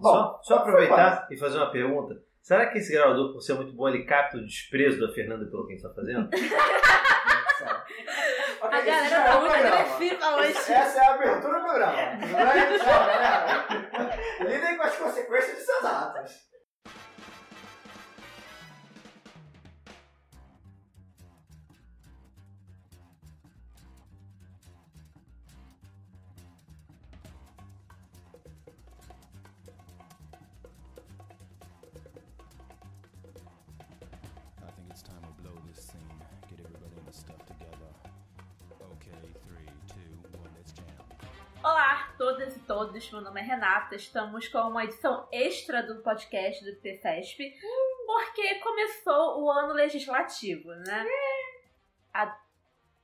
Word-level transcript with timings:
Bom, 0.00 0.10
só, 0.10 0.40
só 0.42 0.54
aproveitar 0.56 1.28
e 1.30 1.36
fazer 1.36 1.58
uma 1.58 1.70
pergunta. 1.70 2.20
Será 2.42 2.66
que 2.66 2.78
esse 2.78 2.92
gravador, 2.92 3.32
por 3.32 3.40
ser 3.42 3.54
muito 3.54 3.72
bom, 3.72 3.88
ele 3.88 4.04
capta 4.04 4.38
o 4.38 4.44
desprezo 4.44 5.00
da 5.00 5.12
Fernanda 5.12 5.44
pelo 5.46 5.66
que 5.66 5.74
a 5.74 5.76
gente 5.76 5.84
está 5.86 5.94
fazendo? 5.94 6.28
Ok, 8.62 8.78
A 8.78 8.82
galera 8.82 9.08
já 9.08 9.20
é 9.22 9.24
tá 9.24 9.38
o 9.38 9.40
muito 9.40 9.54
agressiva 9.54 10.36
hoje. 10.36 10.72
Essa 10.72 10.98
é 10.98 11.06
a 11.06 11.14
abertura 11.14 11.58
do 11.60 11.64
programa. 11.64 11.92
Vai, 11.92 12.78
tchau, 12.78 13.06
galera. 13.06 13.66
Lidem 14.40 14.76
com 14.76 14.82
as 14.82 14.96
consequências 14.96 15.56
de 15.56 15.62
seus 15.62 15.84
atos. 15.84 16.32
Todos. 42.86 43.10
Meu 43.12 43.20
nome 43.20 43.40
é 43.40 43.44
Renata. 43.44 43.94
Estamos 43.94 44.48
com 44.48 44.58
uma 44.58 44.84
edição 44.84 45.28
extra 45.30 45.82
do 45.82 45.96
podcast 46.02 46.64
do 46.64 46.74
PFESP, 46.80 47.54
porque 48.06 48.54
começou 48.60 49.42
o 49.42 49.50
ano 49.50 49.74
legislativo, 49.74 50.70
né? 50.76 51.04
A- 52.14 52.38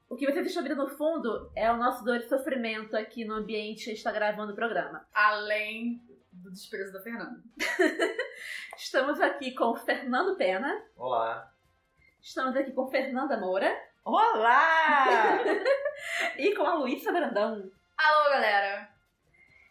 O 0.09 0.17
que 0.17 0.25
vocês 0.25 0.47
estão 0.47 0.62
ouvindo 0.62 0.83
no 0.83 0.89
fundo 0.89 1.51
é 1.55 1.70
o 1.70 1.77
nosso 1.77 2.03
dor 2.05 2.17
e 2.17 2.29
sofrimento 2.29 2.97
aqui 2.97 3.27
no 3.27 3.34
ambiente 3.34 3.84
que 3.84 3.91
a 3.91 3.93
gente 3.93 3.98
está 3.98 4.11
gravando 4.12 4.53
o 4.53 4.57
programa. 4.57 5.07
Além 5.12 6.01
do 6.33 6.51
desprezo 6.51 6.95
da 6.95 7.03
Fernanda. 7.03 7.39
Estamos 8.79 9.20
aqui 9.20 9.53
com 9.53 9.73
o 9.73 9.77
Fernando 9.77 10.37
Pena, 10.39 10.83
Olá. 10.97 11.53
estamos 12.22 12.56
aqui 12.56 12.72
com 12.72 12.89
Fernanda 12.89 13.37
Moura 13.39 13.77
Olá! 14.05 15.39
e 16.39 16.55
com 16.55 16.62
a 16.65 16.75
Luísa 16.77 17.12
Brandão. 17.12 17.70
Alô, 17.98 18.31
galera! 18.31 18.95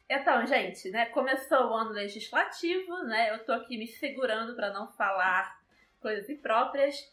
Então, 0.07 0.45
gente, 0.45 0.91
né, 0.91 1.07
começou 1.07 1.71
o 1.71 1.73
ano 1.73 1.91
legislativo, 1.91 3.03
né? 3.03 3.33
Eu 3.33 3.43
tô 3.43 3.51
aqui 3.51 3.75
me 3.77 3.87
segurando 3.87 4.55
para 4.55 4.71
não 4.71 4.91
falar 4.91 5.59
coisas 5.99 6.29
impróprias. 6.29 7.11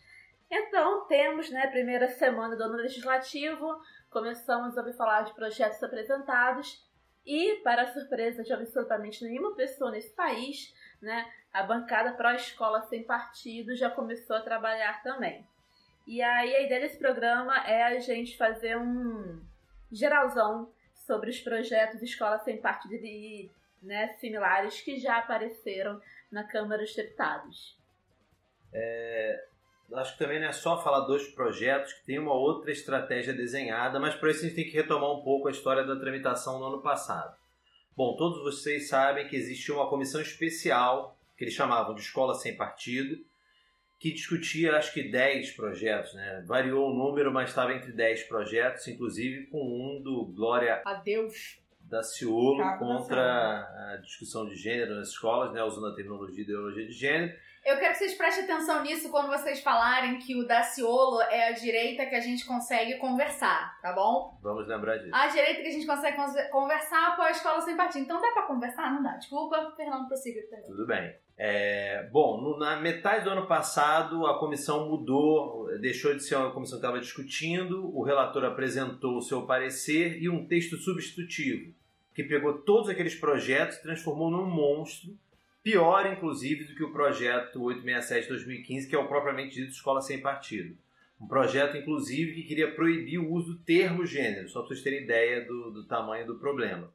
Então, 0.51 1.07
temos, 1.07 1.51
né, 1.51 1.69
primeira 1.69 2.09
semana 2.09 2.55
do 2.55 2.65
ano 2.65 2.75
legislativo, 2.75 3.81
começamos 4.11 4.77
a 4.77 4.83
ouvir 4.83 4.93
falar 4.95 5.23
de 5.23 5.33
projetos 5.33 5.83
apresentados 5.83 6.87
e, 7.25 7.55
para 7.65 7.87
surpresa 7.87 8.43
de 8.43 8.53
absolutamente 8.53 9.25
nenhuma 9.25 9.55
pessoa 9.55 9.91
nesse 9.91 10.15
país, 10.15 10.75
né, 11.01 11.33
a 11.51 11.63
bancada 11.63 12.13
pró-escola 12.13 12.83
sem 12.83 13.05
partido 13.05 13.75
já 13.75 13.89
começou 13.89 14.37
a 14.37 14.43
trabalhar 14.43 15.03
também. 15.03 15.47
E 16.07 16.21
aí, 16.21 16.55
a 16.55 16.61
ideia 16.61 16.83
desse 16.83 16.99
programa 16.99 17.57
é 17.67 17.85
a 17.85 17.99
gente 17.99 18.37
fazer 18.37 18.77
um 18.77 19.41
geralzão 19.91 20.71
sobre 21.07 21.31
os 21.31 21.41
projetos 21.41 22.03
Escola 22.03 22.39
Sem 22.41 22.61
Partido 22.61 23.05
e 23.05 23.51
né, 23.83 24.15
similares 24.15 24.81
que 24.81 24.99
já 24.99 25.19
apareceram 25.19 26.01
na 26.31 26.45
Câmara 26.45 26.83
dos 26.83 26.95
Deputados. 26.95 27.77
Acho 29.95 30.13
que 30.13 30.19
também 30.19 30.41
não 30.41 30.49
é 30.49 30.53
só 30.53 30.83
falar 30.83 31.01
dos 31.01 31.29
projetos, 31.29 31.93
que 31.93 32.07
tem 32.07 32.19
uma 32.19 32.33
outra 32.33 32.71
estratégia 32.71 33.35
desenhada, 33.35 34.01
mas 34.01 34.15
para 34.15 34.31
isso 34.31 34.41
a 34.41 34.49
gente 34.49 34.55
tem 34.55 34.65
que 34.65 34.77
retomar 34.77 35.11
um 35.11 35.23
pouco 35.23 35.49
a 35.49 35.51
história 35.51 35.85
da 35.85 35.99
tramitação 35.99 36.59
no 36.59 36.67
ano 36.67 36.81
passado. 36.81 37.37
Bom, 37.95 38.17
todos 38.17 38.43
vocês 38.43 38.89
sabem 38.89 39.29
que 39.29 39.37
existia 39.37 39.75
uma 39.75 39.91
comissão 39.91 40.21
especial, 40.21 41.19
que 41.37 41.45
eles 41.45 41.53
chamavam 41.53 41.95
de 41.95 42.01
Escola 42.01 42.35
Sem 42.35 42.57
Partido, 42.57 43.23
que 44.03 44.13
discutia 44.13 44.77
acho 44.77 44.93
que 44.93 45.05
10 45.11 45.53
projetos, 45.53 46.13
né? 46.15 46.43
Variou 46.45 46.91
o 46.91 46.93
número, 46.95 47.33
mas 47.33 47.51
estava 47.51 47.73
entre 47.73 47.93
10 47.93 48.25
projetos, 48.25 48.89
inclusive 48.89 49.47
com 49.47 49.59
um 49.63 50.03
do 50.03 50.25
Glória 50.35 50.83
Adeus. 50.85 51.61
Daciolo 51.83 52.59
Cabo 52.59 52.79
contra 52.79 53.93
a 53.93 53.97
discussão 54.03 54.47
de 54.47 54.57
gênero 54.57 54.95
nas 54.97 55.09
escolas, 55.09 55.53
né? 55.53 55.63
Usando 55.63 55.87
a 55.87 55.95
terminologia 55.95 56.41
e 56.41 56.45
ideologia 56.45 56.87
de 56.87 56.93
gênero. 56.93 57.33
Eu 57.65 57.77
quero 57.79 57.93
que 57.93 57.99
vocês 57.99 58.15
prestem 58.15 58.43
atenção 58.45 58.83
nisso 58.83 59.09
quando 59.09 59.29
vocês 59.29 59.61
falarem 59.61 60.19
que 60.19 60.35
o 60.35 60.45
Daciolo 60.49 61.21
é 61.23 61.49
a 61.51 61.53
direita 61.53 62.05
que 62.07 62.17
a 62.17 62.21
gente 62.21 62.45
consegue 62.45 62.97
conversar, 62.97 63.79
tá 63.81 63.93
bom? 63.93 64.37
Vamos 64.43 64.67
lembrar 64.67 64.97
disso. 64.97 65.15
A 65.15 65.29
direita 65.29 65.63
que 65.63 65.69
a 65.69 65.71
gente 65.71 65.87
consegue 65.87 66.17
conver- 66.17 66.51
conversar 66.51 67.13
após 67.13 67.29
a 67.29 67.33
escola 67.37 67.61
sem 67.61 67.77
partido. 67.77 68.03
Então 68.05 68.21
dá 68.21 68.33
pra 68.33 68.43
conversar? 68.47 68.93
Não 68.93 69.01
dá. 69.03 69.13
Desculpa, 69.17 69.73
Fernando, 69.77 70.09
prossiga. 70.09 70.41
perdão. 70.51 70.71
Tudo 70.71 70.87
bem. 70.89 71.15
É, 71.45 72.09
bom, 72.13 72.41
no- 72.41 72.57
na 72.57 72.77
metade 72.81 73.25
do 73.25 73.31
ano 73.31 73.49
passado 73.49 74.29
a 74.29 74.39
comissão 74.39 74.89
mudou, 74.89 75.67
deixou 75.81 76.15
de 76.15 76.23
ser 76.23 76.37
uma 76.37 76.53
comissão 76.53 76.79
que 76.79 76.85
estava 76.87 77.01
discutindo, 77.01 77.85
o 77.93 78.01
relator 78.05 78.45
apresentou 78.45 79.17
o 79.17 79.23
seu 79.23 79.43
parecer 79.43 80.23
e 80.23 80.29
um 80.29 80.47
texto 80.47 80.77
substitutivo, 80.77 81.75
que 82.15 82.23
pegou 82.23 82.59
todos 82.59 82.89
aqueles 82.89 83.17
projetos 83.17 83.77
e 83.79 83.83
transformou 83.83 84.31
num 84.31 84.47
monstro, 84.47 85.19
pior 85.65 86.07
inclusive 86.07 86.63
do 86.63 86.77
que 86.77 86.85
o 86.85 86.93
projeto 86.93 87.61
867 87.61 88.23
de 88.23 88.29
2015, 88.29 88.89
que 88.89 88.95
é 88.95 88.99
o 89.01 89.09
propriamente 89.09 89.57
dito 89.57 89.73
Escola 89.73 90.01
Sem 90.01 90.21
Partido. 90.21 90.77
Um 91.21 91.27
projeto, 91.27 91.77
inclusive, 91.77 92.35
que 92.35 92.45
queria 92.45 92.71
proibir 92.71 93.19
o 93.19 93.29
uso 93.33 93.55
do 93.55 93.59
termo 93.59 94.07
gênero, 94.07 94.49
só 94.49 94.61
para 94.61 94.69
vocês 94.69 94.83
terem 94.83 95.03
ideia 95.03 95.45
do, 95.45 95.73
do 95.73 95.83
tamanho 95.83 96.25
do 96.25 96.37
problema. 96.37 96.89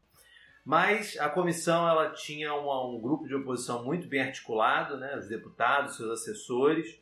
Mas 0.68 1.18
a 1.18 1.30
comissão 1.30 1.88
ela 1.88 2.10
tinha 2.10 2.54
um 2.54 3.00
grupo 3.00 3.26
de 3.26 3.34
oposição 3.34 3.86
muito 3.86 4.06
bem 4.06 4.20
articulado, 4.20 4.98
né? 4.98 5.16
os 5.18 5.30
deputados, 5.30 5.96
seus 5.96 6.12
assessores, 6.12 7.00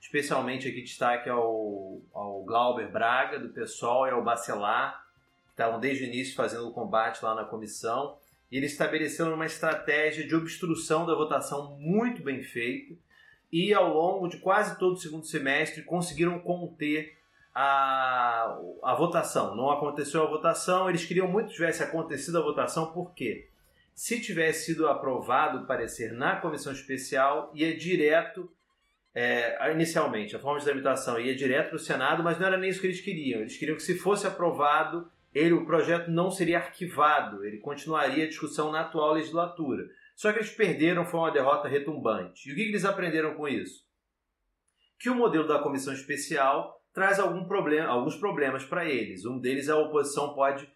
especialmente 0.00 0.68
aqui 0.68 0.82
destaque 0.82 1.28
ao, 1.28 2.00
ao 2.14 2.44
Glauber 2.44 2.88
Braga, 2.92 3.40
do 3.40 3.48
PSOL, 3.48 4.06
e 4.06 4.10
ao 4.10 4.22
Bacelar, 4.22 5.04
que 5.46 5.50
estavam 5.50 5.80
desde 5.80 6.04
o 6.04 6.06
início 6.06 6.36
fazendo 6.36 6.68
o 6.68 6.72
combate 6.72 7.24
lá 7.24 7.34
na 7.34 7.42
comissão. 7.42 8.16
E 8.52 8.56
eles 8.56 8.70
estabeleceram 8.70 9.34
uma 9.34 9.46
estratégia 9.46 10.24
de 10.24 10.36
obstrução 10.36 11.04
da 11.04 11.16
votação 11.16 11.76
muito 11.76 12.22
bem 12.22 12.44
feita, 12.44 12.94
e 13.50 13.74
ao 13.74 13.92
longo 13.92 14.28
de 14.28 14.36
quase 14.36 14.78
todo 14.78 14.92
o 14.92 15.00
segundo 15.00 15.26
semestre 15.26 15.82
conseguiram 15.82 16.38
conter 16.38 17.17
a, 17.54 18.56
a 18.82 18.94
votação. 18.94 19.54
Não 19.56 19.70
aconteceu 19.70 20.22
a 20.22 20.26
votação, 20.26 20.88
eles 20.88 21.04
queriam 21.04 21.28
muito 21.28 21.48
que 21.48 21.54
tivesse 21.54 21.82
acontecido 21.82 22.38
a 22.38 22.42
votação, 22.42 22.92
por 22.92 23.14
quê? 23.14 23.48
Se 23.94 24.20
tivesse 24.20 24.66
sido 24.66 24.86
aprovado 24.86 25.58
o 25.58 25.66
parecer 25.66 26.12
na 26.12 26.36
comissão 26.36 26.72
especial, 26.72 27.50
ia 27.52 27.76
direto, 27.76 28.48
é, 29.12 29.72
inicialmente, 29.72 30.36
a 30.36 30.38
forma 30.38 30.60
de 30.60 30.64
tramitação 30.64 31.18
ia 31.18 31.34
direto 31.34 31.70
para 31.70 31.76
o 31.76 31.80
Senado, 31.80 32.22
mas 32.22 32.38
não 32.38 32.46
era 32.46 32.56
nem 32.56 32.70
isso 32.70 32.80
que 32.80 32.86
eles 32.86 33.00
queriam. 33.00 33.40
Eles 33.40 33.56
queriam 33.56 33.76
que, 33.76 33.82
se 33.82 33.98
fosse 33.98 34.26
aprovado, 34.26 35.10
ele, 35.34 35.52
o 35.52 35.66
projeto 35.66 36.10
não 36.10 36.30
seria 36.30 36.58
arquivado, 36.58 37.44
ele 37.44 37.58
continuaria 37.58 38.24
a 38.24 38.28
discussão 38.28 38.70
na 38.70 38.82
atual 38.82 39.14
legislatura. 39.14 39.84
Só 40.14 40.32
que 40.32 40.38
eles 40.38 40.50
perderam, 40.50 41.04
foi 41.04 41.20
uma 41.20 41.30
derrota 41.30 41.68
retumbante. 41.68 42.48
E 42.48 42.52
o 42.52 42.54
que 42.54 42.62
que 42.62 42.68
eles 42.70 42.84
aprenderam 42.84 43.34
com 43.34 43.48
isso? 43.48 43.84
Que 44.98 45.10
o 45.10 45.14
modelo 45.14 45.46
da 45.46 45.58
comissão 45.58 45.92
especial 45.92 46.77
traz 46.98 47.20
algum 47.20 47.44
problema, 47.44 47.86
alguns 47.86 48.16
problemas 48.16 48.64
para 48.64 48.84
eles. 48.84 49.24
Um 49.24 49.38
deles 49.38 49.68
é 49.68 49.72
a 49.72 49.76
oposição 49.76 50.34
pode 50.34 50.68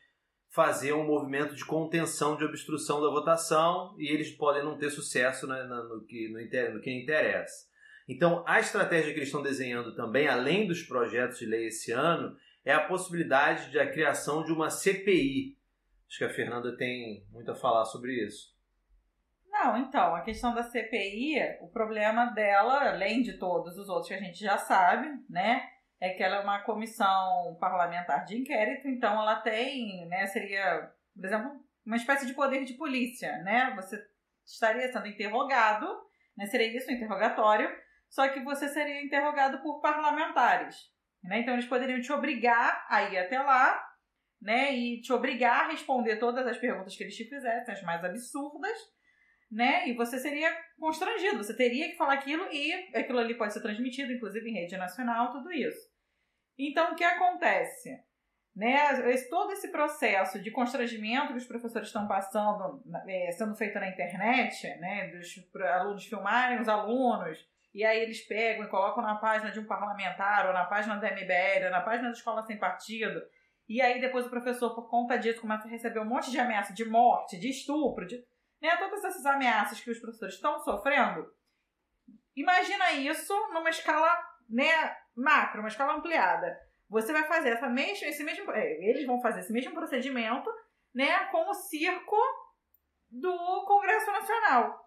fazer 0.51 0.93
um 0.93 1.05
movimento 1.05 1.57
de 1.57 1.65
contenção, 1.65 2.37
de 2.37 2.45
obstrução 2.45 3.03
da 3.03 3.09
votação, 3.09 3.97
e 3.99 4.07
eles 4.09 4.31
podem 4.31 4.63
não 4.63 4.79
ter 4.79 4.91
sucesso 4.91 5.49
né, 5.49 5.65
no, 5.65 6.05
que, 6.05 6.29
no, 6.29 6.75
no 6.75 6.81
que 6.81 6.93
interessa. 6.93 7.67
Então, 8.09 8.45
a 8.47 8.61
estratégia 8.61 9.13
que 9.13 9.19
eles 9.19 9.31
estão 9.31 9.43
desenhando 9.43 9.97
também, 9.97 10.29
além 10.29 10.69
dos 10.69 10.83
projetos 10.83 11.41
de 11.41 11.47
lei 11.47 11.67
esse 11.67 11.91
ano, 11.91 12.37
é 12.65 12.73
a 12.73 12.87
possibilidade 12.87 13.73
de 13.73 13.81
a 13.81 13.91
criação 13.91 14.45
de 14.45 14.53
uma 14.53 14.71
CPI. 14.71 15.59
Acho 16.07 16.19
que 16.19 16.25
a 16.25 16.31
Fernanda 16.33 16.77
tem 16.77 17.27
muito 17.33 17.51
a 17.51 17.57
falar 17.57 17.85
sobre 17.87 18.25
isso. 18.25 18.53
Não, 19.51 19.77
então, 19.77 20.15
a 20.15 20.21
questão 20.21 20.55
da 20.55 20.63
CPI, 20.63 21.59
o 21.63 21.69
problema 21.69 22.27
dela, 22.27 22.91
além 22.91 23.23
de 23.23 23.39
todos 23.39 23.77
os 23.77 23.89
outros 23.89 24.07
que 24.07 24.15
a 24.15 24.21
gente 24.21 24.39
já 24.39 24.57
sabe, 24.57 25.09
né, 25.29 25.72
é 26.03 26.11
que 26.11 26.23
ela 26.23 26.39
é 26.39 26.41
uma 26.41 26.59
comissão 26.65 27.57
parlamentar 27.61 28.25
de 28.25 28.37
inquérito, 28.37 28.89
então 28.89 29.23
ela 29.23 29.37
tem, 29.37 30.05
né, 30.09 30.27
seria, 30.27 30.91
por 31.15 31.25
exemplo, 31.25 31.65
uma 31.87 31.95
espécie 31.95 32.27
de 32.27 32.35
poder 32.35 32.65
de 32.65 32.75
polícia, 32.75 33.39
né? 33.45 33.73
Você 33.77 34.05
estaria 34.45 34.93
sendo 34.93 35.07
interrogado, 35.07 35.87
né, 36.37 36.45
seria 36.47 36.77
isso, 36.77 36.91
um 36.91 36.95
interrogatório, 36.95 37.71
só 38.11 38.29
que 38.29 38.41
você 38.41 38.69
seria 38.69 39.01
interrogado 39.01 39.63
por 39.63 39.81
parlamentares, 39.81 40.75
né? 41.23 41.39
Então 41.39 41.55
eles 41.55 41.67
poderiam 41.67 42.01
te 42.01 42.13
obrigar 42.13 42.85
a 42.91 43.05
ir 43.05 43.17
até 43.17 43.39
lá, 43.41 43.81
né, 44.41 44.75
e 44.75 45.01
te 45.03 45.13
obrigar 45.13 45.67
a 45.67 45.69
responder 45.69 46.17
todas 46.17 46.45
as 46.49 46.59
perguntas 46.59 46.97
que 46.97 47.05
eles 47.05 47.15
te 47.15 47.29
fizessem, 47.29 47.75
as 47.75 47.83
mais 47.83 48.03
absurdas, 48.05 48.77
né? 49.49 49.89
E 49.89 49.95
você 49.95 50.19
seria 50.19 50.53
constrangido, 50.81 51.45
você 51.45 51.57
teria 51.57 51.89
que 51.89 51.97
falar 51.97 52.15
aquilo 52.15 52.45
e 52.51 52.73
aquilo 52.97 53.21
ali 53.21 53.39
pode 53.39 53.53
ser 53.53 53.63
transmitido, 53.63 54.11
inclusive 54.11 54.51
em 54.51 54.55
rede 54.55 54.77
nacional, 54.77 55.31
tudo 55.31 55.53
isso. 55.53 55.92
Então, 56.59 56.93
o 56.93 56.95
que 56.95 57.05
acontece? 57.05 58.03
né, 58.55 59.01
todo 59.31 59.53
esse 59.53 59.69
processo 59.69 60.39
de 60.39 60.51
constrangimento 60.51 61.29
que 61.29 61.39
os 61.39 61.47
professores 61.47 61.89
estão 61.89 62.07
passando, 62.07 62.83
é, 63.07 63.31
sendo 63.33 63.55
feito 63.55 63.79
na 63.81 63.89
internet, 63.89 64.69
né, 64.77 65.09
dos 65.09 65.55
alunos 65.63 66.05
filmarem 66.05 66.61
os 66.61 66.69
alunos, 66.69 67.49
e 67.75 67.83
aí 67.83 68.01
eles 68.01 68.21
pegam 68.21 68.67
e 68.67 68.69
colocam 68.69 69.03
na 69.03 69.15
página 69.15 69.51
de 69.51 69.59
um 69.59 69.65
parlamentar, 69.65 70.47
ou 70.47 70.53
na 70.53 70.67
página 70.67 70.97
da 70.97 71.11
MBL, 71.11 71.65
ou 71.65 71.71
na 71.71 71.81
página 71.81 72.09
da 72.09 72.15
Escola 72.15 72.43
Sem 72.43 72.59
Partido, 72.59 73.23
e 73.67 73.81
aí 73.81 74.01
depois 74.01 74.27
o 74.27 74.31
professor, 74.31 74.75
por 74.75 74.91
conta 74.91 75.17
disso, 75.17 75.41
começa 75.41 75.67
a 75.67 75.71
receber 75.71 76.01
um 76.01 76.05
monte 76.05 76.31
de 76.31 76.39
ameaça 76.39 76.75
de 76.75 76.85
morte, 76.85 77.39
de 77.39 77.49
estupro, 77.49 78.07
de 78.07 78.23
né, 78.61 78.77
todas 78.77 79.03
essas 79.03 79.25
ameaças 79.25 79.81
que 79.81 79.91
os 79.91 79.99
professores 79.99 80.35
estão 80.35 80.59
sofrendo. 80.59 81.33
Imagina 82.37 82.93
isso 82.93 83.35
numa 83.53 83.71
escala 83.71 84.15
né, 84.49 84.97
macro, 85.17 85.61
uma 85.61 85.69
escala 85.69 85.95
ampliada. 85.95 86.59
Você 86.89 87.13
vai 87.13 87.25
fazer 87.25 87.51
essa 87.51 87.69
mesma, 87.69 88.07
esse 88.07 88.23
mesmo, 88.23 88.51
é, 88.53 88.73
eles 88.85 89.07
vão 89.07 89.21
fazer 89.21 89.41
esse 89.41 89.53
mesmo 89.53 89.73
procedimento, 89.73 90.51
né, 90.95 91.25
com 91.27 91.49
o 91.49 91.55
circo 91.55 92.17
do 93.11 93.65
Congresso 93.67 94.11
Nacional, 94.11 94.79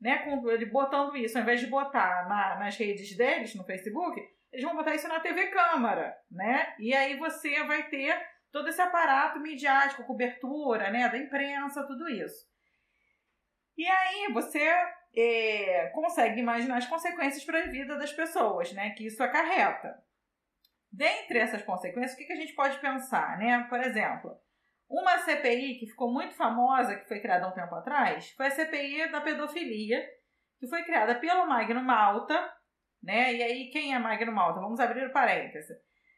né, 0.00 0.18
com 0.18 0.48
ele 0.50 0.66
botando 0.66 1.16
isso, 1.16 1.36
ao 1.36 1.42
invés 1.42 1.60
de 1.60 1.66
botar 1.66 2.28
na- 2.28 2.56
nas 2.58 2.76
redes 2.76 3.16
deles, 3.16 3.54
no 3.54 3.64
Facebook, 3.64 4.20
eles 4.52 4.64
vão 4.64 4.76
botar 4.76 4.94
isso 4.94 5.08
na 5.08 5.20
TV 5.20 5.46
Câmara, 5.48 6.16
né, 6.30 6.74
e 6.78 6.94
aí 6.94 7.16
você 7.16 7.62
vai 7.64 7.88
ter 7.88 8.20
todo 8.52 8.68
esse 8.68 8.80
aparato 8.80 9.40
midiático, 9.40 10.04
cobertura, 10.04 10.90
né, 10.90 11.08
da 11.08 11.18
imprensa, 11.18 11.84
tudo 11.86 12.08
isso. 12.08 12.46
E 13.76 13.86
aí 13.86 14.32
você 14.32 14.62
é, 15.16 15.90
consegue 15.94 16.40
imaginar 16.40 16.78
as 16.78 16.86
consequências 16.86 17.44
para 17.44 17.60
a 17.60 17.66
vida 17.66 17.96
das 17.96 18.12
pessoas, 18.12 18.72
né, 18.72 18.90
que 18.90 19.06
isso 19.06 19.22
acarreta. 19.22 20.02
Dentre 20.92 21.38
essas 21.38 21.62
consequências, 21.62 22.14
o 22.14 22.16
que, 22.16 22.24
que 22.24 22.32
a 22.32 22.36
gente 22.36 22.54
pode 22.54 22.78
pensar, 22.78 23.36
né? 23.36 23.66
Por 23.68 23.80
exemplo, 23.80 24.38
uma 24.88 25.18
CPI 25.18 25.80
que 25.80 25.88
ficou 25.88 26.12
muito 26.12 26.36
famosa, 26.36 26.94
que 26.94 27.08
foi 27.08 27.18
criada 27.18 27.46
há 27.46 27.48
um 27.48 27.52
tempo 27.52 27.74
atrás, 27.74 28.30
foi 28.36 28.46
a 28.46 28.50
CPI 28.50 29.10
da 29.10 29.20
pedofilia, 29.20 30.06
que 30.60 30.68
foi 30.68 30.84
criada 30.84 31.16
pelo 31.16 31.48
Magno 31.48 31.82
Malta, 31.82 32.48
né? 33.02 33.34
E 33.34 33.42
aí, 33.42 33.70
quem 33.70 33.92
é 33.92 33.98
Magno 33.98 34.30
Malta? 34.30 34.60
Vamos 34.60 34.78
abrir 34.78 35.04
o 35.04 35.12
parêntese. 35.12 35.74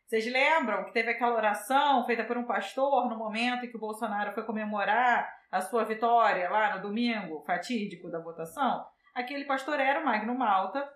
Vocês 0.06 0.26
lembram 0.30 0.84
que 0.84 0.92
teve 0.92 1.10
aquela 1.10 1.34
oração 1.34 2.04
feita 2.04 2.22
por 2.24 2.36
um 2.36 2.44
pastor 2.44 3.08
no 3.08 3.16
momento 3.16 3.64
em 3.64 3.70
que 3.70 3.76
o 3.76 3.80
Bolsonaro 3.80 4.32
foi 4.34 4.44
comemorar 4.44 5.26
a 5.50 5.60
sua 5.60 5.84
vitória 5.84 6.48
lá 6.50 6.76
no 6.76 6.82
domingo 6.82 7.42
fatídico 7.44 8.10
da 8.10 8.20
votação? 8.20 8.84
Aquele 9.14 9.44
pastor 9.44 9.80
era 9.80 10.00
o 10.00 10.04
Magno 10.04 10.34
Malta. 10.34 10.86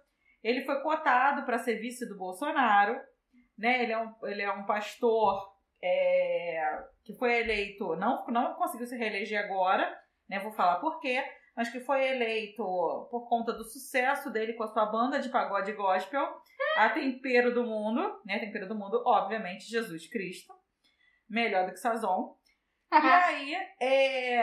Ele 0.43 0.65
foi 0.65 0.81
cotado 0.83 1.45
para 1.45 1.59
ser 1.59 1.77
vice 1.77 2.09
do 2.09 2.17
Bolsonaro. 2.17 2.99
Né? 3.59 3.83
Ele, 3.83 3.93
é 3.93 3.99
um, 3.99 4.15
ele 4.25 4.43
é 4.43 4.53
um 4.53 4.65
pastor 4.65 5.51
é, 5.83 6.83
que 7.05 7.15
foi 7.15 7.41
eleito, 7.41 7.97
não, 7.97 8.27
não 8.27 8.55
conseguiu 8.55 8.87
se 8.87 8.97
reeleger 8.97 9.43
agora, 9.43 9.99
né? 10.29 10.39
Vou 10.41 10.53
falar 10.53 10.77
por 10.77 11.01
quê, 11.01 11.23
mas 11.57 11.71
que 11.71 11.81
foi 11.81 12.07
eleito 12.07 12.63
por 13.11 13.29
conta 13.29 13.53
do 13.53 13.65
sucesso 13.65 14.31
dele 14.31 14.55
com 14.55 14.65
a 14.65 14.69
sua 14.69 14.87
banda 14.87 15.19
de 15.19 15.31
pagode 15.31 15.73
gospel, 15.73 16.29
a 16.77 16.91
Tempero 16.91 17.55
do 17.55 17.65
Mundo, 17.65 18.21
né? 18.25 18.39
Tempero 18.39 18.69
do 18.69 18.75
Mundo, 18.75 19.03
obviamente, 19.07 19.71
Jesus 19.71 20.07
Cristo. 20.09 20.53
Melhor 21.29 21.67
do 21.67 21.73
que 21.73 21.79
Sazon. 21.79 22.37
E 22.93 22.97
aí, 22.97 23.55
é. 23.81 24.43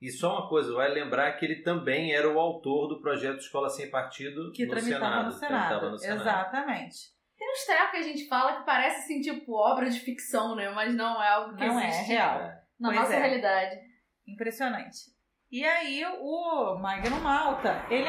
E 0.00 0.10
só 0.10 0.32
uma 0.38 0.48
coisa, 0.48 0.74
vai 0.74 0.88
lembrar 0.88 1.32
que 1.32 1.44
ele 1.44 1.62
também 1.62 2.12
era 2.12 2.28
o 2.28 2.38
autor 2.38 2.88
do 2.88 3.00
projeto 3.00 3.38
Escola 3.38 3.68
Sem 3.68 3.88
Partido 3.90 4.50
Que 4.52 4.64
no 4.66 4.72
tramitava 4.72 5.04
Senado. 5.04 5.24
no 5.26 5.32
Senado. 5.32 5.48
tramitava 5.68 5.90
no 5.90 5.98
Senado. 5.98 6.20
Exatamente. 6.20 6.96
Tem 7.38 7.50
uns 7.52 7.64
trechos 7.64 7.90
que 7.90 7.96
a 7.96 8.02
gente 8.02 8.28
fala 8.28 8.56
que 8.58 8.64
parece 8.66 9.00
assim, 9.00 9.20
tipo, 9.20 9.52
obra 9.54 9.88
de 9.90 9.98
ficção, 10.00 10.54
né? 10.56 10.70
Mas 10.70 10.94
não 10.94 11.22
é 11.22 11.28
algo 11.28 11.54
que 11.56 11.64
Não 11.66 11.78
é, 11.78 11.84
é 11.84 11.88
existe 11.88 12.06
real. 12.08 12.38
na 12.78 12.88
Pois 12.88 12.96
nossa 13.00 13.14
é. 13.14 13.18
realidade. 13.18 13.80
Impressionante. 14.26 14.98
E 15.50 15.64
aí, 15.64 16.04
o 16.20 16.78
Magno 16.80 17.20
Malta, 17.20 17.84
ele. 17.90 18.08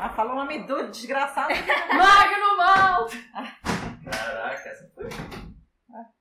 Ah, 0.00 0.10
fala 0.14 0.32
o 0.32 0.36
nome 0.36 0.64
do 0.66 0.90
desgraçado. 0.90 1.48
Magno 1.96 2.56
Mal! 2.56 3.06
Caraca, 4.04 4.68
essa 4.68 4.88
foi. 4.94 5.08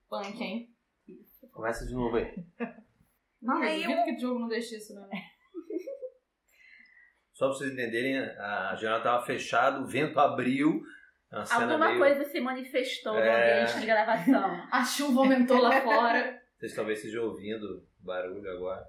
Punk, 0.10 0.42
hein? 0.42 0.70
Começa 1.58 1.88
de 1.88 1.96
novo 1.96 2.18
aí. 2.18 2.32
Não, 3.42 3.64
E 3.64 3.68
aí, 3.68 3.84
eu 3.84 4.04
que 4.04 4.14
o 4.14 4.20
jogo 4.20 4.40
não 4.42 4.48
deixe 4.48 4.78
isso, 4.78 4.94
né? 4.94 5.10
Só 7.34 7.48
pra 7.48 7.56
vocês 7.56 7.74
entenderem, 7.74 8.20
a 8.20 8.76
janela 8.76 9.02
tava 9.02 9.26
fechada, 9.26 9.80
o 9.80 9.88
vento 9.88 10.20
abriu. 10.20 10.84
Alguma 11.32 11.88
meio... 11.88 12.00
coisa 12.00 12.26
se 12.26 12.40
manifestou 12.40 13.14
no 13.14 13.20
É. 13.20 13.62
ambiente 13.62 13.80
de 13.80 13.86
gravação. 13.88 14.62
A 14.72 14.84
chuva 14.86 15.22
aumentou 15.22 15.60
lá 15.60 15.82
fora. 15.82 16.40
Vocês 16.60 16.76
talvez 16.76 17.00
estejam 17.00 17.26
ouvindo 17.26 17.88
barulho 18.00 18.52
agora. 18.52 18.88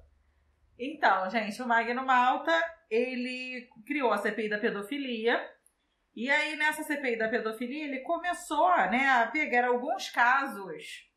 Então, 0.78 1.28
gente, 1.30 1.60
o 1.62 1.66
Magno 1.66 2.04
Malta, 2.04 2.52
ele 2.90 3.66
criou 3.86 4.12
a 4.12 4.18
CPI 4.18 4.50
da 4.50 4.58
pedofilia. 4.58 5.40
E 6.14 6.30
aí, 6.30 6.54
nessa 6.56 6.82
CPI 6.82 7.16
da 7.16 7.28
pedofilia, 7.28 7.84
ele 7.84 8.00
começou 8.00 8.68
né, 8.90 9.08
a 9.08 9.26
pegar 9.26 9.66
alguns 9.66 10.10
casos 10.10 11.07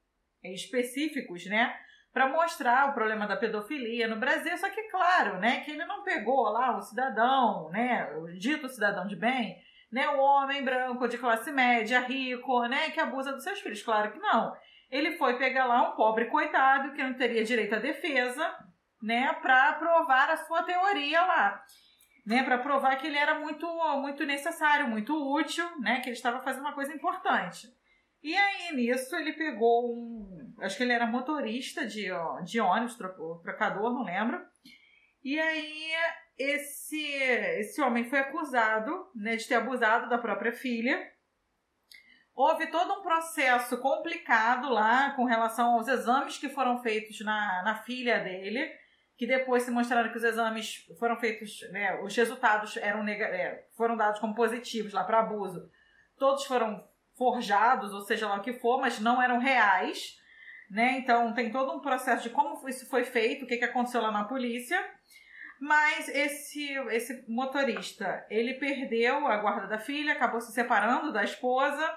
específicos, 0.43 1.45
né? 1.45 1.75
Para 2.13 2.27
mostrar 2.27 2.89
o 2.89 2.93
problema 2.93 3.27
da 3.27 3.37
pedofilia 3.37 4.07
no 4.07 4.19
Brasil. 4.19 4.57
Só 4.57 4.69
que, 4.69 4.83
claro, 4.89 5.39
né? 5.39 5.61
Que 5.61 5.71
ele 5.71 5.85
não 5.85 6.03
pegou 6.03 6.49
lá 6.49 6.77
o 6.77 6.81
cidadão, 6.81 7.69
né? 7.69 8.11
O 8.17 8.27
dito 8.37 8.67
cidadão 8.67 9.07
de 9.07 9.15
bem, 9.15 9.57
né? 9.91 10.07
O 10.09 10.19
homem 10.19 10.63
branco 10.63 11.07
de 11.07 11.17
classe 11.17 11.51
média, 11.51 11.99
rico, 11.99 12.65
né? 12.67 12.89
Que 12.91 12.99
abusa 12.99 13.31
dos 13.31 13.43
seus 13.43 13.59
filhos. 13.59 13.81
Claro 13.81 14.11
que 14.11 14.19
não. 14.19 14.53
Ele 14.89 15.17
foi 15.17 15.37
pegar 15.37 15.65
lá 15.65 15.89
um 15.89 15.95
pobre 15.95 16.25
coitado 16.25 16.91
que 16.91 17.01
não 17.01 17.13
teria 17.13 17.45
direito 17.45 17.75
à 17.75 17.79
defesa, 17.79 18.53
né, 19.01 19.33
para 19.41 19.73
provar 19.73 20.29
a 20.29 20.37
sua 20.37 20.63
teoria 20.63 21.21
lá, 21.21 21.63
né, 22.25 22.43
para 22.43 22.57
provar 22.57 22.97
que 22.97 23.07
ele 23.07 23.17
era 23.17 23.39
muito 23.39 23.65
muito 24.01 24.25
necessário, 24.25 24.87
muito 24.87 25.15
útil, 25.33 25.65
né, 25.79 26.01
que 26.01 26.09
ele 26.09 26.15
estava 26.15 26.41
fazendo 26.43 26.61
uma 26.61 26.73
coisa 26.73 26.93
importante. 26.93 27.67
E 28.23 28.35
aí 28.35 28.75
nisso 28.75 29.15
ele 29.15 29.33
pegou 29.33 29.95
um, 29.95 30.53
acho 30.61 30.77
que 30.77 30.83
ele 30.83 30.93
era 30.93 31.07
motorista 31.07 31.85
de, 31.87 32.07
de 32.45 32.59
ônibus, 32.59 32.95
tro- 32.95 33.39
trocador, 33.41 33.91
não 33.93 34.03
lembro. 34.03 34.39
E 35.23 35.39
aí 35.39 35.91
esse 36.37 37.01
esse 37.59 37.81
homem 37.81 38.09
foi 38.09 38.19
acusado, 38.19 39.09
né, 39.15 39.35
de 39.35 39.47
ter 39.47 39.55
abusado 39.55 40.07
da 40.07 40.17
própria 40.17 40.51
filha. 40.53 41.11
Houve 42.33 42.67
todo 42.67 42.93
um 42.93 43.01
processo 43.01 43.77
complicado 43.79 44.69
lá 44.69 45.11
com 45.11 45.25
relação 45.25 45.73
aos 45.73 45.87
exames 45.87 46.37
que 46.37 46.49
foram 46.49 46.81
feitos 46.81 47.19
na, 47.21 47.61
na 47.63 47.75
filha 47.83 48.19
dele, 48.23 48.71
que 49.17 49.27
depois 49.27 49.63
se 49.63 49.71
mostraram 49.71 50.11
que 50.11 50.17
os 50.17 50.23
exames 50.23 50.87
foram 50.97 51.19
feitos, 51.19 51.59
né, 51.71 51.99
os 52.01 52.15
resultados 52.15 52.77
eram 52.77 53.07
é, 53.07 53.65
foram 53.75 53.97
dados 53.97 54.19
como 54.19 54.33
positivos 54.33 54.93
lá 54.93 55.03
para 55.03 55.19
abuso. 55.19 55.69
Todos 56.17 56.45
foram 56.45 56.87
forjados, 57.21 57.93
ou 57.93 58.01
seja 58.01 58.27
lá 58.27 58.37
o 58.37 58.41
que 58.41 58.53
for, 58.53 58.81
mas 58.81 58.99
não 58.99 59.21
eram 59.21 59.37
reais. 59.37 60.17
Né? 60.71 60.97
Então 60.97 61.35
tem 61.35 61.51
todo 61.51 61.71
um 61.71 61.79
processo 61.79 62.23
de 62.23 62.31
como 62.31 62.67
isso 62.67 62.89
foi 62.89 63.03
feito, 63.03 63.45
o 63.45 63.47
que, 63.47 63.57
que 63.57 63.65
aconteceu 63.65 64.01
lá 64.01 64.11
na 64.11 64.23
polícia. 64.23 64.83
Mas 65.59 66.09
esse, 66.09 66.73
esse 66.89 67.23
motorista, 67.29 68.25
ele 68.27 68.55
perdeu 68.55 69.27
a 69.27 69.37
guarda 69.37 69.67
da 69.67 69.77
filha, 69.77 70.13
acabou 70.13 70.41
se 70.41 70.51
separando 70.51 71.13
da 71.13 71.23
esposa, 71.23 71.87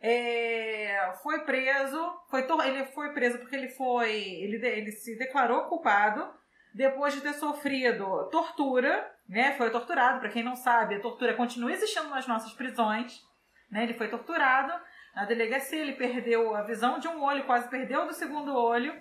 é, 0.00 1.12
foi 1.20 1.40
preso, 1.40 1.98
foi 2.30 2.46
ele 2.68 2.84
foi 2.84 3.12
preso 3.12 3.38
porque 3.38 3.56
ele 3.56 3.70
foi, 3.70 4.12
ele, 4.14 4.64
ele 4.64 4.92
se 4.92 5.18
declarou 5.18 5.64
culpado 5.64 6.32
depois 6.72 7.14
de 7.14 7.22
ter 7.22 7.32
sofrido 7.32 8.28
tortura, 8.30 9.10
né? 9.28 9.54
Foi 9.56 9.70
torturado, 9.70 10.20
para 10.20 10.28
quem 10.28 10.44
não 10.44 10.54
sabe, 10.54 10.94
a 10.94 11.00
tortura 11.00 11.34
continua 11.34 11.72
existindo 11.72 12.10
nas 12.10 12.28
nossas 12.28 12.52
prisões, 12.52 13.20
né? 13.70 13.84
Ele 13.84 13.94
foi 13.94 14.08
torturado 14.08 14.72
na 15.14 15.24
delegacia, 15.24 15.80
ele 15.80 15.94
perdeu 15.94 16.54
a 16.54 16.62
visão 16.62 16.98
de 16.98 17.08
um 17.08 17.22
olho, 17.22 17.44
quase 17.44 17.68
perdeu 17.68 18.06
do 18.06 18.12
segundo 18.12 18.54
olho, 18.54 18.94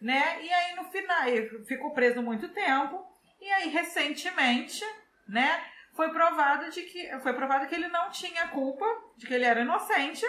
né? 0.00 0.42
E 0.42 0.52
aí 0.52 0.74
no 0.74 0.84
final 0.84 1.22
ficou 1.66 1.92
preso 1.92 2.22
muito 2.22 2.48
tempo 2.48 3.04
e 3.40 3.50
aí 3.52 3.68
recentemente, 3.68 4.84
né? 5.28 5.62
Foi 5.92 6.10
provado 6.10 6.70
de 6.70 6.82
que 6.82 7.08
foi 7.20 7.32
provado 7.34 7.66
que 7.66 7.74
ele 7.74 7.88
não 7.88 8.10
tinha 8.10 8.48
culpa, 8.48 8.84
de 9.16 9.26
que 9.26 9.34
ele 9.34 9.44
era 9.44 9.60
inocente. 9.60 10.26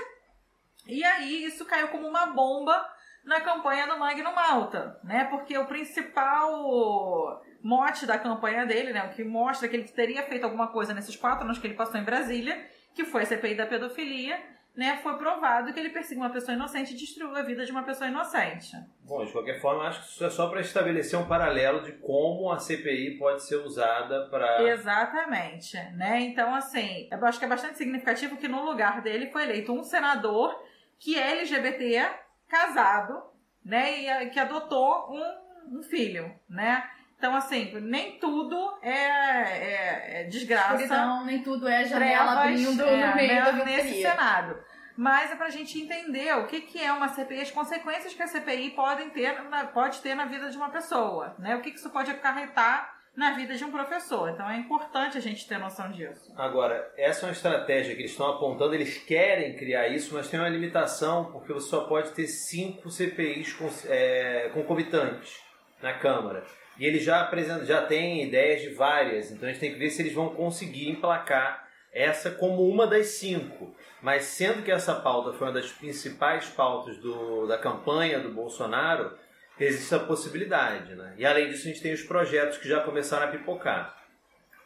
E 0.86 1.03
aí 1.03 1.46
isso 1.46 1.65
caiu 1.65 1.88
como 1.88 2.08
uma 2.08 2.27
bomba 2.27 2.88
na 3.24 3.41
campanha 3.41 3.88
do 3.88 3.98
Magno 3.98 4.36
Malta, 4.36 5.00
né? 5.03 5.25
Porque 5.25 5.58
o 5.58 5.65
principal 5.65 7.41
mote 7.63 8.05
da 8.05 8.20
campanha 8.20 8.63
dele, 8.63 8.94
né, 8.94 9.03
o 9.05 9.10
que 9.15 9.24
mostra 9.24 9.67
que 9.67 9.75
ele 9.75 9.88
teria 9.88 10.22
feito 10.22 10.44
alguma 10.44 10.67
coisa 10.67 10.94
nesses 10.94 11.15
quatro 11.15 11.46
anos 11.46 11.58
que 11.58 11.65
ele 11.65 11.74
passou 11.74 12.00
em 12.00 12.03
Brasília, 12.03 12.63
que 12.96 13.04
foi 13.06 13.24
a 13.24 13.25
CPI 13.25 13.56
da 13.56 13.66
pedofilia, 13.66 14.40
né, 14.75 15.00
foi 15.02 15.18
provado 15.18 15.72
que 15.72 15.80
ele 15.80 15.90
perseguiu 15.90 16.24
uma 16.24 16.30
pessoa 16.30 16.54
inocente 16.54 16.94
e 16.94 16.98
destruiu 16.98 17.36
a 17.36 17.42
vida 17.42 17.66
de 17.66 17.72
uma 17.72 17.84
pessoa 17.84 18.10
inocente. 18.10 18.75
Bom, 19.04 19.24
de 19.24 19.32
qualquer 19.32 19.60
forma, 19.62 19.88
acho 19.88 20.02
que 20.02 20.08
isso 20.08 20.25
é 20.25 20.30
só 20.30 20.50
para 20.50 20.60
estabelecer 20.60 21.18
um 21.18 21.28
paralelo 21.28 21.82
de 21.82 21.94
como 21.94 22.52
a 22.52 22.60
CPI 22.60 23.18
pode 23.18 23.44
ser 23.44 23.58
usada 23.58 24.28
para. 24.30 24.64
Exatamente, 24.64 25.78
né? 25.94 26.20
Então, 26.22 26.54
assim, 26.54 27.08
eu 27.10 27.25
acho 27.25 27.40
que 27.40 27.46
é 27.46 27.48
bastante 27.48 27.78
significativo 27.78 28.36
que 28.36 28.50
no 28.50 28.66
lugar 28.66 29.02
dele 29.02 29.32
foi 29.32 29.44
eleito 29.44 29.72
um 29.72 29.84
senador 29.84 30.54
que 31.00 31.18
é 31.18 31.40
LGBT, 31.40 32.10
casado, 32.48 33.24
né, 33.64 34.24
e 34.24 34.30
que 34.30 34.40
adotou 34.40 35.12
um, 35.12 35.78
um 35.80 35.84
filho, 35.84 36.34
né? 36.50 36.84
Então, 37.25 37.36
assim, 37.36 37.72
nem 37.82 38.20
tudo 38.20 38.55
é, 38.84 38.91
é- 38.91 40.22
é 40.22 40.24
desgraça, 40.25 40.75
Escuridão, 40.75 41.25
nem 41.25 41.41
tudo 41.41 41.67
é 41.67 41.84
janela 41.86 42.41
trevas, 42.44 42.67
abrindo 42.67 42.84
é, 42.84 43.08
no 43.08 43.15
meio 43.15 43.34
né, 43.34 43.41
da 43.44 43.51
nesse 43.65 44.01
cenário. 44.01 44.60
Mas 44.96 45.32
é 45.32 45.36
pra 45.36 45.50
gente 45.50 45.79
entender 45.82 46.34
o 46.38 46.46
que, 46.46 46.62
que 46.62 46.82
é 46.82 46.91
uma 46.94 47.10
CPI, 47.10 47.41
as 47.41 47.51
consequências 47.51 48.13
que 48.13 48.22
a 48.22 48.27
CPI 48.27 48.70
podem 48.72 49.10
ter, 49.10 49.41
na- 49.50 49.65
pode 49.65 50.00
ter 50.01 50.13
na 50.15 50.25
vida 50.25 50.50
de 50.50 50.55
uma 50.55 50.70
pessoa, 50.70 51.36
né? 51.39 51.55
O 51.55 51.62
que, 51.62 51.72
que 51.72 51.77
isso 51.79 51.89
pode 51.89 52.12
acarretar 52.12 52.94
na 53.15 53.32
vida 53.32 53.55
de 53.55 53.63
um 53.65 53.72
professor. 53.72 54.29
Então 54.29 54.48
é 54.50 54.55
importante 54.58 55.17
a 55.17 55.22
gente 55.22 55.48
ter 55.48 55.58
noção 55.58 55.91
disso. 55.91 56.32
Agora, 56.38 56.94
essa 56.96 57.25
é 57.25 57.29
uma 57.29 57.32
estratégia 57.34 57.96
que 57.96 58.01
eles 58.01 58.12
estão 58.12 58.29
apontando, 58.29 58.75
eles 58.75 58.98
querem 59.00 59.55
criar 59.55 59.88
isso, 59.88 60.13
mas 60.13 60.29
tem 60.29 60.39
uma 60.39 60.48
limitação, 60.50 61.25
porque 61.32 61.51
você 61.51 61.70
só 61.70 61.86
pode 61.86 62.12
ter 62.12 62.27
cinco 62.27 62.89
CPIs 62.91 63.51
com- 63.53 63.70
é, 63.89 64.50
concomitantes 64.53 65.44
na 65.82 65.94
Câmara. 65.94 66.44
E 66.77 66.86
eles 66.86 67.03
já 67.03 67.22
apresentam, 67.22 67.65
já 67.65 67.86
têm 67.86 68.24
ideias 68.24 68.62
de 68.62 68.70
várias, 68.70 69.32
então 69.32 69.48
a 69.48 69.51
gente 69.51 69.62
tem 69.62 69.74
que 69.74 69.79
ver 69.79 69.89
se 69.89 70.01
eles 70.01 70.13
vão 70.13 70.29
conseguir 70.36 70.89
emplacar 70.89 71.67
essa 71.91 72.29
como 72.29 72.67
uma 72.67 72.86
das 72.86 73.08
cinco. 73.08 73.74
Mas 74.01 74.25
sendo 74.25 74.62
que 74.62 74.72
essa 74.72 74.94
pauta 74.96 75.32
foi 75.34 75.48
uma 75.48 75.53
das 75.53 75.72
principais 75.72 76.48
pautas 76.48 76.98
do, 76.98 77.48
da 77.48 77.58
campanha 77.58 78.20
do 78.20 78.34
Bolsonaro, 78.34 79.17
existe 79.58 79.96
a 79.96 80.00
possibilidade, 80.00 80.94
né? 80.96 81.13
E 81.17 81.25
além 81.25 81.48
disso, 81.48 81.67
a 81.67 81.72
gente 81.72 81.82
tem 81.82 81.94
os 81.94 82.03
projetos 82.03 82.58
que 82.58 82.67
já 82.67 82.82
começaram 82.82 83.25
a 83.27 83.32
pipocar. 83.32 83.98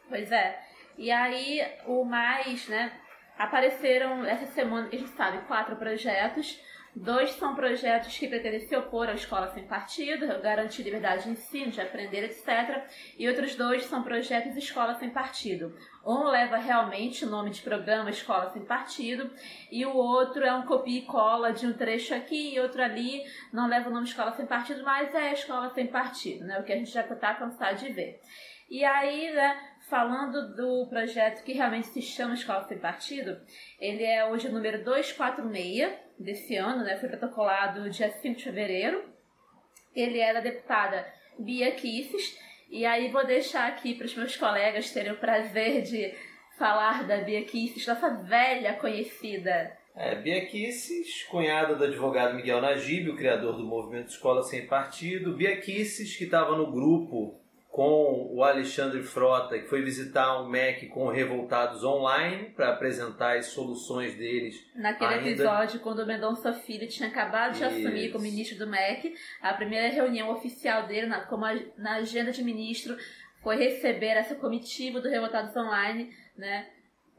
Pois 0.09 0.31
é. 0.31 0.59
E 0.97 1.11
aí, 1.11 1.61
o 1.85 2.03
mais, 2.03 2.67
né? 2.67 2.91
Apareceram 3.37 4.25
essa 4.25 4.47
semana, 4.47 4.89
a 4.91 4.95
gente 4.95 5.09
sabe, 5.11 5.45
quatro 5.47 5.75
projetos. 5.77 6.59
Dois 7.01 7.31
são 7.31 7.55
projetos 7.55 8.17
que 8.17 8.27
pretendem 8.27 8.59
se 8.59 8.75
opor 8.75 9.07
à 9.07 9.13
escola 9.13 9.47
sem 9.53 9.63
partido, 9.65 10.27
garantir 10.41 10.83
liberdade 10.83 11.23
de 11.23 11.29
ensino, 11.29 11.71
de 11.71 11.79
aprender, 11.79 12.25
etc. 12.25 12.83
E 13.17 13.25
outros 13.25 13.55
dois 13.55 13.85
são 13.85 14.03
projetos 14.03 14.57
escola 14.57 14.93
sem 14.95 15.09
partido. 15.09 15.73
Um 16.05 16.25
leva 16.25 16.57
realmente 16.57 17.23
o 17.23 17.29
nome 17.29 17.51
de 17.51 17.61
programa 17.61 18.09
Escola 18.09 18.49
Sem 18.49 18.65
Partido, 18.65 19.31
e 19.71 19.85
o 19.85 19.95
outro 19.95 20.43
é 20.43 20.53
um 20.53 20.65
copia 20.65 20.99
e 20.99 21.05
cola 21.05 21.53
de 21.53 21.67
um 21.67 21.73
trecho 21.73 22.13
aqui 22.13 22.53
e 22.55 22.59
outro 22.59 22.83
ali, 22.83 23.23
não 23.53 23.69
leva 23.69 23.89
o 23.89 23.93
nome 23.93 24.05
Escola 24.05 24.33
Sem 24.33 24.45
Partido, 24.45 24.83
mas 24.83 25.15
é 25.15 25.31
Escola 25.31 25.69
Sem 25.73 25.87
Partido, 25.87 26.43
né? 26.43 26.59
O 26.59 26.63
que 26.63 26.73
a 26.73 26.77
gente 26.77 26.91
já 26.91 27.01
está 27.01 27.33
cansado 27.33 27.77
de 27.77 27.93
ver. 27.93 28.19
E 28.69 28.83
aí, 28.83 29.31
né, 29.31 29.57
falando 29.89 30.55
do 30.55 30.87
projeto 30.87 31.43
que 31.43 31.53
realmente 31.53 31.87
se 31.87 32.01
chama 32.01 32.35
Escola 32.35 32.63
Sem 32.67 32.77
Partido, 32.77 33.41
ele 33.79 34.03
é 34.03 34.25
hoje 34.25 34.47
o 34.47 34.51
número 34.51 34.83
246 34.83 35.91
desse 36.17 36.55
ano, 36.55 36.83
né? 36.83 36.97
Foi 36.97 37.09
protocolado 37.09 37.89
dia 37.89 38.09
5 38.09 38.37
de 38.37 38.43
fevereiro. 38.43 39.03
Ele 39.95 40.19
é 40.19 40.33
da 40.33 40.39
deputada 40.39 41.05
Bia 41.37 41.71
Kisses. 41.71 42.37
E 42.69 42.85
aí 42.85 43.09
vou 43.11 43.25
deixar 43.25 43.67
aqui 43.67 43.95
para 43.95 44.05
os 44.05 44.15
meus 44.15 44.37
colegas 44.37 44.91
terem 44.91 45.11
o 45.11 45.17
prazer 45.17 45.81
de 45.81 46.13
falar 46.57 47.07
da 47.07 47.17
Bia 47.17 47.43
Kisses, 47.43 47.87
nossa 47.87 48.09
velha 48.09 48.73
conhecida. 48.73 49.75
É, 49.95 50.15
Bia 50.15 50.45
Kisses, 50.45 51.23
cunhada 51.23 51.75
do 51.75 51.83
advogado 51.83 52.35
Miguel 52.35 52.61
Najib, 52.61 53.09
o 53.09 53.15
criador 53.15 53.57
do 53.57 53.65
movimento 53.65 54.09
Escola 54.09 54.43
Sem 54.43 54.67
Partido. 54.67 55.35
Bia 55.35 55.59
Kisses, 55.59 56.15
que 56.15 56.25
estava 56.25 56.55
no 56.55 56.71
grupo 56.71 57.38
com 57.69 58.27
o 58.33 58.43
Alexandre 58.43 59.03
Frota, 59.03 59.57
que 59.59 59.67
foi 59.67 59.81
visitar 59.83 60.41
um 60.41 60.49
MEC 60.49 60.87
com 60.87 61.07
revoltados 61.07 61.83
online 61.83 62.49
para 62.55 62.71
apresentar 62.71 63.37
as 63.37 63.47
soluções 63.47 64.15
deles. 64.15 64.65
Naquele 64.75 65.13
Ainda- 65.13 65.29
episódio, 65.29 65.79
quando 65.79 65.99
o 65.99 66.05
Mendonça 66.05 66.51
Filho 66.51 66.87
tinha 66.87 67.07
acabado 67.07 67.55
de 67.57 67.63
assumir 67.63 68.05
Isso. 68.05 68.11
como 68.13 68.23
ministro 68.23 68.57
do 68.57 68.67
MEC, 68.67 69.13
a 69.41 69.53
primeira 69.53 69.87
reunião 69.87 70.31
oficial 70.31 70.87
dele, 70.87 71.05
na, 71.07 71.21
como 71.21 71.45
a- 71.45 71.59
na 71.77 71.97
agenda 71.97 72.31
de 72.31 72.43
ministro, 72.43 72.97
foi 73.43 73.55
receber 73.55 74.17
essa 74.17 74.35
comitiva 74.35 74.99
do 74.99 75.07
Revoltados 75.07 75.55
Online, 75.55 76.11
né? 76.35 76.67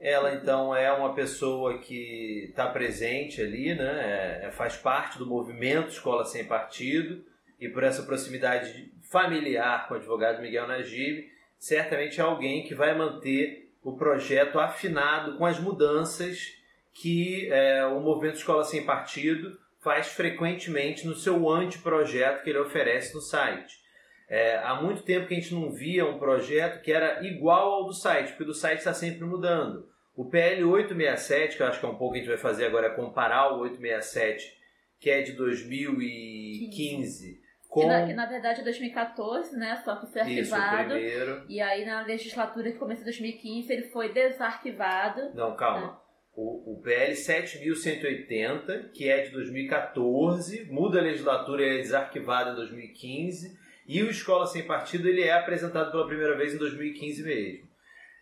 Ela, 0.00 0.34
então, 0.34 0.74
é 0.74 0.90
uma 0.92 1.14
pessoa 1.14 1.78
que 1.78 2.46
está 2.48 2.66
presente 2.68 3.40
ali, 3.40 3.74
né? 3.74 4.40
É- 4.46 4.50
faz 4.50 4.76
parte 4.76 5.16
do 5.16 5.26
movimento 5.26 5.88
Escola 5.90 6.24
Sem 6.24 6.44
Partido 6.44 7.24
e 7.60 7.68
por 7.68 7.84
essa 7.84 8.02
proximidade 8.02 8.90
familiar 9.10 9.88
com 9.88 9.94
o 9.94 9.96
advogado 9.96 10.40
Miguel 10.40 10.68
Najib, 10.68 11.28
certamente 11.58 12.20
é 12.20 12.22
alguém 12.22 12.62
que 12.62 12.74
vai 12.74 12.96
manter 12.96 13.68
o 13.82 13.96
projeto 13.96 14.58
afinado 14.58 15.36
com 15.36 15.44
as 15.44 15.58
mudanças 15.58 16.54
que 16.92 17.50
é, 17.50 17.84
o 17.86 18.00
movimento 18.00 18.36
Escola 18.36 18.62
Sem 18.62 18.84
Partido 18.84 19.58
faz 19.80 20.08
frequentemente 20.08 21.06
no 21.06 21.14
seu 21.14 21.50
anteprojeto 21.50 22.44
que 22.44 22.50
ele 22.50 22.58
oferece 22.58 23.14
no 23.14 23.20
site. 23.20 23.80
É, 24.28 24.58
há 24.58 24.80
muito 24.80 25.02
tempo 25.02 25.26
que 25.26 25.34
a 25.34 25.40
gente 25.40 25.54
não 25.54 25.72
via 25.72 26.06
um 26.06 26.18
projeto 26.18 26.80
que 26.80 26.92
era 26.92 27.26
igual 27.26 27.72
ao 27.72 27.84
do 27.86 27.92
site, 27.92 28.32
porque 28.34 28.52
o 28.52 28.54
site 28.54 28.78
está 28.78 28.94
sempre 28.94 29.24
mudando. 29.24 29.88
O 30.14 30.26
PL 30.26 30.62
867, 30.62 31.56
que 31.56 31.62
eu 31.62 31.66
acho 31.66 31.80
que 31.80 31.86
é 31.86 31.88
um 31.88 31.96
pouco 31.96 32.12
que 32.12 32.18
a 32.18 32.22
gente 32.22 32.30
vai 32.30 32.38
fazer 32.38 32.66
agora, 32.66 32.88
é 32.88 32.90
comparar 32.90 33.54
o 33.54 33.60
867, 33.60 34.56
que 35.00 35.10
é 35.10 35.22
de 35.22 35.32
2015, 35.32 37.39
com 37.70 37.80
Que, 37.82 37.86
na, 37.86 38.06
que 38.06 38.12
na 38.12 38.26
verdade 38.26 38.60
é 38.60 38.64
2014, 38.64 39.56
né? 39.56 39.80
Só 39.84 39.96
que 39.96 40.06
foi 40.12 40.22
isso, 40.32 40.54
arquivado. 40.54 40.90
primeiro. 40.90 41.44
E 41.48 41.60
aí 41.60 41.86
na 41.86 42.02
legislatura 42.02 42.72
que 42.72 42.78
começou 42.78 43.02
em 43.02 43.04
2015 43.04 43.72
ele 43.72 43.84
foi 43.90 44.12
desarquivado. 44.12 45.30
Não, 45.34 45.54
calma. 45.56 46.00
O, 46.34 46.74
o 46.74 46.82
PL 46.82 47.14
7180, 47.14 48.90
que 48.94 49.08
é 49.08 49.22
de 49.22 49.30
2014, 49.30 50.64
muda 50.70 50.98
a 50.98 51.02
legislatura, 51.02 51.62
ele 51.62 51.78
é 51.78 51.82
desarquivado 51.82 52.50
em 52.50 52.54
2015. 52.56 53.58
E 53.86 54.02
o 54.02 54.10
Escola 54.10 54.46
Sem 54.46 54.66
Partido 54.66 55.08
ele 55.08 55.22
é 55.22 55.32
apresentado 55.32 55.90
pela 55.90 56.06
primeira 56.06 56.36
vez 56.36 56.54
em 56.54 56.58
2015 56.58 57.22
mesmo. 57.24 57.68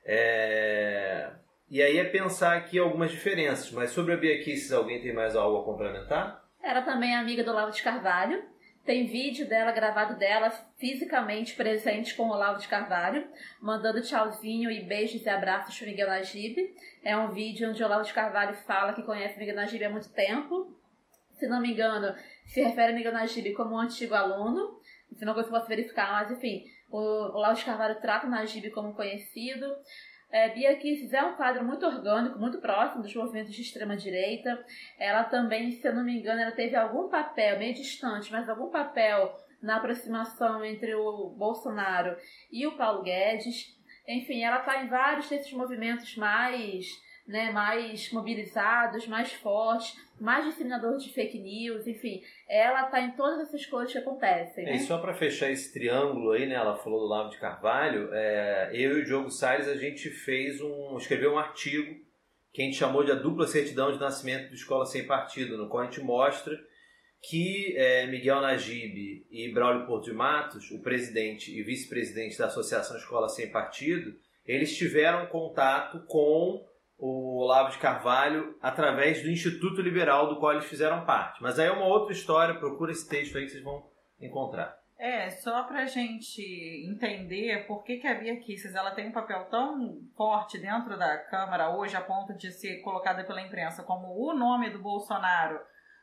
É, 0.04 1.30
E 1.70 1.82
aí 1.82 1.98
é 1.98 2.04
pensar 2.04 2.56
aqui 2.56 2.78
algumas 2.78 3.10
diferenças. 3.10 3.70
Mas 3.72 3.90
sobre 3.90 4.14
a 4.14 4.16
Bia 4.16 4.42
Kisses, 4.42 4.72
alguém 4.72 5.00
tem 5.02 5.12
mais 5.12 5.36
algo 5.36 5.58
a 5.58 5.64
complementar? 5.64 6.42
Ela 6.62 6.82
também 6.82 7.12
é 7.14 7.18
amiga 7.18 7.44
do 7.44 7.50
Olavo 7.50 7.70
de 7.72 7.82
Carvalho. 7.82 8.42
Tem 8.88 9.04
vídeo 9.04 9.46
dela 9.46 9.70
gravado 9.70 10.16
dela 10.16 10.48
fisicamente 10.78 11.54
presente 11.54 12.14
com 12.14 12.22
o 12.22 12.30
Olavo 12.30 12.58
de 12.58 12.66
Carvalho, 12.66 13.28
mandando 13.60 14.00
tchauzinho 14.00 14.70
e 14.70 14.82
beijos 14.82 15.26
e 15.26 15.28
abraços 15.28 15.76
para 15.76 15.88
Miguel 15.88 16.06
Najib. 16.06 16.74
É 17.04 17.14
um 17.14 17.28
vídeo 17.28 17.68
onde 17.68 17.82
o 17.82 17.84
Olavo 17.84 18.04
de 18.04 18.14
Carvalho 18.14 18.54
fala 18.54 18.94
que 18.94 19.02
conhece 19.02 19.38
Miguel 19.38 19.56
Najib 19.56 19.84
há 19.84 19.90
muito 19.90 20.08
tempo. 20.14 20.74
Se 21.34 21.46
não 21.46 21.60
me 21.60 21.72
engano, 21.72 22.16
se 22.46 22.62
refere 22.62 22.92
a 22.92 22.96
Miguel 22.96 23.12
Najib 23.12 23.52
como 23.52 23.74
um 23.74 23.78
antigo 23.78 24.14
aluno. 24.14 24.80
Se 25.14 25.22
não 25.22 25.34
posso 25.34 25.68
verificar, 25.68 26.10
mas 26.10 26.30
enfim, 26.30 26.64
o 26.90 26.96
Olavo 26.96 27.58
de 27.58 27.66
Carvalho 27.66 28.00
trata 28.00 28.26
o 28.26 28.30
Najib 28.30 28.70
como 28.70 28.94
conhecido. 28.94 29.66
É, 30.30 30.50
Bia 30.50 30.76
Kisses 30.76 31.12
é 31.12 31.22
um 31.22 31.36
quadro 31.36 31.64
muito 31.64 31.86
orgânico, 31.86 32.38
muito 32.38 32.58
próximo 32.58 33.02
dos 33.02 33.14
movimentos 33.14 33.54
de 33.54 33.62
extrema-direita. 33.62 34.62
Ela 34.98 35.24
também, 35.24 35.70
se 35.72 35.86
eu 35.86 35.94
não 35.94 36.04
me 36.04 36.18
engano, 36.18 36.40
ela 36.40 36.52
teve 36.52 36.76
algum 36.76 37.08
papel, 37.08 37.58
meio 37.58 37.74
distante, 37.74 38.30
mas 38.30 38.48
algum 38.48 38.68
papel 38.68 39.34
na 39.62 39.76
aproximação 39.76 40.64
entre 40.64 40.94
o 40.94 41.30
Bolsonaro 41.30 42.16
e 42.52 42.66
o 42.66 42.76
Paulo 42.76 43.02
Guedes. 43.02 43.74
Enfim, 44.06 44.42
ela 44.42 44.60
está 44.60 44.82
em 44.82 44.88
vários 44.88 45.28
desses 45.28 45.52
movimentos 45.52 46.16
mais, 46.16 46.86
né, 47.28 47.52
mais 47.52 48.10
mobilizados, 48.10 49.06
mais 49.06 49.32
fortes, 49.34 49.94
mais 50.18 50.46
disseminadores 50.46 51.04
de 51.04 51.12
fake 51.12 51.38
news, 51.38 51.86
enfim. 51.86 52.22
Ela 52.48 52.86
está 52.86 53.00
em 53.00 53.12
todas 53.12 53.40
essas 53.40 53.66
coisas 53.66 53.92
que 53.92 53.98
acontecem. 53.98 54.64
É, 54.64 54.70
né? 54.70 54.76
e 54.76 54.80
só 54.80 54.98
para 54.98 55.14
fechar 55.14 55.50
esse 55.50 55.72
triângulo 55.72 56.32
aí, 56.32 56.46
né? 56.46 56.54
Ela 56.54 56.76
falou 56.76 57.00
do 57.00 57.06
Lavo 57.06 57.30
de 57.30 57.38
Carvalho. 57.38 58.08
é, 58.12 58.70
eu 58.72 58.98
e 58.98 59.02
o 59.02 59.04
Diogo 59.04 59.30
Salles 59.30 59.68
a 59.68 59.76
gente 59.76 60.08
fez 60.08 60.60
um, 60.60 60.96
escreveu 60.96 61.34
um 61.34 61.38
artigo 61.38 61.94
que 62.52 62.62
a 62.62 62.64
gente 62.64 62.78
chamou 62.78 63.04
de 63.04 63.12
a 63.12 63.14
dupla 63.14 63.46
certidão 63.46 63.92
de 63.92 64.00
nascimento 64.00 64.48
de 64.48 64.54
escola 64.54 64.86
sem 64.86 65.06
partido, 65.06 65.58
no 65.58 65.68
qual 65.68 65.82
a 65.82 65.86
gente 65.86 66.00
mostra 66.00 66.58
que 67.20 67.76
é, 67.76 68.06
Miguel 68.06 68.40
Najib 68.40 69.26
e 69.30 69.52
Braulio 69.52 69.86
Porto 69.86 70.04
de 70.04 70.12
Matos, 70.12 70.70
o 70.70 70.80
presidente 70.80 71.56
e 71.56 71.62
vice-presidente 71.62 72.38
da 72.38 72.46
Associação 72.46 72.96
Escola 72.96 73.28
Sem 73.28 73.50
Partido, 73.50 74.14
eles 74.46 74.76
tiveram 74.76 75.26
contato 75.26 76.04
com 76.06 76.64
o 76.98 77.44
Olavo 77.44 77.70
de 77.70 77.78
Carvalho 77.78 78.56
através 78.60 79.22
do 79.22 79.30
Instituto 79.30 79.80
Liberal 79.80 80.28
do 80.28 80.40
qual 80.40 80.52
eles 80.52 80.66
fizeram 80.66 81.04
parte. 81.04 81.40
Mas 81.40 81.58
aí 81.58 81.68
é 81.68 81.72
uma 81.72 81.86
outra 81.86 82.12
história, 82.12 82.58
procura 82.58 82.90
esse 82.90 83.08
texto 83.08 83.38
aí 83.38 83.44
que 83.44 83.50
vocês 83.50 83.62
vão 83.62 83.86
encontrar. 84.20 84.76
É, 84.98 85.30
só 85.30 85.62
pra 85.62 85.86
gente 85.86 86.42
entender 86.84 87.64
por 87.68 87.84
que, 87.84 87.98
que 87.98 88.06
a 88.08 88.18
Bia 88.18 88.40
Kisses 88.40 88.74
ela 88.74 88.90
tem 88.90 89.08
um 89.08 89.12
papel 89.12 89.44
tão 89.44 90.00
forte 90.16 90.58
dentro 90.58 90.98
da 90.98 91.16
Câmara 91.18 91.70
hoje, 91.70 91.96
a 91.96 92.00
ponto 92.00 92.36
de 92.36 92.50
ser 92.50 92.78
colocada 92.82 93.22
pela 93.22 93.40
imprensa 93.40 93.84
como 93.84 94.08
o 94.08 94.34
nome 94.34 94.70
do 94.70 94.80
Bolsonaro 94.80 95.60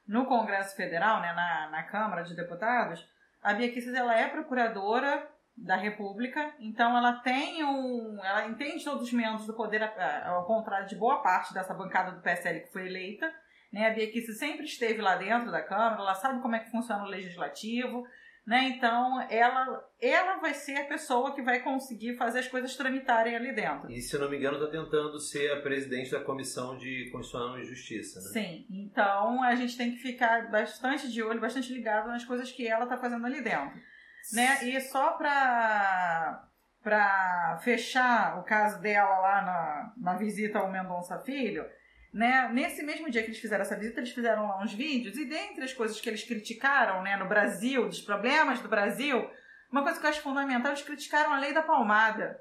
no 0.07 0.25
Congresso 0.25 0.77
Federal, 0.77 1.19
né, 1.19 1.33
na, 1.33 1.69
na 1.71 1.83
Câmara 1.83 2.23
de 2.23 2.35
Deputados, 2.37 3.05
a 3.43 3.53
Bia 3.53 3.69
Kisses 3.69 3.93
ela 3.93 4.17
é 4.17 4.29
procuradora 4.29 5.27
da 5.57 5.75
República, 5.75 6.53
então 6.59 6.97
ela 6.97 7.13
tem 7.13 7.63
um. 7.63 8.19
Ela 8.23 8.47
entende 8.47 8.83
todos 8.83 9.03
os 9.03 9.13
membros 9.13 9.47
do 9.47 9.53
poder, 9.53 9.81
ao 10.25 10.45
contrário 10.45 10.87
de 10.87 10.95
boa 10.95 11.21
parte 11.21 11.53
dessa 11.53 11.73
bancada 11.73 12.11
do 12.11 12.21
PSL 12.21 12.61
que 12.61 12.71
foi 12.71 12.87
eleita. 12.87 13.31
Né? 13.71 13.87
A 13.87 13.93
Bia 13.93 14.11
Kicis 14.11 14.37
sempre 14.37 14.65
esteve 14.65 15.01
lá 15.01 15.15
dentro 15.15 15.51
da 15.51 15.61
Câmara, 15.61 16.01
ela 16.01 16.13
sabe 16.13 16.41
como 16.41 16.55
é 16.55 16.59
que 16.59 16.71
funciona 16.71 17.03
o 17.03 17.07
legislativo, 17.07 18.05
né? 18.45 18.69
Então 18.69 19.21
ela, 19.29 19.83
ela 19.99 20.37
vai 20.37 20.53
ser 20.53 20.77
a 20.77 20.85
pessoa 20.85 21.33
que 21.33 21.41
vai 21.41 21.61
conseguir 21.61 22.15
fazer 22.15 22.39
as 22.39 22.47
coisas 22.47 22.75
tramitarem 22.75 23.35
ali 23.35 23.53
dentro. 23.53 23.89
E 23.89 24.01
se 24.01 24.15
eu 24.15 24.21
não 24.21 24.29
me 24.29 24.37
engano, 24.37 24.57
está 24.57 24.69
tentando 24.69 25.19
ser 25.19 25.51
a 25.53 25.61
presidente 25.61 26.11
da 26.11 26.21
Comissão 26.21 26.77
de 26.77 27.09
Constituição 27.11 27.59
e 27.59 27.63
Justiça, 27.63 28.19
né? 28.19 28.41
Sim, 28.41 28.65
então 28.69 29.41
a 29.41 29.55
gente 29.55 29.77
tem 29.77 29.91
que 29.91 29.97
ficar 29.97 30.51
bastante 30.51 31.11
de 31.11 31.23
olho, 31.23 31.39
bastante 31.39 31.73
ligado 31.73 32.07
nas 32.07 32.25
coisas 32.25 32.51
que 32.51 32.67
ela 32.67 32.83
está 32.83 32.97
fazendo 32.97 33.25
ali 33.25 33.41
dentro. 33.41 33.79
Né? 34.33 34.63
E 34.63 34.81
só 34.81 35.11
para 35.11 36.41
para 36.81 37.57
fechar 37.63 38.37
o 38.37 38.43
caso 38.43 38.79
dela 38.79 39.17
lá 39.17 39.41
na, 39.41 39.93
na 39.97 40.17
visita 40.19 40.59
ao 40.59 40.71
Mendonça 40.71 41.17
Filho, 41.17 41.65
né? 42.13 42.47
Nesse 42.53 42.83
mesmo 42.83 43.09
dia 43.09 43.23
que 43.23 43.29
eles 43.29 43.41
fizeram 43.41 43.63
essa 43.63 43.75
visita, 43.75 43.99
eles 43.99 44.13
fizeram 44.13 44.47
lá 44.47 44.61
uns 44.61 44.71
vídeos, 44.71 45.17
e 45.17 45.25
dentre 45.25 45.65
as 45.65 45.73
coisas 45.73 45.99
que 45.99 46.07
eles 46.07 46.23
criticaram 46.23 47.01
né, 47.01 47.17
no 47.17 47.27
Brasil, 47.27 47.89
dos 47.89 48.01
problemas 48.01 48.61
do 48.61 48.69
Brasil, 48.69 49.29
uma 49.69 49.83
coisa 49.83 49.99
que 49.99 50.05
eu 50.05 50.09
acho 50.11 50.21
fundamental, 50.21 50.71
eles 50.71 50.83
criticaram 50.83 51.33
a 51.33 51.39
lei 51.39 51.53
da 51.53 51.61
palmada. 51.61 52.39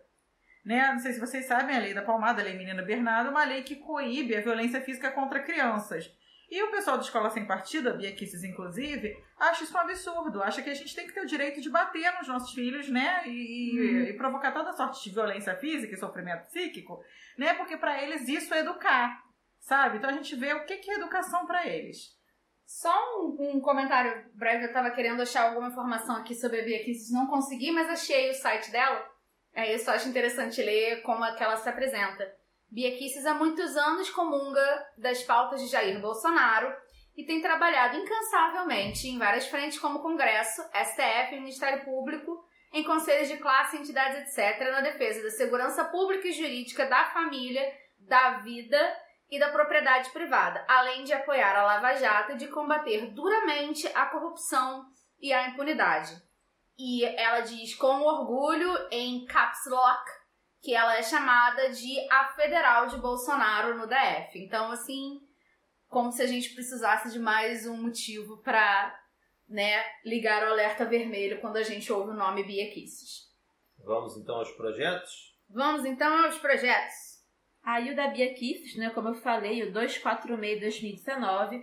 Né? 0.65 0.93
Não 0.93 1.01
sei 1.01 1.15
se 1.15 1.19
vocês 1.19 1.47
sabem, 1.47 1.77
a 1.77 1.81
lei 1.81 1.93
da 1.93 2.03
palmada, 2.03 2.41
a 2.41 2.45
lei 2.45 2.57
Menina 2.57 2.83
Bernardo, 2.83 3.29
é 3.29 3.31
uma 3.31 3.45
lei 3.45 3.63
que 3.63 3.77
coíbe 3.77 4.37
a 4.37 4.41
violência 4.41 4.81
física 4.81 5.11
contra 5.11 5.43
crianças. 5.43 6.09
E 6.51 6.63
o 6.63 6.71
pessoal 6.71 6.97
da 6.97 7.03
Escola 7.03 7.31
Sem 7.31 7.47
Partido, 7.47 7.89
a 7.89 7.93
Bia 7.95 8.15
Kisses, 8.15 8.45
inclusive, 8.45 9.17
acha 9.39 9.65
isso 9.65 9.75
um 9.77 9.81
absurdo. 9.81 10.43
Acha 10.43 10.63
que 10.63 10.71
a 10.71 10.75
gente 10.75 10.95
tem 10.95 11.07
que 11.07 11.13
ter 11.13 11.21
o 11.23 11.27
direito 11.27 11.61
de 11.61 11.71
bater 11.71 12.13
nos 12.19 12.29
nossos 12.29 12.53
filhos, 12.53 12.89
né? 12.89 13.23
E, 13.27 13.79
Uhum. 13.81 14.05
e 14.05 14.13
provocar 14.17 14.53
toda 14.53 14.73
sorte 14.73 15.03
de 15.03 15.15
violência 15.15 15.57
física 15.57 15.95
e 15.95 15.99
sofrimento 15.99 16.47
psíquico, 16.47 17.03
né? 17.39 17.55
Porque 17.55 17.77
para 17.77 18.03
eles 18.03 18.29
isso 18.29 18.53
é 18.55 18.61
educar, 18.61 19.21
sabe? 19.61 19.99
Então 19.99 20.11
a 20.11 20.13
gente 20.13 20.37
vê 20.37 20.53
o 20.53 20.65
que 20.65 20.77
que 20.77 20.91
é 20.91 20.95
educação 20.95 21.47
para 21.47 21.67
eles. 21.67 22.15
Só 22.67 22.95
um, 23.21 23.57
um 23.57 23.61
comentário 23.61 24.25
breve, 24.35 24.65
eu 24.67 24.73
tava 24.73 24.91
querendo 24.91 25.21
achar 25.23 25.49
alguma 25.49 25.69
informação 25.69 26.17
aqui 26.17 26.35
sobre 26.35 26.61
a 26.61 26.65
Bia 26.65 26.83
Kicis, 26.85 27.13
não 27.13 27.27
consegui, 27.27 27.71
mas 27.73 27.89
achei 27.91 28.31
o 28.31 28.35
site 28.35 28.71
dela. 28.71 29.05
É 29.55 29.75
isso, 29.75 29.89
eu 29.91 29.95
acho 29.95 30.09
interessante 30.09 30.63
ler 30.63 31.03
como 31.03 31.25
é 31.25 31.35
que 31.35 31.43
ela 31.43 31.57
se 31.57 31.69
apresenta. 31.69 32.27
Bia 32.75 32.91
Kicis 32.99 33.25
há 33.25 33.33
muitos 33.33 33.77
anos 33.77 34.11
comunga 34.11 34.87
das 34.99 35.23
pautas 35.23 35.61
de 35.61 35.69
Jair 35.69 36.01
Bolsonaro 36.01 36.75
e 37.17 37.25
tem 37.25 37.41
trabalhado 37.41 37.97
incansavelmente 37.97 39.07
em 39.07 39.17
várias 39.17 39.47
frentes 39.47 39.79
como 39.79 40.03
Congresso, 40.03 40.61
STF, 40.75 41.37
Ministério 41.37 41.85
Público, 41.85 42.45
em 42.73 42.83
conselhos 42.83 43.29
de 43.29 43.37
classe, 43.37 43.77
entidades, 43.77 44.37
etc., 44.37 44.73
na 44.73 44.81
defesa 44.81 45.23
da 45.23 45.31
segurança 45.31 45.85
pública 45.85 46.27
e 46.27 46.33
jurídica 46.33 46.85
da 46.87 47.05
família, 47.05 47.63
da 47.97 48.39
vida 48.39 48.97
e 49.31 49.39
da 49.39 49.53
propriedade 49.53 50.11
privada, 50.11 50.67
além 50.69 51.05
de 51.05 51.13
apoiar 51.13 51.55
a 51.55 51.63
Lava 51.63 51.95
Jato 51.95 52.33
e 52.33 52.39
de 52.39 52.49
combater 52.49 53.07
duramente 53.13 53.87
a 53.95 54.07
corrupção 54.07 54.85
e 55.21 55.33
a 55.33 55.47
impunidade. 55.47 56.13
E 56.77 57.05
ela 57.05 57.39
diz 57.39 57.77
com 57.77 58.03
orgulho 58.03 58.89
em 58.91 59.25
caps 59.27 59.65
lock 59.69 60.24
que 60.65 60.75
ela 60.75 60.97
é 60.97 61.03
chamada 61.03 61.69
de 61.69 61.95
a 62.11 62.25
federal 62.29 62.87
de 62.87 62.97
Bolsonaro 62.97 63.77
no 63.77 63.87
DF. 63.87 64.39
Então, 64.39 64.71
assim, 64.73 65.21
como 65.89 66.11
se 66.11 66.23
a 66.23 66.27
gente 66.27 66.55
precisasse 66.55 67.13
de 67.13 67.19
mais 67.19 67.67
um 67.67 67.77
motivo 67.77 68.39
para, 68.39 68.99
né, 69.47 69.85
ligar 70.07 70.43
o 70.43 70.53
alerta 70.53 70.87
vermelho 70.87 71.39
quando 71.43 71.59
a 71.59 71.63
gente 71.63 71.93
ouve 71.93 72.13
o 72.13 72.15
nome 72.15 72.45
Bia 72.45 72.71
Kisses. 72.73 73.31
Vamos 73.85 74.17
então 74.17 74.37
aos 74.37 74.53
projetos? 74.53 75.37
Vamos 75.51 75.85
então 75.85 76.25
aos 76.25 76.39
projetos. 76.39 77.23
Aí 77.63 77.93
o 77.93 77.97
da 77.97 78.09
Bia 78.09 78.33
Kisses, 78.33 78.75
né, 78.77 78.89
como 78.89 79.11
eu 79.11 79.15
falei, 79.17 79.63
o 79.65 79.73
246-2019, 79.73 81.63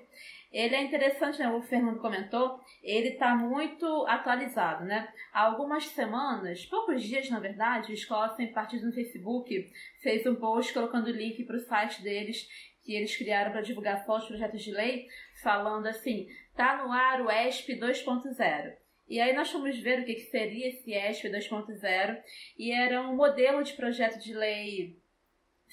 ele 0.51 0.75
é 0.75 0.83
interessante, 0.83 1.39
né, 1.39 1.49
o 1.49 1.61
Fernando 1.61 2.01
comentou, 2.01 2.59
ele 2.83 3.09
está 3.09 3.33
muito 3.33 3.85
atualizado, 4.05 4.83
né? 4.83 5.07
Há 5.31 5.43
algumas 5.43 5.85
semanas, 5.87 6.65
poucos 6.65 7.01
dias 7.01 7.29
na 7.29 7.39
verdade, 7.39 7.91
o 7.91 7.93
Escola 7.93 8.35
Sem 8.35 8.51
Partido 8.51 8.87
no 8.87 8.93
Facebook 8.93 9.71
fez 10.01 10.25
um 10.25 10.35
post 10.35 10.73
colocando 10.73 11.07
o 11.07 11.11
link 11.11 11.43
para 11.45 11.55
o 11.55 11.59
site 11.59 12.03
deles, 12.03 12.47
que 12.83 12.93
eles 12.93 13.15
criaram 13.15 13.51
para 13.51 13.61
divulgação 13.61 14.17
dos 14.17 14.27
projetos 14.27 14.61
de 14.61 14.71
lei, 14.71 15.07
falando 15.41 15.87
assim, 15.87 16.27
tá 16.55 16.83
no 16.83 16.91
ar 16.91 17.21
o 17.21 17.31
ESP 17.31 17.79
2.0. 17.79 18.73
E 19.07 19.19
aí 19.19 19.33
nós 19.33 19.51
fomos 19.51 19.77
ver 19.79 20.01
o 20.01 20.05
que, 20.05 20.19
seria 20.19 20.67
esse 20.67 20.93
ESP 20.93 21.29
2.0, 21.29 22.21
e 22.57 22.71
era 22.71 23.01
um 23.01 23.15
modelo 23.15 23.63
de 23.63 23.73
projeto 23.73 24.19
de 24.19 24.33
lei 24.33 24.99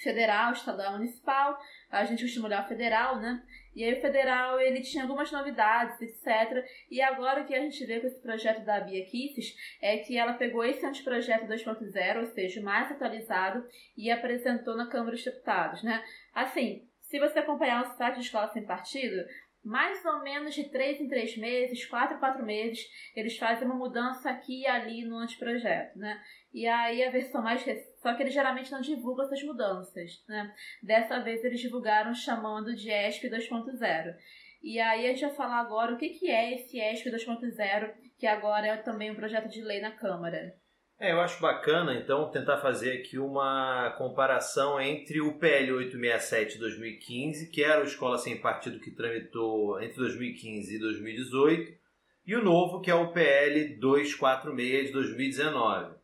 federal, 0.03 0.53
estadual, 0.53 0.93
municipal. 0.93 1.59
A 1.91 2.05
gente 2.05 2.23
costuma 2.23 2.47
olhar 2.47 2.69
federal, 2.69 3.21
né? 3.21 3.43
E 3.79 3.85
aí 3.85 3.93
o 3.93 4.01
federal, 4.01 4.61
ele 4.61 4.81
tinha 4.81 5.05
algumas 5.05 5.31
novidades, 5.31 6.03
etc. 6.03 6.67
E 6.91 7.01
agora 7.01 7.43
o 7.43 7.47
que 7.47 7.55
a 7.55 7.61
gente 7.61 7.87
vê 7.87 8.01
com 8.01 8.09
esse 8.09 8.21
projeto 8.21 8.65
da 8.65 8.81
Bia 8.81 9.05
Kisses 9.05 9.55
é 9.81 9.99
que 9.99 10.19
ela 10.19 10.33
pegou 10.33 10.65
esse 10.65 10.85
anteprojeto 10.85 11.47
2.0, 11.47 12.19
ou 12.19 12.27
seja, 12.27 12.61
o 12.61 12.65
mais 12.65 12.91
atualizado, 12.91 13.65
e 13.97 14.11
apresentou 14.11 14.77
na 14.77 14.89
Câmara 14.89 15.13
dos 15.13 15.23
Deputados, 15.23 15.85
né? 15.85 16.03
Assim, 16.35 16.89
se 17.03 17.21
você 17.21 17.39
acompanhar 17.39 17.85
o 17.85 17.97
site 17.97 18.17
de 18.17 18.23
Escola 18.23 18.49
Sem 18.49 18.67
Partido, 18.67 19.25
mais 19.65 20.05
ou 20.05 20.25
menos 20.25 20.57
de 20.57 20.69
três 20.71 21.01
em 21.01 21.07
três 21.07 21.37
meses, 21.37 21.87
quatro 21.87 22.17
em 22.17 22.19
quatro 22.19 22.45
meses, 22.45 22.85
eles 23.15 23.39
fazem 23.39 23.65
uma 23.65 23.77
mudança 23.77 24.29
aqui 24.29 24.63
e 24.63 24.67
ali 24.67 25.05
no 25.05 25.19
anteprojeto, 25.19 25.97
né? 25.97 26.21
E 26.53 26.67
aí 26.67 27.05
a 27.05 27.11
versão 27.13 27.43
mais 27.45 27.63
recente, 27.63 27.88
só 28.03 28.15
que 28.15 28.23
eles 28.23 28.35
geralmente 28.35 28.71
não 28.71 28.81
divulgam 28.81 29.25
essas 29.25 29.43
mudanças, 29.43 30.23
né? 30.29 30.55
Dessa 30.83 31.21
vez 31.21 31.45
eles 31.45 31.61
divulgaram 31.61 32.15
chamando 32.15 32.75
de 32.75 32.91
ESP 32.91 33.29
2.0. 33.29 34.15
E 34.63 34.81
aí 34.81 35.07
a 35.07 35.11
gente 35.11 35.27
vai 35.27 35.35
falar 35.35 35.61
agora 35.61 35.95
o 35.95 35.99
que, 35.99 36.11
que 36.11 36.31
é 36.31 36.55
esse 36.55 36.81
ESP 36.81 37.11
2.0, 37.11 37.93
que 38.19 38.27
agora 38.27 38.67
é 38.67 38.77
também 38.77 39.11
um 39.11 39.15
projeto 39.15 39.49
de 39.49 39.63
lei 39.63 39.81
na 39.81 39.93
Câmara. 39.93 40.55
É, 41.01 41.13
eu 41.13 41.21
acho 41.21 41.41
bacana, 41.41 41.95
então, 41.95 42.29
tentar 42.29 42.59
fazer 42.59 42.99
aqui 42.99 43.21
uma 43.21 43.95
comparação 43.97 44.81
entre 44.81 45.21
o 45.21 45.39
PL 45.39 45.71
867 45.71 46.55
de 46.55 46.59
2015, 46.59 47.51
que 47.51 47.63
era 47.63 47.81
o 47.81 47.85
Escola 47.85 48.19
Sem 48.19 48.41
Partido 48.41 48.81
que 48.81 48.91
tramitou 48.91 49.81
entre 49.81 49.97
2015 49.97 50.75
e 50.75 50.79
2018, 50.81 51.79
e 52.27 52.35
o 52.35 52.43
novo, 52.43 52.81
que 52.81 52.91
é 52.91 52.95
o 52.95 53.13
PL 53.13 53.77
246 53.77 54.87
de 54.89 54.93
2019. 54.93 55.98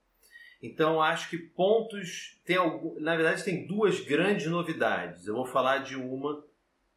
Então, 0.67 1.03
acho 1.03 1.29
que 1.29 1.37
pontos. 1.37 2.41
Tem 2.43 2.57
algum, 2.57 2.99
na 2.99 3.15
verdade, 3.15 3.45
tem 3.45 3.67
duas 3.67 4.01
grandes 4.01 4.47
novidades. 4.47 5.27
Eu 5.27 5.35
vou 5.35 5.45
falar 5.45 5.81
de 5.81 5.95
uma, 5.95 6.43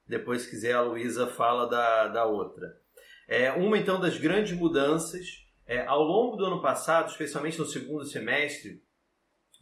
depois, 0.08 0.44
se 0.44 0.50
quiser, 0.50 0.72
a 0.72 0.82
Luísa 0.82 1.28
fala 1.28 1.66
da, 1.68 2.08
da 2.08 2.26
outra. 2.26 2.80
É, 3.28 3.52
uma, 3.52 3.78
então, 3.78 4.00
das 4.00 4.18
grandes 4.18 4.58
mudanças. 4.58 5.46
É, 5.66 5.86
ao 5.86 6.02
longo 6.02 6.38
do 6.38 6.46
ano 6.46 6.62
passado, 6.62 7.10
especialmente 7.10 7.60
no 7.60 7.66
segundo 7.66 8.06
semestre, 8.06 8.82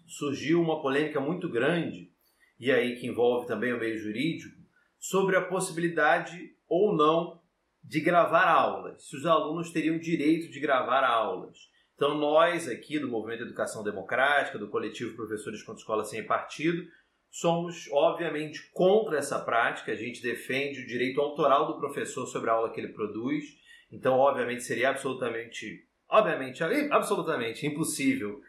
surgiu 0.05 0.61
uma 0.61 0.79
polêmica 0.83 1.19
muito 1.19 1.49
grande, 1.49 2.11
e 2.59 2.71
aí 2.71 2.99
que 2.99 3.07
envolve 3.07 3.47
também 3.47 3.73
o 3.73 3.79
meio 3.79 3.97
jurídico, 3.97 4.55
sobre 4.99 5.35
a 5.35 5.41
possibilidade 5.41 6.55
ou 6.67 6.95
não 6.95 7.41
de 7.83 8.01
gravar 8.01 8.47
aulas, 8.47 9.09
se 9.09 9.15
os 9.15 9.25
alunos 9.25 9.71
teriam 9.71 9.97
direito 9.97 10.51
de 10.51 10.59
gravar 10.59 11.03
aulas. 11.03 11.57
Então, 11.95 12.17
nós 12.17 12.67
aqui 12.67 12.99
do 12.99 13.07
Movimento 13.07 13.43
Educação 13.43 13.83
Democrática, 13.83 14.59
do 14.59 14.69
coletivo 14.69 15.15
Professores 15.15 15.63
contra 15.63 15.79
Escola 15.79 16.03
Sem 16.03 16.25
Partido, 16.25 16.83
somos 17.31 17.89
obviamente 17.91 18.69
contra 18.73 19.17
essa 19.17 19.39
prática. 19.39 19.91
A 19.91 19.95
gente 19.95 20.21
defende 20.21 20.81
o 20.81 20.87
direito 20.87 21.21
autoral 21.21 21.67
do 21.67 21.79
professor 21.79 22.27
sobre 22.27 22.49
a 22.49 22.53
aula 22.53 22.71
que 22.71 22.79
ele 22.79 22.93
produz. 22.93 23.45
Então, 23.91 24.17
obviamente, 24.17 24.63
seria 24.63 24.89
absolutamente, 24.89 25.87
obviamente, 26.09 26.61
absolutamente 26.91 27.65
impossível 27.65 28.41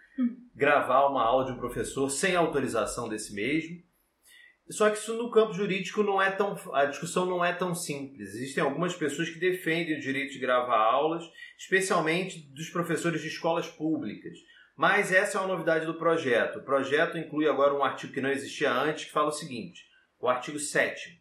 gravar 0.55 1.07
uma 1.07 1.23
aula 1.23 1.45
de 1.45 1.53
um 1.53 1.59
professor 1.59 2.09
sem 2.09 2.35
autorização 2.35 3.09
desse 3.09 3.35
mesmo. 3.35 3.86
Só 4.69 4.91
que 4.91 4.99
isso 4.99 5.15
no 5.15 5.31
campo 5.31 5.53
jurídico 5.53 6.03
não 6.03 6.21
é 6.21 6.31
tão. 6.31 6.59
A 6.73 6.87
discussão 6.87 7.25
não 7.25 7.45
é 7.45 7.53
tão 7.53 7.75
simples. 7.75 8.35
Existem 8.35 8.65
algumas 8.65 8.95
pessoas 8.95 9.31
que 9.31 9.39
defendem 9.39 9.97
o 9.97 10.01
direito 10.01 10.33
de 10.33 10.41
gravar 10.41 10.79
aulas, 10.79 11.25
especialmente 11.57 12.41
dos 12.53 12.69
professores 12.69 13.23
de 13.23 13.29
escolas 13.29 13.69
públicas. 13.69 14.37
Mas 14.77 15.13
essa 15.13 15.39
é 15.39 15.41
uma 15.41 15.49
novidade 15.49 15.87
do 15.87 15.95
projeto. 15.95 16.59
O 16.59 16.65
projeto 16.65 17.17
inclui 17.17 17.49
agora 17.49 17.75
um 17.75 17.85
artigo 17.85 18.13
que 18.13 18.21
não 18.21 18.31
existia 18.31 18.73
antes, 18.73 19.05
que 19.05 19.13
fala 19.13 19.29
o 19.29 19.33
seguinte: 19.33 19.87
o 20.21 20.29
artigo 20.29 20.59
7 20.59 21.21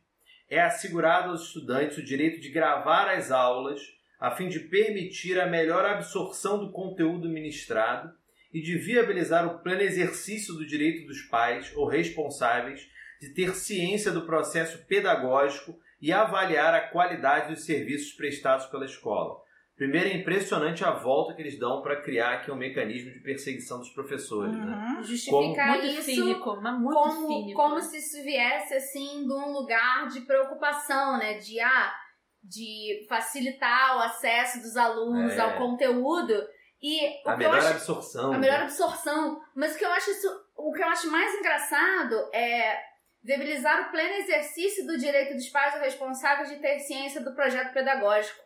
é 0.49 0.61
assegurado 0.61 1.29
aos 1.29 1.43
estudantes 1.43 1.97
o 1.97 2.03
direito 2.03 2.39
de 2.39 2.49
gravar 2.49 3.09
as 3.09 3.31
aulas 3.31 3.79
a 4.19 4.31
fim 4.31 4.47
de 4.47 4.59
permitir 4.59 5.39
a 5.39 5.45
melhor 5.45 5.85
absorção 5.85 6.57
do 6.57 6.71
conteúdo 6.71 7.29
ministrado 7.29 8.11
e 8.53 8.61
de 8.61 8.77
viabilizar 8.77 9.45
o 9.45 9.59
pleno 9.59 9.81
exercício 9.81 10.53
do 10.53 10.65
direito 10.65 11.05
dos 11.05 11.21
pais 11.23 11.71
ou 11.75 11.87
responsáveis 11.87 12.87
de 13.25 13.33
ter 13.33 13.55
ciência 13.55 14.11
do 14.11 14.25
processo 14.25 14.85
pedagógico 14.85 15.75
e 16.01 16.11
avaliar 16.11 16.73
a 16.73 16.87
qualidade 16.89 17.53
dos 17.53 17.65
serviços 17.65 18.13
prestados 18.13 18.65
pela 18.67 18.85
escola. 18.85 19.43
Primeiro, 19.75 20.07
é 20.07 20.13
impressionante 20.13 20.85
a 20.85 20.91
volta 20.91 21.33
que 21.33 21.41
eles 21.41 21.59
dão 21.59 21.81
para 21.81 22.01
criar 22.01 22.35
aqui 22.35 22.49
um 22.51 22.55
mecanismo 22.55 23.11
de 23.11 23.19
perseguição 23.19 23.79
dos 23.79 23.89
professores. 23.89 24.55
Né? 24.55 24.95
Uhum. 24.97 25.03
Justificar 25.03 25.67
Muito 25.69 25.85
isso 25.87 26.03
cínico, 26.03 26.55
mas 26.61 26.79
muito 26.79 26.93
como, 26.93 27.27
cínico. 27.27 27.61
como 27.61 27.81
se 27.81 27.97
isso 27.97 28.23
viesse 28.23 28.73
assim 28.73 29.25
de 29.25 29.33
um 29.33 29.51
lugar 29.51 30.07
de 30.07 30.21
preocupação, 30.21 31.17
né? 31.17 31.33
De, 31.39 31.59
ah, 31.59 31.93
de 32.41 33.05
facilitar 33.09 33.97
o 33.97 34.01
acesso 34.01 34.59
dos 34.61 34.77
alunos 34.77 35.33
É. 35.33 35.41
ao 35.41 35.57
conteúdo. 35.57 36.33
E 36.81 37.07
o 37.25 37.29
A 37.29 37.35
que 37.35 37.43
eu 37.43 37.49
melhor 37.49 37.57
acho 37.57 37.67
absorção. 37.71 38.31
a 38.33 38.37
melhor 38.37 38.59
né? 38.59 38.63
absorção. 38.63 39.41
Mas 39.55 39.75
o 39.75 39.77
que 39.77 39.83
eu 39.83 39.91
acho 39.91 40.09
isso, 40.11 40.27
o 40.55 40.71
que 40.71 40.81
eu 40.81 40.87
acho 40.87 41.11
mais 41.11 41.33
engraçado 41.37 42.15
é 42.33 42.77
viabilizar 43.25 43.87
o 43.87 43.91
pleno 43.91 44.13
exercício 44.15 44.85
do 44.85 44.97
direito 44.97 45.33
dos 45.33 45.49
pais 45.49 45.73
ou 45.73 45.81
responsáveis 45.81 46.49
de 46.49 46.57
ter 46.57 46.79
ciência 46.79 47.21
do 47.21 47.33
projeto 47.33 47.73
pedagógico. 47.73 48.39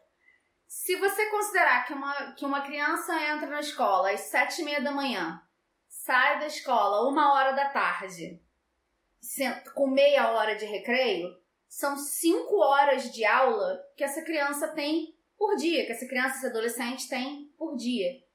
Se 0.65 0.95
você 0.95 1.29
considerar 1.29 1.85
que 1.85 1.93
uma, 1.93 2.31
que 2.33 2.45
uma 2.45 2.61
criança 2.61 3.13
entra 3.31 3.47
na 3.47 3.59
escola 3.59 4.11
às 4.11 4.21
sete 4.21 4.61
e 4.61 4.65
meia 4.65 4.81
da 4.81 4.91
manhã, 4.91 5.41
sai 5.87 6.39
da 6.39 6.47
escola 6.47 7.09
uma 7.09 7.33
hora 7.33 7.51
da 7.51 7.69
tarde, 7.69 8.41
com 9.75 9.87
meia 9.87 10.31
hora 10.31 10.55
de 10.55 10.65
recreio, 10.65 11.37
são 11.67 11.97
cinco 11.97 12.57
horas 12.57 13.11
de 13.11 13.25
aula 13.25 13.79
que 13.95 14.03
essa 14.03 14.23
criança 14.23 14.69
tem 14.69 15.15
por 15.37 15.55
dia, 15.55 15.85
que 15.85 15.91
essa 15.91 16.07
criança, 16.07 16.37
esse 16.37 16.47
adolescente 16.47 17.09
tem 17.09 17.51
por 17.57 17.75
dia 17.75 18.27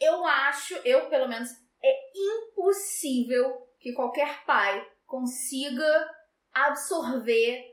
eu 0.00 0.24
acho, 0.24 0.74
eu 0.76 1.08
pelo 1.10 1.28
menos, 1.28 1.50
é 1.82 2.10
impossível 2.16 3.68
que 3.78 3.92
qualquer 3.92 4.44
pai 4.44 4.89
consiga 5.10 6.08
absorver 6.54 7.64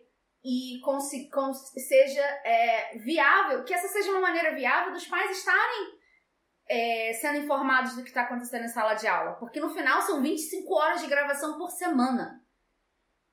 e 0.43 0.79
seja 1.79 2.21
é, 2.43 2.97
viável, 2.97 3.63
que 3.63 3.73
essa 3.73 3.87
seja 3.89 4.09
uma 4.11 4.21
maneira 4.21 4.55
viável 4.55 4.91
dos 4.93 5.05
pais 5.05 5.37
estarem 5.37 5.97
é, 6.69 7.13
sendo 7.13 7.37
informados 7.39 7.95
do 7.95 8.01
que 8.01 8.07
está 8.09 8.23
acontecendo 8.23 8.63
em 8.65 8.69
sala 8.69 8.95
de 8.95 9.07
aula. 9.07 9.33
Porque 9.33 9.59
no 9.59 9.69
final 9.69 10.01
são 10.01 10.21
25 10.21 10.73
horas 10.73 11.01
de 11.01 11.07
gravação 11.07 11.57
por 11.57 11.69
semana. 11.69 12.41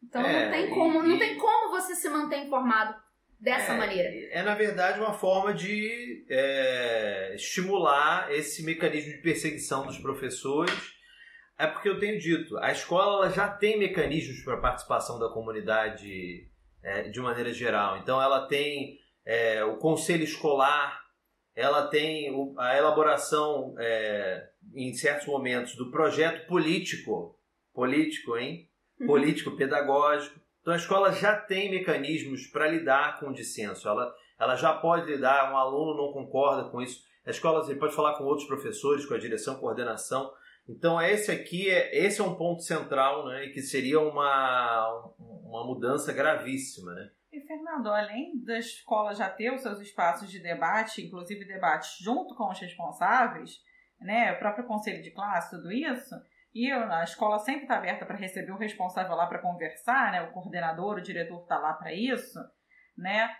Então 0.03 0.21
É, 0.23 0.45
não 0.45 0.53
tem 0.53 0.67
e- 0.67 0.71
como, 0.75 1.03
não 1.03 1.17
e- 1.17 1.19
tem 1.19 1.38
como 1.38 1.71
você 1.71 1.95
se 1.95 2.09
manter 2.11 2.38
informado 2.45 2.95
dessa 3.40 3.73
é, 3.73 3.77
maneira. 3.79 4.09
É, 4.33 4.43
na 4.43 4.55
verdade, 4.55 5.01
uma 5.01 5.14
forma 5.14 5.55
de 5.55 6.27
é, 6.29 7.33
estimular 7.35 8.31
esse 8.33 8.62
mecanismo 8.64 9.12
de 9.12 9.23
perseguição 9.23 9.87
dos 9.87 9.99
professores. 9.99 10.93
É 11.59 11.67
porque 11.67 11.88
eu 11.88 11.99
tenho 12.01 12.19
dito, 12.19 12.57
a 12.59 12.73
escola 12.73 13.31
já 13.31 13.49
tem 13.49 13.79
mecanismos 13.79 14.43
para 14.43 14.57
participação 14.57 15.19
da 15.19 15.29
comunidade 15.29 16.49
é, 16.83 17.03
de 17.09 17.21
maneira 17.21 17.53
geral. 17.53 17.97
Então, 17.99 18.21
ela 18.21 18.47
tem 18.47 18.99
é, 19.25 19.64
o 19.64 19.77
conselho 19.79 20.23
escolar, 20.25 21.01
ela 21.55 21.87
tem 21.87 22.31
o- 22.35 22.55
a 22.59 22.77
elaboração, 22.77 23.75
é, 23.79 24.51
em 24.75 24.93
certos 24.93 25.27
momentos, 25.27 25.77
do 25.77 25.90
projeto 25.90 26.47
político, 26.47 27.38
político, 27.73 28.37
hein? 28.37 28.69
Político, 29.07 29.57
pedagógico. 29.57 30.38
Então 30.61 30.75
a 30.75 30.77
escola 30.77 31.11
já 31.12 31.37
tem 31.37 31.71
mecanismos 31.71 32.47
para 32.49 32.69
lidar 32.69 33.19
com 33.19 33.29
o 33.29 33.33
dissenso. 33.35 33.88
Ela, 33.88 34.14
ela 34.38 34.57
já 34.57 34.73
pode 34.75 35.07
lidar, 35.07 35.53
um 35.53 35.57
aluno 35.57 35.97
não 35.97 36.12
concorda 36.12 36.69
com 36.71 36.83
isso. 36.83 37.01
A 37.27 37.31
escola 37.31 37.62
você 37.64 37.75
pode 37.75 37.95
falar 37.95 38.14
com 38.19 38.25
outros 38.25 38.47
professores, 38.47 39.07
com 39.07 39.14
a 39.14 39.19
direção, 39.19 39.57
coordenação. 39.57 40.31
Então 40.68 41.00
esse 41.00 41.31
aqui 41.31 41.68
é 41.68 42.05
esse 42.05 42.20
é 42.20 42.24
um 42.24 42.37
ponto 42.37 42.62
central, 42.62 43.27
né? 43.29 43.48
Que 43.48 43.61
seria 43.61 44.00
uma, 44.00 45.12
uma 45.18 45.66
mudança 45.66 46.12
gravíssima, 46.12 46.92
né? 46.94 47.11
E, 47.35 47.40
Fernando, 47.40 47.88
além 47.88 48.40
da 48.44 48.59
escola 48.59 49.12
já 49.12 49.29
ter 49.29 49.53
os 49.53 49.61
seus 49.61 49.81
espaços 49.81 50.31
de 50.31 50.38
debate, 50.38 51.03
inclusive 51.03 51.44
debates 51.44 51.98
junto 51.98 52.35
com 52.37 52.48
os 52.48 52.61
responsáveis, 52.61 53.61
né, 54.00 54.33
o 54.33 54.38
próprio 54.38 54.66
conselho 54.66 55.03
de 55.03 55.11
classe, 55.11 55.57
tudo 55.57 55.72
isso, 55.72 56.14
e 56.55 56.70
a 56.70 57.03
escola 57.03 57.40
sempre 57.40 57.62
está 57.62 57.77
aberta 57.77 58.07
para 58.07 58.16
receber 58.16 58.53
o 58.53 58.59
responsável 58.59 59.16
lá 59.16 59.27
para 59.27 59.40
conversar, 59.40 60.12
né, 60.12 60.22
o 60.22 60.31
coordenador, 60.31 60.98
o 60.98 61.03
diretor 61.03 61.42
está 61.42 61.59
lá 61.59 61.72
para 61.72 61.92
isso, 61.92 62.38
né? 62.96 63.35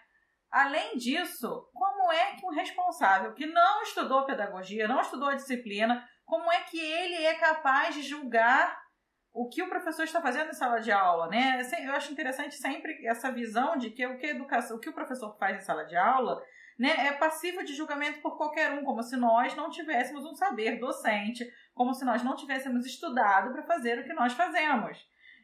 Além 0.51 0.97
disso, 0.97 1.69
como 1.73 2.13
é 2.13 2.35
que 2.35 2.45
um 2.45 2.51
responsável 2.51 3.33
que 3.35 3.47
não 3.47 3.83
estudou 3.83 4.27
pedagogia, 4.27 4.89
não 4.89 5.01
estudou 5.01 5.35
disciplina, 5.35 6.05
como 6.25 6.51
é 6.53 6.61
que 6.63 6.79
ele 6.79 7.25
é 7.25 7.35
capaz 7.35 7.95
de 7.95 8.03
julgar 8.03 8.83
o 9.33 9.49
que 9.49 9.63
o 9.63 9.69
professor 9.69 10.05
está 10.05 10.21
fazendo 10.23 10.51
em 10.51 10.55
sala 10.55 10.79
de 10.79 10.93
aula, 10.93 11.29
né? 11.29 11.61
Eu 11.83 11.93
acho 11.93 12.13
interessante 12.13 12.55
sempre 12.55 13.05
essa 13.05 13.33
visão 13.33 13.77
de 13.77 13.91
que 13.91 14.07
o 14.07 14.17
que 14.17 14.27
educação, 14.27 14.77
o 14.77 14.81
que 14.81 14.89
o 14.89 14.95
professor 14.95 15.37
faz 15.39 15.57
em 15.57 15.61
sala 15.61 15.85
de 15.85 15.97
aula, 15.97 16.41
né, 16.79 17.07
é 17.07 17.13
passível 17.13 17.65
de 17.65 17.75
julgamento 17.75 18.21
por 18.21 18.37
qualquer 18.37 18.73
um, 18.73 18.85
como 18.85 19.03
se 19.03 19.17
nós 19.17 19.55
não 19.55 19.71
tivéssemos 19.71 20.25
um 20.25 20.35
saber 20.35 20.79
docente, 20.79 21.45
como 21.73 21.95
se 21.95 22.05
nós 22.05 22.23
não 22.23 22.35
tivéssemos 22.35 22.85
estudado 22.85 23.53
para 23.53 23.63
fazer 23.63 23.99
o 23.99 24.05
que 24.05 24.13
nós 24.13 24.33
fazemos, 24.33 24.99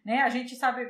né? 0.04 0.22
A 0.22 0.28
gente 0.28 0.54
sabe 0.54 0.88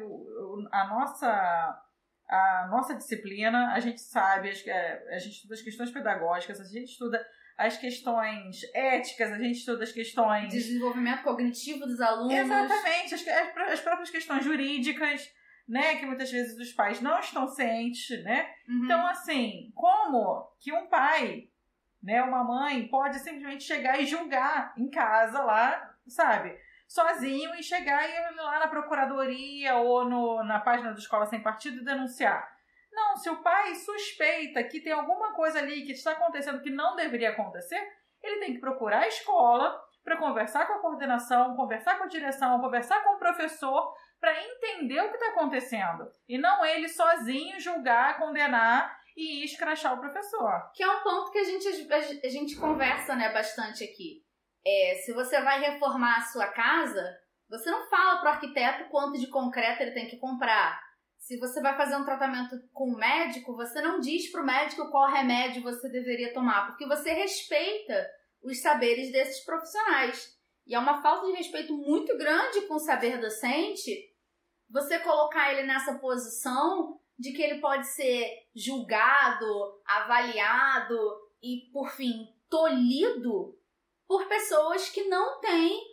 a 0.70 0.87
nossa 0.87 1.87
a 2.29 2.68
nossa 2.70 2.94
disciplina, 2.94 3.72
a 3.72 3.81
gente 3.81 4.00
sabe, 4.00 4.50
é, 4.50 5.14
a 5.14 5.18
gente 5.18 5.35
estuda 5.35 5.55
as 5.55 5.62
questões 5.62 5.90
pedagógicas, 5.90 6.61
a 6.61 6.64
gente 6.64 6.92
estuda 6.92 7.26
as 7.61 7.77
questões 7.77 8.61
éticas, 8.75 9.31
a 9.33 9.38
gente 9.38 9.59
estuda 9.59 9.85
as 9.85 9.92
questões 9.92 10.49
Desenvolvimento 10.53 11.23
cognitivo 11.23 11.87
dos 11.87 12.01
alunos. 12.01 12.33
Exatamente, 12.33 13.14
as, 13.14 13.29
as 13.29 13.53
pró- 13.53 13.64
as 13.66 13.81
próprias 13.81 14.11
questões 14.11 14.44
jurídicas, 14.44 15.31
né, 15.68 15.96
que 15.96 16.07
muitas 16.07 16.31
vezes 16.31 16.59
os 16.59 16.73
pais 16.73 17.01
não 17.01 17.20
estão 17.20 17.46
cientes, 17.46 18.09
né? 18.25 18.49
Uhum. 18.68 18.85
Então, 18.85 19.07
assim, 19.09 19.70
como 19.75 20.51
que 20.59 20.73
um 20.73 20.87
pai, 20.88 21.49
né, 22.03 22.23
uma 22.23 22.42
mãe 22.42 22.88
pode 22.88 23.18
simplesmente 23.18 23.64
chegar 23.64 24.01
e 24.01 24.07
julgar 24.07 24.73
em 24.77 24.88
casa 24.88 25.42
lá, 25.42 25.94
sabe? 26.09 26.57
Sozinho 26.88 27.55
e 27.55 27.62
chegar 27.62 28.09
e 28.09 28.11
ir 28.11 28.37
lá 28.37 28.59
na 28.59 28.68
procuradoria 28.68 29.77
ou 29.77 30.09
no, 30.09 30.42
na 30.42 30.59
página 30.59 30.92
da 30.92 30.99
escola 30.99 31.27
sem 31.27 31.40
partido 31.40 31.83
e 31.83 31.85
denunciar. 31.85 32.49
Não, 33.00 33.16
se 33.16 33.30
o 33.30 33.42
pai 33.42 33.74
suspeita 33.74 34.62
que 34.62 34.80
tem 34.80 34.92
alguma 34.92 35.32
coisa 35.32 35.58
ali 35.58 35.86
que 35.86 35.92
está 35.92 36.12
acontecendo 36.12 36.60
que 36.60 36.70
não 36.70 36.94
deveria 36.94 37.30
acontecer, 37.30 37.80
ele 38.22 38.40
tem 38.40 38.54
que 38.54 38.60
procurar 38.60 39.00
a 39.00 39.08
escola 39.08 39.80
para 40.04 40.18
conversar 40.18 40.66
com 40.66 40.74
a 40.74 40.78
coordenação, 40.80 41.56
conversar 41.56 41.96
com 41.96 42.04
a 42.04 42.08
direção, 42.08 42.60
conversar 42.60 43.02
com 43.02 43.16
o 43.16 43.18
professor 43.18 43.94
para 44.20 44.38
entender 44.42 45.00
o 45.00 45.08
que 45.08 45.16
está 45.16 45.28
acontecendo 45.30 46.10
e 46.28 46.36
não 46.36 46.64
ele 46.64 46.88
sozinho 46.88 47.58
julgar, 47.58 48.18
condenar 48.18 48.98
e 49.16 49.44
escrachar 49.44 49.94
o 49.94 50.00
professor. 50.00 50.70
Que 50.74 50.82
é 50.82 50.90
um 50.90 51.02
ponto 51.02 51.32
que 51.32 51.38
a 51.38 51.44
gente, 51.44 51.66
a 52.24 52.28
gente 52.28 52.56
conversa 52.56 53.16
né, 53.16 53.32
bastante 53.32 53.82
aqui. 53.82 54.22
É, 54.64 54.96
se 55.04 55.12
você 55.14 55.40
vai 55.40 55.58
reformar 55.60 56.18
a 56.18 56.22
sua 56.26 56.48
casa, 56.48 57.18
você 57.48 57.70
não 57.70 57.88
fala 57.88 58.20
pro 58.20 58.28
arquiteto 58.28 58.90
quanto 58.90 59.18
de 59.18 59.26
concreto 59.28 59.82
ele 59.82 59.92
tem 59.92 60.06
que 60.06 60.18
comprar. 60.18 60.89
Se 61.20 61.38
você 61.38 61.61
vai 61.61 61.76
fazer 61.76 61.96
um 61.96 62.04
tratamento 62.04 62.59
com 62.72 62.88
o 62.88 62.96
médico, 62.96 63.54
você 63.54 63.80
não 63.83 64.00
diz 64.00 64.33
pro 64.33 64.44
médico 64.44 64.90
qual 64.90 65.12
remédio 65.12 65.62
você 65.62 65.88
deveria 65.88 66.33
tomar, 66.33 66.66
porque 66.66 66.87
você 66.87 67.12
respeita 67.12 68.11
os 68.42 68.61
saberes 68.61 69.12
desses 69.12 69.44
profissionais. 69.44 70.37
E 70.66 70.74
é 70.74 70.78
uma 70.78 71.02
falta 71.02 71.26
de 71.26 71.33
respeito 71.35 71.76
muito 71.76 72.16
grande 72.16 72.62
com 72.62 72.74
o 72.74 72.80
saber 72.80 73.20
docente 73.20 74.11
você 74.68 74.98
colocar 75.00 75.52
ele 75.52 75.66
nessa 75.66 75.98
posição 75.98 76.98
de 77.18 77.33
que 77.33 77.42
ele 77.42 77.61
pode 77.61 77.87
ser 77.88 78.48
julgado, 78.54 79.80
avaliado 79.85 80.96
e, 81.42 81.68
por 81.72 81.90
fim, 81.90 82.26
tolhido 82.48 83.59
por 84.09 84.26
pessoas 84.26 84.88
que 84.88 85.04
não 85.04 85.38
têm 85.40 85.78
o 85.78 85.89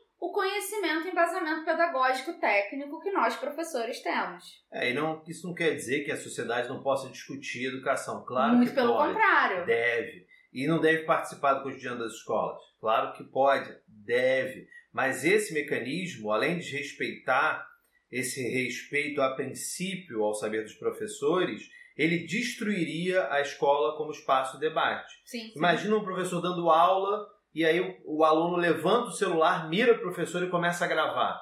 conhecimento 0.58 1.08
e 1.08 1.12
embasamento 1.12 1.64
pedagógico 1.64 2.34
técnico 2.40 3.00
que 3.00 3.12
nós 3.12 3.36
professores 3.36 4.02
temos. 4.02 4.44
É, 4.72 4.90
e 4.90 4.94
não, 4.94 5.24
isso 5.28 5.48
não 5.48 5.54
quer 5.54 5.76
dizer 5.76 6.04
que 6.04 6.12
a 6.12 6.18
sociedade 6.18 6.68
não 6.68 6.82
possa 6.82 7.10
discutir 7.10 7.68
educação. 7.68 8.26
Claro 8.26 8.56
Muito 8.56 8.70
que 8.70 8.76
pelo 8.76 8.94
pode. 8.94 9.14
contrário. 9.14 9.66
Deve. 9.66 10.26
E 10.52 10.66
não 10.66 10.80
deve 10.80 11.04
participar 11.04 11.56
do 11.56 11.64
cotidiano 11.64 12.00
das 12.00 12.14
escolas. 12.14 12.60
Claro 12.80 13.14
que 13.14 13.24
pode, 13.26 13.72
deve. 13.88 14.68
Mas 14.92 15.24
esse 15.24 15.54
mecanismo, 15.54 16.32
além 16.32 16.58
de 16.58 16.76
respeitar 16.76 17.68
esse 18.12 18.42
respeito 18.42 19.22
a 19.22 19.36
princípio 19.36 20.24
ao 20.24 20.34
saber 20.34 20.64
dos 20.64 20.74
professores, 20.74 21.70
ele 21.96 22.26
destruiria 22.26 23.32
a 23.32 23.42
escola 23.42 23.98
como 23.98 24.12
espaço 24.12 24.54
de 24.54 24.68
debate. 24.68 25.14
Sim. 25.26 25.50
sim. 25.50 25.54
Imagina 25.56 25.98
um 25.98 26.04
professor 26.04 26.42
dando 26.42 26.70
aula 26.70 27.28
e 27.58 27.66
aí 27.66 27.80
o, 27.82 28.20
o 28.20 28.24
aluno 28.24 28.56
levanta 28.56 29.08
o 29.08 29.14
celular, 29.14 29.68
mira 29.68 29.94
o 29.94 30.00
professor 30.00 30.44
e 30.44 30.50
começa 30.50 30.86
a 30.86 30.88
gravar. 30.88 31.42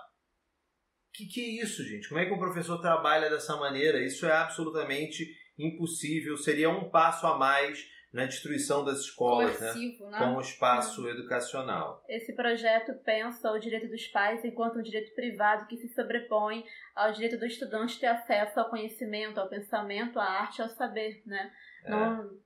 Que 1.13 1.25
que 1.25 1.41
é 1.41 1.61
isso, 1.61 1.83
gente? 1.83 2.07
Como 2.07 2.21
é 2.21 2.25
que 2.25 2.31
um 2.31 2.39
professor 2.39 2.79
trabalha 2.79 3.29
dessa 3.29 3.57
maneira? 3.57 4.01
Isso 4.01 4.25
é 4.25 4.31
absolutamente 4.31 5.25
impossível. 5.59 6.37
Seria 6.37 6.69
um 6.69 6.89
passo 6.89 7.27
a 7.27 7.37
mais 7.37 7.85
na 8.13 8.25
destruição 8.25 8.85
das 8.85 8.99
escolas, 8.99 9.59
né? 9.59 9.73
Coercivo, 9.73 10.09
né? 10.09 10.19
Como 10.19 10.39
espaço 10.39 11.05
educacional. 11.09 12.01
Esse 12.07 12.33
projeto 12.33 12.93
pensa 13.03 13.51
o 13.51 13.59
direito 13.59 13.89
dos 13.89 14.07
pais 14.07 14.41
enquanto 14.45 14.79
um 14.79 14.81
direito 14.81 15.13
privado 15.13 15.67
que 15.67 15.75
se 15.75 15.89
sobrepõe 15.93 16.63
ao 16.95 17.11
direito 17.11 17.37
do 17.37 17.45
estudante 17.45 17.99
ter 17.99 18.07
acesso 18.07 18.57
ao 18.57 18.69
conhecimento, 18.69 19.37
ao 19.37 19.49
pensamento, 19.49 20.17
à 20.17 20.23
arte, 20.23 20.61
ao 20.61 20.69
saber, 20.69 21.21
né? 21.25 21.51
É. 21.83 21.89
Não, 21.89 22.39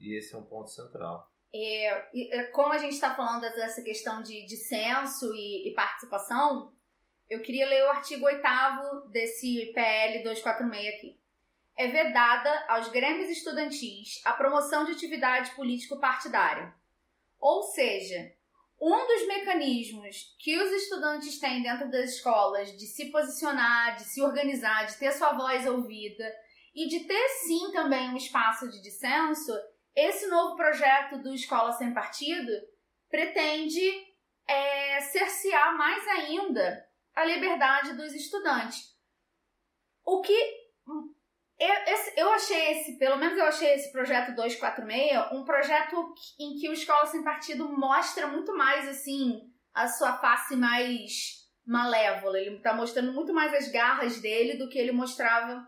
E 0.00 0.18
esse 0.18 0.34
é 0.34 0.38
um 0.38 0.46
ponto 0.46 0.68
central. 0.68 1.27
É, 1.54 2.38
é, 2.38 2.42
como 2.44 2.72
a 2.72 2.78
gente 2.78 2.94
está 2.94 3.14
falando 3.14 3.40
dessa 3.40 3.82
questão 3.82 4.22
de, 4.22 4.56
censo 4.56 5.34
e, 5.34 5.68
e 5.68 5.74
participação, 5.74 6.72
eu 7.28 7.40
queria 7.40 7.66
ler 7.66 7.84
o 7.84 7.90
artigo 7.90 8.26
8 8.26 8.42
desse 9.10 9.72
PL 9.74 10.22
246 10.22 10.94
aqui. 10.94 11.18
É 11.76 11.86
vedada 11.86 12.66
aos 12.68 12.88
grêmios 12.88 13.30
estudantis 13.30 14.20
a 14.24 14.32
promoção 14.32 14.84
de 14.84 14.92
atividade 14.92 15.50
político-partidária. 15.52 16.74
Ou 17.38 17.62
seja, 17.62 18.32
um 18.80 19.06
dos 19.06 19.26
mecanismos 19.26 20.36
que 20.38 20.56
os 20.58 20.70
estudantes 20.72 21.38
têm 21.38 21.62
dentro 21.62 21.90
das 21.90 22.10
escolas 22.10 22.76
de 22.76 22.86
se 22.86 23.10
posicionar, 23.10 23.96
de 23.96 24.04
se 24.04 24.22
organizar, 24.22 24.86
de 24.86 24.96
ter 24.96 25.12
sua 25.12 25.32
voz 25.32 25.66
ouvida 25.66 26.32
e 26.74 26.88
de 26.88 27.00
ter 27.00 27.28
sim 27.46 27.72
também 27.72 28.10
um 28.10 28.16
espaço 28.16 28.68
de 28.70 28.80
dissenso, 28.80 29.52
esse 29.98 30.26
novo 30.28 30.56
projeto 30.56 31.18
do 31.18 31.34
Escola 31.34 31.72
Sem 31.72 31.92
Partido 31.92 32.52
pretende 33.10 33.80
é, 34.46 35.00
cercear 35.00 35.76
mais 35.76 36.06
ainda 36.08 36.86
a 37.14 37.24
liberdade 37.24 37.94
dos 37.94 38.12
estudantes. 38.14 38.96
O 40.04 40.20
que 40.20 40.58
eu, 41.58 41.74
esse, 41.88 42.20
eu 42.20 42.30
achei 42.30 42.70
esse, 42.72 42.98
pelo 42.98 43.16
menos 43.16 43.36
eu 43.36 43.46
achei 43.46 43.74
esse 43.74 43.90
projeto 43.90 44.34
246 44.34 45.32
um 45.32 45.44
projeto 45.44 46.14
em 46.38 46.56
que 46.56 46.68
o 46.68 46.72
Escola 46.72 47.06
Sem 47.06 47.24
Partido 47.24 47.68
mostra 47.68 48.28
muito 48.28 48.56
mais, 48.56 48.88
assim, 48.88 49.40
a 49.74 49.88
sua 49.88 50.18
face 50.18 50.54
mais 50.54 51.48
malévola. 51.66 52.38
Ele 52.38 52.60
tá 52.60 52.72
mostrando 52.72 53.12
muito 53.12 53.34
mais 53.34 53.52
as 53.52 53.68
garras 53.72 54.20
dele 54.20 54.56
do 54.56 54.68
que 54.68 54.78
ele 54.78 54.92
mostrava 54.92 55.66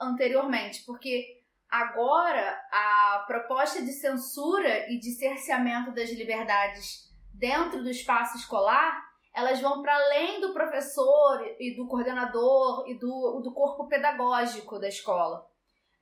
anteriormente. 0.00 0.82
Porque 0.86 1.37
agora 1.70 2.60
a 2.70 3.24
proposta 3.26 3.82
de 3.82 3.92
censura 3.92 4.90
e 4.90 4.98
de 4.98 5.12
cerceamento 5.12 5.92
das 5.92 6.10
liberdades 6.10 7.08
dentro 7.32 7.82
do 7.82 7.90
espaço 7.90 8.36
escolar 8.36 9.08
elas 9.38 9.60
vão 9.60 9.82
para 9.82 9.94
além 9.94 10.40
do 10.40 10.52
professor 10.52 11.40
e 11.60 11.76
do 11.76 11.86
coordenador 11.86 12.88
e 12.88 12.98
do, 12.98 13.40
do 13.40 13.52
corpo 13.54 13.86
pedagógico 13.86 14.80
da 14.80 14.88
escola. 14.88 15.48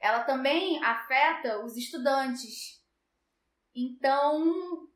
Ela 0.00 0.24
também 0.24 0.83
afeta 0.83 1.62
os 1.62 1.76
estudantes. 1.76 2.83
Então, 3.74 4.88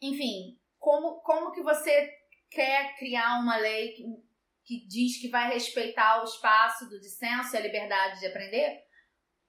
enfim, 0.00 0.56
como, 0.78 1.20
como 1.22 1.50
que 1.50 1.60
você 1.60 2.08
quer 2.48 2.96
criar 2.96 3.40
uma 3.40 3.56
lei 3.56 3.88
que, 3.88 4.04
que 4.64 4.86
diz 4.86 5.20
que 5.20 5.28
vai 5.28 5.52
respeitar 5.52 6.20
o 6.20 6.24
espaço 6.24 6.88
do 6.88 7.00
dissenso 7.00 7.56
e 7.56 7.58
a 7.58 7.62
liberdade 7.62 8.20
de 8.20 8.26
aprender, 8.26 8.84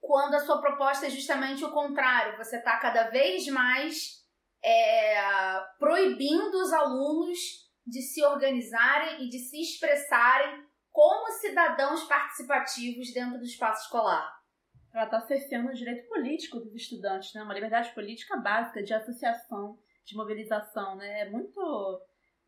quando 0.00 0.34
a 0.34 0.40
sua 0.40 0.60
proposta 0.60 1.06
é 1.06 1.10
justamente 1.10 1.64
o 1.64 1.72
contrário, 1.72 2.36
você 2.36 2.56
está 2.56 2.78
cada 2.78 3.10
vez 3.10 3.46
mais 3.48 4.20
é, 4.62 5.60
proibindo 5.78 6.54
os 6.54 6.72
alunos 6.72 7.38
de 7.86 8.02
se 8.02 8.24
organizarem 8.24 9.24
e 9.24 9.28
de 9.28 9.38
se 9.38 9.60
expressarem 9.60 10.64
como 10.90 11.30
cidadãos 11.32 12.04
participativos 12.04 13.12
dentro 13.12 13.38
do 13.38 13.44
espaço 13.44 13.84
escolar. 13.84 14.40
Ela 14.92 15.04
está 15.04 15.20
cerceando 15.20 15.70
o 15.70 15.74
direito 15.74 16.08
político 16.08 16.58
dos 16.58 16.74
estudantes, 16.74 17.32
né? 17.32 17.42
Uma 17.42 17.54
liberdade 17.54 17.94
política 17.94 18.36
básica 18.36 18.82
de 18.82 18.92
associação, 18.92 19.78
de 20.04 20.16
mobilização, 20.16 20.96
né? 20.96 21.20
É 21.20 21.30
muito 21.30 22.02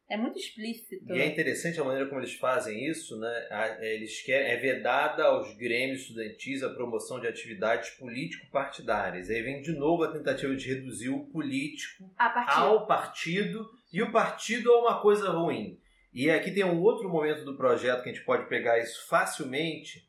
é 0.09 0.17
muito 0.17 0.39
explícito. 0.39 1.13
E 1.13 1.21
é 1.21 1.27
interessante 1.27 1.81
a 1.81 1.85
maneira 1.85 2.09
como 2.09 2.21
eles 2.21 2.35
fazem 2.35 2.87
isso, 2.87 3.19
né? 3.19 3.79
Eles 3.81 4.21
querem, 4.23 4.51
é 4.51 4.57
vedada 4.57 5.25
aos 5.25 5.57
grêmios 5.57 6.03
estudantis 6.03 6.63
a 6.63 6.69
promoção 6.69 7.19
de 7.19 7.27
atividades 7.27 7.91
político-partidárias. 7.91 9.31
Aí 9.31 9.43
vem 9.43 9.63
de 9.63 9.73
novo 9.73 10.03
a 10.03 10.13
tentativa 10.13 10.55
de 10.55 10.69
reduzir 10.69 11.09
o 11.09 11.25
político 11.27 12.11
partido. 12.17 12.61
ao 12.63 12.87
partido 12.87 13.71
e 13.93 14.03
o 14.03 14.13
partido 14.13 14.71
a 14.73 14.81
uma 14.81 15.01
coisa 15.01 15.31
ruim. 15.31 15.79
E 16.13 16.31
aqui 16.31 16.51
tem 16.51 16.65
um 16.65 16.83
outro 16.83 17.09
momento 17.09 17.43
do 17.45 17.57
projeto 17.57 18.03
que 18.03 18.11
a 18.11 18.13
gente 18.13 18.25
pode 18.25 18.47
pegar 18.49 18.79
isso 18.79 19.09
facilmente. 19.09 20.07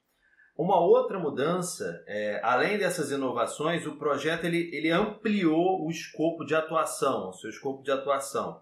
Uma 0.58 0.80
outra 0.82 1.18
mudança, 1.18 2.04
é, 2.06 2.42
além 2.44 2.78
dessas 2.78 3.10
inovações, 3.10 3.88
o 3.88 3.98
projeto 3.98 4.44
ele, 4.44 4.70
ele 4.76 4.92
ampliou 4.92 5.86
o 5.86 5.90
escopo 5.90 6.44
de 6.44 6.54
atuação, 6.54 7.30
o 7.30 7.34
seu 7.34 7.50
escopo 7.50 7.82
de 7.84 7.92
atuação. 7.92 8.62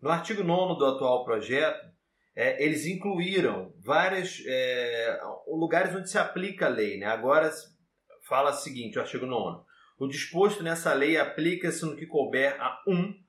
No 0.00 0.10
artigo 0.10 0.42
9 0.42 0.78
do 0.78 0.86
atual 0.86 1.24
projeto, 1.24 1.90
é, 2.34 2.64
eles 2.64 2.86
incluíram 2.86 3.74
vários 3.78 4.42
é, 4.46 5.20
lugares 5.46 5.94
onde 5.94 6.08
se 6.08 6.16
aplica 6.16 6.66
a 6.66 6.70
lei. 6.70 6.98
Né? 6.98 7.06
Agora 7.06 7.50
fala 8.26 8.50
o 8.50 8.54
seguinte, 8.54 8.98
o 8.98 9.02
artigo 9.02 9.26
9. 9.26 9.62
O 9.98 10.08
disposto 10.08 10.62
nessa 10.62 10.94
lei 10.94 11.18
aplica-se 11.18 11.84
no 11.84 11.96
que 11.96 12.06
couber 12.06 12.56
a 12.58 12.82
1. 12.86 12.94
Um, 12.94 13.20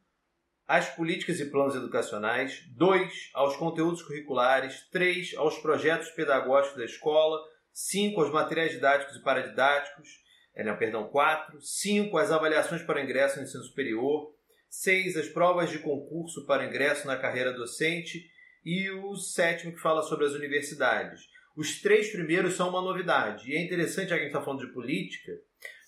às 0.66 0.88
políticas 0.88 1.42
e 1.42 1.52
planos 1.52 1.76
educacionais, 1.76 2.64
2. 2.78 3.32
aos 3.34 3.58
conteúdos 3.58 4.02
curriculares, 4.04 4.88
3. 4.90 5.36
aos 5.36 5.58
projetos 5.58 6.10
pedagógicos 6.12 6.78
da 6.78 6.86
escola, 6.86 7.38
5. 7.74 8.22
aos 8.22 8.32
materiais 8.32 8.72
didáticos 8.72 9.18
e 9.18 9.22
paradidáticos, 9.22 10.08
é, 10.56 10.64
não, 10.64 10.78
perdão, 10.78 11.10
4. 11.10 11.60
5. 11.60 12.18
às 12.18 12.32
avaliações 12.32 12.84
para 12.84 13.04
ingresso 13.04 13.36
no 13.36 13.44
ensino 13.44 13.64
superior, 13.64 14.34
6. 14.72 15.18
As 15.18 15.28
provas 15.28 15.70
de 15.70 15.80
concurso 15.80 16.46
para 16.46 16.66
ingresso 16.66 17.06
na 17.06 17.18
carreira 17.18 17.52
docente 17.54 18.32
e 18.66 18.90
o 18.90 19.16
sétimo 19.16 19.74
que 19.74 19.82
fala 19.82 20.02
sobre 20.02 20.26
as 20.26 20.34
universidades. 20.34 21.22
Os 21.56 21.80
três 21.82 22.12
primeiros 22.12 22.56
são 22.56 22.70
uma 22.70 22.82
novidade. 22.82 23.52
E 23.52 23.56
é 23.56 23.62
interessante, 23.62 24.10
já 24.10 24.16
que 24.16 24.22
a 24.22 24.24
gente 24.24 24.34
está 24.34 24.42
falando 24.42 24.66
de 24.66 24.74
política, 24.74 25.34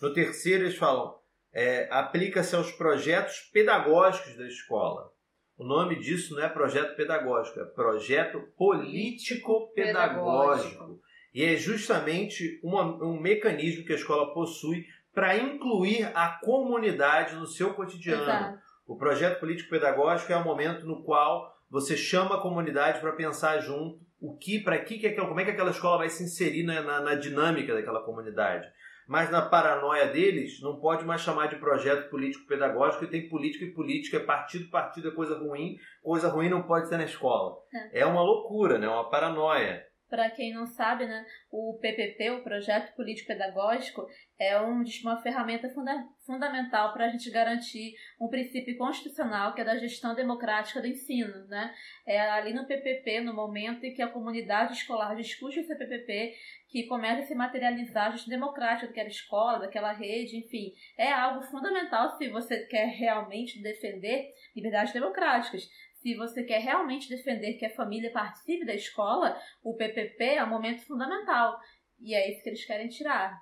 no 0.02 0.14
terceiro 0.14 0.66
eles 0.66 0.76
falam 0.76 1.18
é, 1.54 1.88
aplica-se 1.90 2.54
aos 2.56 2.72
projetos 2.74 3.50
pedagógicos 3.54 4.36
da 4.36 4.46
escola. 4.46 5.10
O 5.58 5.64
nome 5.64 5.98
disso 6.00 6.36
não 6.36 6.44
é 6.44 6.50
projeto 6.50 6.96
pedagógico, 6.96 7.60
é 7.60 7.66
projeto 7.66 8.42
político-pedagógico. 8.58 11.00
E 11.34 11.44
é 11.44 11.56
justamente 11.56 12.60
uma, 12.64 12.84
um 13.04 13.20
mecanismo 13.20 13.86
que 13.86 13.94
a 13.94 13.96
escola 13.96 14.34
possui 14.34 14.86
para 15.14 15.38
incluir 15.38 16.12
a 16.16 16.40
comunidade 16.44 17.36
no 17.36 17.46
seu 17.46 17.76
cotidiano. 17.76 18.24
Exato. 18.24 18.58
O 18.94 18.96
projeto 18.96 19.40
político-pedagógico 19.40 20.32
é 20.32 20.38
o 20.38 20.44
momento 20.44 20.86
no 20.86 21.02
qual 21.02 21.52
você 21.68 21.98
chama 21.98 22.36
a 22.36 22.40
comunidade 22.40 23.00
para 23.00 23.12
pensar 23.14 23.58
junto 23.58 24.00
o 24.22 24.38
que, 24.38 24.60
para 24.60 24.78
que, 24.78 25.00
que 25.00 25.10
como 25.14 25.40
é 25.40 25.44
que 25.44 25.50
aquela 25.50 25.72
escola 25.72 25.98
vai 25.98 26.10
se 26.10 26.24
inserir 26.24 26.62
na, 26.62 26.80
na, 26.84 27.02
na 27.02 27.16
dinâmica 27.16 27.74
daquela 27.74 28.04
comunidade. 28.04 28.68
Mas 29.08 29.32
na 29.32 29.42
paranoia 29.42 30.10
deles, 30.10 30.62
não 30.62 30.80
pode 30.80 31.04
mais 31.06 31.22
chamar 31.22 31.48
de 31.48 31.56
projeto 31.56 32.08
político-pedagógico, 32.12 33.06
e 33.06 33.10
tem 33.10 33.28
política 33.28 33.66
e 33.66 33.74
política, 33.74 34.18
é 34.18 34.20
partido, 34.20 34.70
partido 34.70 35.08
é 35.08 35.12
coisa 35.12 35.40
ruim, 35.40 35.76
coisa 36.04 36.28
ruim 36.28 36.48
não 36.48 36.62
pode 36.62 36.88
ser 36.88 36.98
na 36.98 37.06
escola. 37.06 37.56
É. 37.94 38.02
É 38.02 38.06
uma 38.06 38.22
loucura, 38.22 38.78
né? 38.78 38.88
uma 38.88 39.10
paranoia. 39.10 39.84
Para 40.14 40.30
quem 40.30 40.54
não 40.54 40.68
sabe, 40.68 41.08
né, 41.08 41.26
o 41.52 41.80
PPP, 41.82 42.30
o 42.30 42.44
Projeto 42.44 42.96
Político 42.96 43.30
Pedagógico, 43.30 44.06
é 44.40 44.62
um, 44.62 44.84
uma 45.02 45.20
ferramenta 45.24 45.68
funda 45.72 46.08
fundamental 46.24 46.94
para 46.94 47.06
a 47.06 47.10
gente 47.10 47.32
garantir 47.32 47.96
um 48.22 48.28
princípio 48.28 48.78
constitucional 48.78 49.56
que 49.56 49.62
é 49.62 49.64
da 49.64 49.76
gestão 49.76 50.14
democrática 50.14 50.80
do 50.80 50.86
ensino. 50.86 51.48
Né? 51.48 51.74
É 52.06 52.20
ali 52.30 52.54
no 52.54 52.68
PPP, 52.68 53.22
no 53.22 53.34
momento 53.34 53.84
em 53.86 53.94
que 53.96 54.04
a 54.04 54.08
comunidade 54.08 54.74
escolar 54.74 55.16
discute 55.16 55.62
esse 55.62 55.76
PPP, 55.76 56.36
que 56.70 56.86
começa 56.86 57.24
a 57.24 57.26
se 57.26 57.34
materializar 57.34 58.10
a 58.10 58.12
gestão 58.12 58.30
democrática 58.30 58.90
daquela 58.90 59.10
escola, 59.10 59.60
daquela 59.62 59.94
rede, 59.94 60.38
enfim. 60.38 60.74
É 60.96 61.12
algo 61.12 61.42
fundamental 61.42 62.16
se 62.20 62.30
você 62.30 62.68
quer 62.68 62.86
realmente 62.86 63.64
defender 63.64 64.32
liberdades 64.56 64.94
democráticas. 64.94 65.68
Se 66.04 66.16
você 66.16 66.44
quer 66.44 66.60
realmente 66.60 67.08
defender 67.08 67.54
que 67.54 67.66
a 67.66 67.74
família 67.74 68.12
participe 68.12 68.66
da 68.66 68.76
escola, 68.76 69.40
o 69.64 69.74
PPP 69.74 70.22
é 70.22 70.44
um 70.44 70.50
momento 70.50 70.86
fundamental. 70.86 71.58
E 71.98 72.14
é 72.14 72.30
isso 72.30 72.44
que 72.44 72.50
eles 72.50 72.66
querem 72.66 72.90
tirar. 72.90 73.34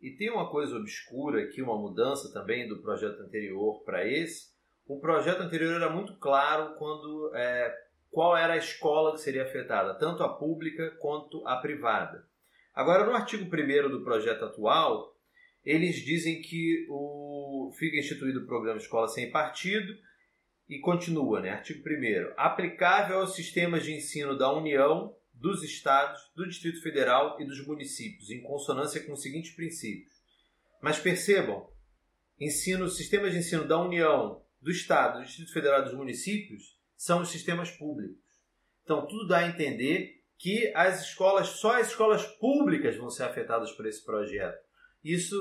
E 0.00 0.16
tem 0.16 0.30
uma 0.30 0.50
coisa 0.50 0.76
obscura 0.76 1.42
aqui, 1.42 1.60
uma 1.60 1.76
mudança 1.76 2.32
também 2.32 2.66
do 2.66 2.80
projeto 2.80 3.20
anterior 3.20 3.84
para 3.84 4.06
esse. 4.06 4.48
O 4.86 4.98
projeto 4.98 5.42
anterior 5.42 5.74
era 5.74 5.90
muito 5.90 6.16
claro 6.18 6.74
quando 6.78 7.32
é, 7.34 7.70
qual 8.10 8.34
era 8.34 8.54
a 8.54 8.56
escola 8.56 9.12
que 9.12 9.20
seria 9.20 9.42
afetada, 9.42 9.98
tanto 9.98 10.22
a 10.22 10.38
pública 10.38 10.96
quanto 11.02 11.46
a 11.46 11.56
privada. 11.56 12.26
Agora, 12.74 13.04
no 13.04 13.12
artigo 13.12 13.44
1 13.44 13.90
do 13.90 14.02
projeto 14.02 14.46
atual, 14.46 15.14
eles 15.62 15.96
dizem 15.96 16.40
que 16.40 16.86
o, 16.88 17.70
fica 17.78 17.98
instituído 17.98 18.40
o 18.40 18.46
programa 18.46 18.78
Escola 18.78 19.06
Sem 19.06 19.30
Partido 19.30 19.92
e 20.70 20.78
continua, 20.78 21.40
né? 21.40 21.50
Artigo 21.50 21.82
1 21.86 22.34
aplicável 22.36 23.18
aos 23.18 23.34
sistemas 23.34 23.82
de 23.82 23.92
ensino 23.92 24.38
da 24.38 24.52
União, 24.52 25.12
dos 25.34 25.64
Estados, 25.64 26.30
do 26.36 26.46
Distrito 26.46 26.80
Federal 26.80 27.40
e 27.40 27.44
dos 27.44 27.66
municípios, 27.66 28.30
em 28.30 28.40
consonância 28.40 29.04
com 29.04 29.12
os 29.12 29.20
seguintes 29.20 29.50
princípios. 29.50 30.14
Mas 30.80 31.00
percebam, 31.00 31.68
ensino, 32.38 32.88
sistemas 32.88 33.32
de 33.32 33.38
ensino 33.38 33.66
da 33.66 33.82
União, 33.82 34.44
do 34.62 34.70
Estado, 34.70 35.18
do 35.18 35.24
Distrito 35.24 35.52
Federal 35.52 35.80
e 35.80 35.84
dos 35.86 35.94
municípios 35.94 36.78
são 36.96 37.22
os 37.22 37.30
sistemas 37.30 37.70
públicos. 37.72 38.22
Então, 38.84 39.06
tudo 39.08 39.26
dá 39.26 39.38
a 39.38 39.48
entender 39.48 40.22
que 40.38 40.72
as 40.76 41.02
escolas, 41.02 41.48
só 41.48 41.80
as 41.80 41.88
escolas 41.88 42.24
públicas 42.24 42.96
vão 42.96 43.10
ser 43.10 43.24
afetadas 43.24 43.72
por 43.72 43.86
esse 43.86 44.04
projeto. 44.04 44.62
Isso 45.02 45.36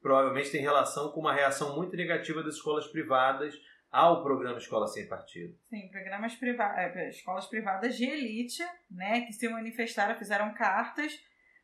provavelmente 0.00 0.50
tem 0.50 0.60
relação 0.60 1.10
com 1.10 1.20
uma 1.20 1.34
reação 1.34 1.74
muito 1.74 1.96
negativa 1.96 2.44
das 2.44 2.54
escolas 2.54 2.86
privadas 2.86 3.54
ao 3.90 4.22
programa 4.22 4.58
Escola 4.58 4.86
Sem 4.86 5.08
Partido. 5.08 5.56
Sim, 5.68 5.88
programas 5.90 6.34
privados, 6.36 6.96
escolas 7.16 7.46
privadas 7.46 7.96
de 7.96 8.04
elite, 8.04 8.62
né, 8.90 9.22
que 9.22 9.32
se 9.32 9.48
manifestaram, 9.48 10.14
fizeram 10.16 10.52
cartas, 10.54 11.12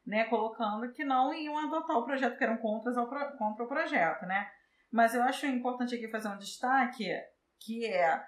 né, 0.06 0.24
colocando 0.24 0.90
que 0.92 1.04
não 1.04 1.32
iam 1.34 1.56
adotar 1.58 1.96
o 1.96 2.04
projeto, 2.04 2.36
que 2.38 2.44
eram 2.44 2.56
contras 2.58 2.96
ao 2.96 3.08
pro- 3.08 3.36
contra 3.36 3.64
o 3.64 3.68
projeto, 3.68 4.24
né. 4.26 4.48
Mas 4.90 5.14
eu 5.14 5.22
acho 5.22 5.46
importante 5.46 5.94
aqui 5.94 6.08
fazer 6.08 6.28
um 6.28 6.38
destaque, 6.38 7.04
que 7.60 7.84
é 7.86 8.22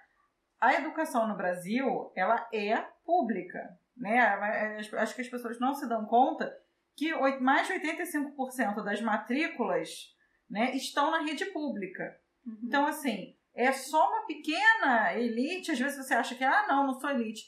a 0.60 0.74
educação 0.74 1.26
no 1.28 1.36
Brasil, 1.36 2.10
ela 2.16 2.48
é 2.52 2.76
pública, 3.04 3.78
né, 3.96 4.36
Mas 4.36 4.92
acho 4.94 5.14
que 5.14 5.22
as 5.22 5.28
pessoas 5.28 5.58
não 5.58 5.74
se 5.74 5.88
dão 5.88 6.04
conta 6.06 6.52
que 6.96 7.14
mais 7.40 7.66
de 7.66 7.74
85% 7.74 8.82
das 8.82 9.00
matrículas, 9.02 10.14
né, 10.50 10.72
estão 10.74 11.10
na 11.10 11.20
rede 11.22 11.44
pública. 11.46 12.18
Então, 12.64 12.86
assim, 12.86 13.35
é 13.56 13.72
só 13.72 14.08
uma 14.08 14.26
pequena 14.26 15.14
elite. 15.14 15.72
Às 15.72 15.78
vezes 15.78 15.96
você 15.96 16.14
acha 16.14 16.34
que, 16.34 16.44
ah, 16.44 16.66
não, 16.68 16.86
não 16.86 17.00
sou 17.00 17.10
elite. 17.10 17.42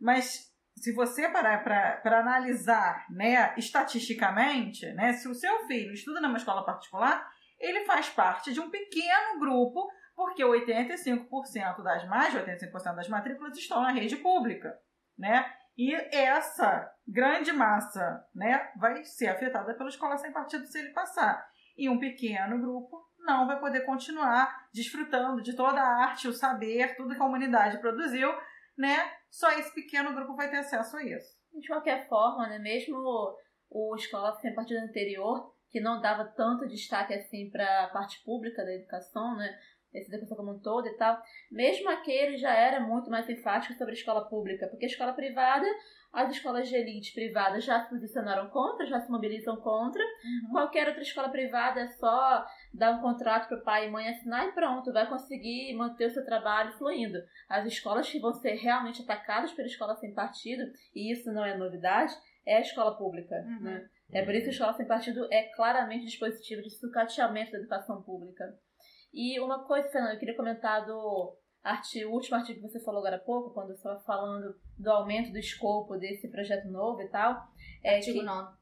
Mas 0.00 0.50
se 0.76 0.92
você 0.94 1.28
parar 1.28 1.62
para 1.62 2.20
analisar 2.20 3.06
né, 3.10 3.54
estatisticamente, 3.58 4.90
né, 4.94 5.12
se 5.12 5.28
o 5.28 5.34
seu 5.34 5.66
filho 5.66 5.92
estuda 5.92 6.20
numa 6.20 6.38
escola 6.38 6.64
particular, 6.64 7.30
ele 7.58 7.84
faz 7.84 8.08
parte 8.08 8.52
de 8.52 8.60
um 8.60 8.70
pequeno 8.70 9.38
grupo, 9.38 9.86
porque 10.16 10.42
85% 10.42 11.82
das 11.82 12.08
mais 12.08 12.32
de 12.32 12.38
85% 12.38 12.96
das 12.96 13.08
matrículas 13.08 13.56
estão 13.58 13.82
na 13.82 13.92
rede 13.92 14.16
pública. 14.16 14.74
Né? 15.18 15.44
E 15.76 15.94
essa 16.14 16.90
grande 17.06 17.52
massa 17.52 18.24
né, 18.34 18.70
vai 18.76 19.04
ser 19.04 19.28
afetada 19.28 19.74
pela 19.74 19.90
escola 19.90 20.16
sem 20.16 20.32
partido 20.32 20.66
se 20.66 20.78
ele 20.78 20.90
passar. 20.90 21.46
E 21.76 21.88
um 21.90 21.98
pequeno 21.98 22.58
grupo 22.58 23.09
não 23.24 23.46
vai 23.46 23.58
poder 23.58 23.80
continuar 23.84 24.68
desfrutando 24.72 25.42
de 25.42 25.54
toda 25.54 25.80
a 25.80 26.04
arte, 26.04 26.28
o 26.28 26.32
saber, 26.32 26.96
tudo 26.96 27.14
que 27.14 27.22
a 27.22 27.26
humanidade 27.26 27.78
produziu, 27.78 28.28
né? 28.76 28.96
Só 29.30 29.50
esse 29.52 29.74
pequeno 29.74 30.14
grupo 30.14 30.34
vai 30.34 30.50
ter 30.50 30.58
acesso 30.58 30.96
a 30.96 31.04
isso. 31.04 31.38
De 31.58 31.68
qualquer 31.68 32.08
forma, 32.08 32.48
né, 32.48 32.58
mesmo 32.58 32.96
o 33.68 33.94
Escola 33.96 34.34
Sem 34.36 34.54
Partido 34.54 34.80
anterior, 34.80 35.52
que 35.70 35.80
não 35.80 36.00
dava 36.00 36.24
tanto 36.24 36.66
destaque 36.66 37.14
assim 37.14 37.50
para 37.50 37.84
a 37.84 37.88
parte 37.88 38.22
pública 38.24 38.64
da 38.64 38.74
educação, 38.74 39.36
né, 39.36 39.56
essa 39.94 40.14
educação 40.14 40.36
como 40.36 40.52
um 40.52 40.60
todo 40.60 40.86
e 40.86 40.96
tal, 40.96 41.20
mesmo 41.50 41.88
aquele 41.90 42.36
já 42.36 42.52
era 42.52 42.80
muito 42.80 43.10
mais 43.10 43.28
enfático 43.28 43.74
sobre 43.74 43.92
a 43.92 43.96
escola 43.96 44.28
pública, 44.28 44.68
porque 44.68 44.84
a 44.84 44.88
escola 44.88 45.12
privada, 45.12 45.66
as 46.12 46.30
escolas 46.30 46.68
de 46.68 46.76
elite 46.76 47.12
privadas 47.12 47.64
já 47.64 47.82
se 47.82 47.90
posicionaram 47.90 48.48
contra, 48.50 48.86
já 48.86 49.00
se 49.00 49.10
mobilizam 49.10 49.56
contra, 49.56 50.02
qualquer 50.50 50.86
outra 50.88 51.02
escola 51.02 51.28
privada 51.28 51.80
é 51.80 51.88
só 51.88 52.46
dar 52.72 52.92
um 52.92 53.00
contrato 53.00 53.48
para 53.48 53.58
o 53.58 53.62
pai 53.62 53.86
e 53.86 53.90
mãe 53.90 54.08
assinar 54.08 54.48
e 54.48 54.52
pronto, 54.52 54.92
vai 54.92 55.08
conseguir 55.08 55.74
manter 55.74 56.06
o 56.06 56.10
seu 56.10 56.24
trabalho 56.24 56.72
fluindo. 56.72 57.18
As 57.48 57.66
escolas 57.66 58.08
que 58.08 58.20
vão 58.20 58.32
ser 58.32 58.54
realmente 58.54 59.02
atacadas 59.02 59.52
pela 59.52 59.66
escola 59.66 59.96
sem 59.96 60.14
partido, 60.14 60.62
e 60.94 61.12
isso 61.12 61.32
não 61.32 61.44
é 61.44 61.56
novidade, 61.56 62.14
é 62.46 62.56
a 62.56 62.60
escola 62.60 62.96
pública. 62.96 63.34
Uhum. 63.46 63.60
Né? 63.60 63.88
É 64.12 64.24
por 64.24 64.34
isso 64.34 64.44
que 64.44 64.50
a 64.50 64.52
escola 64.52 64.72
sem 64.74 64.86
partido 64.86 65.26
é 65.30 65.44
claramente 65.54 66.02
um 66.02 66.06
dispositivo 66.06 66.62
de 66.62 66.70
sucateamento 66.70 67.52
da 67.52 67.58
educação 67.58 68.02
pública. 68.02 68.44
E 69.12 69.40
uma 69.40 69.64
coisa, 69.64 69.88
Fernanda, 69.88 70.14
eu 70.14 70.18
queria 70.18 70.36
comentar 70.36 70.86
do 70.86 71.36
artigo, 71.62 72.12
último 72.12 72.36
artigo 72.36 72.60
que 72.60 72.68
você 72.68 72.80
falou 72.80 73.00
agora 73.00 73.16
há 73.16 73.20
pouco, 73.20 73.52
quando 73.52 73.68
você 73.68 73.74
estava 73.74 74.00
falando 74.00 74.54
do 74.78 74.90
aumento 74.90 75.32
do 75.32 75.38
escopo 75.38 75.96
desse 75.96 76.28
projeto 76.28 76.68
novo 76.68 77.02
e 77.02 77.08
tal. 77.08 77.48
É 77.82 77.96
Artigo 77.96 78.20
que, 78.20 78.24
9. 78.24 78.56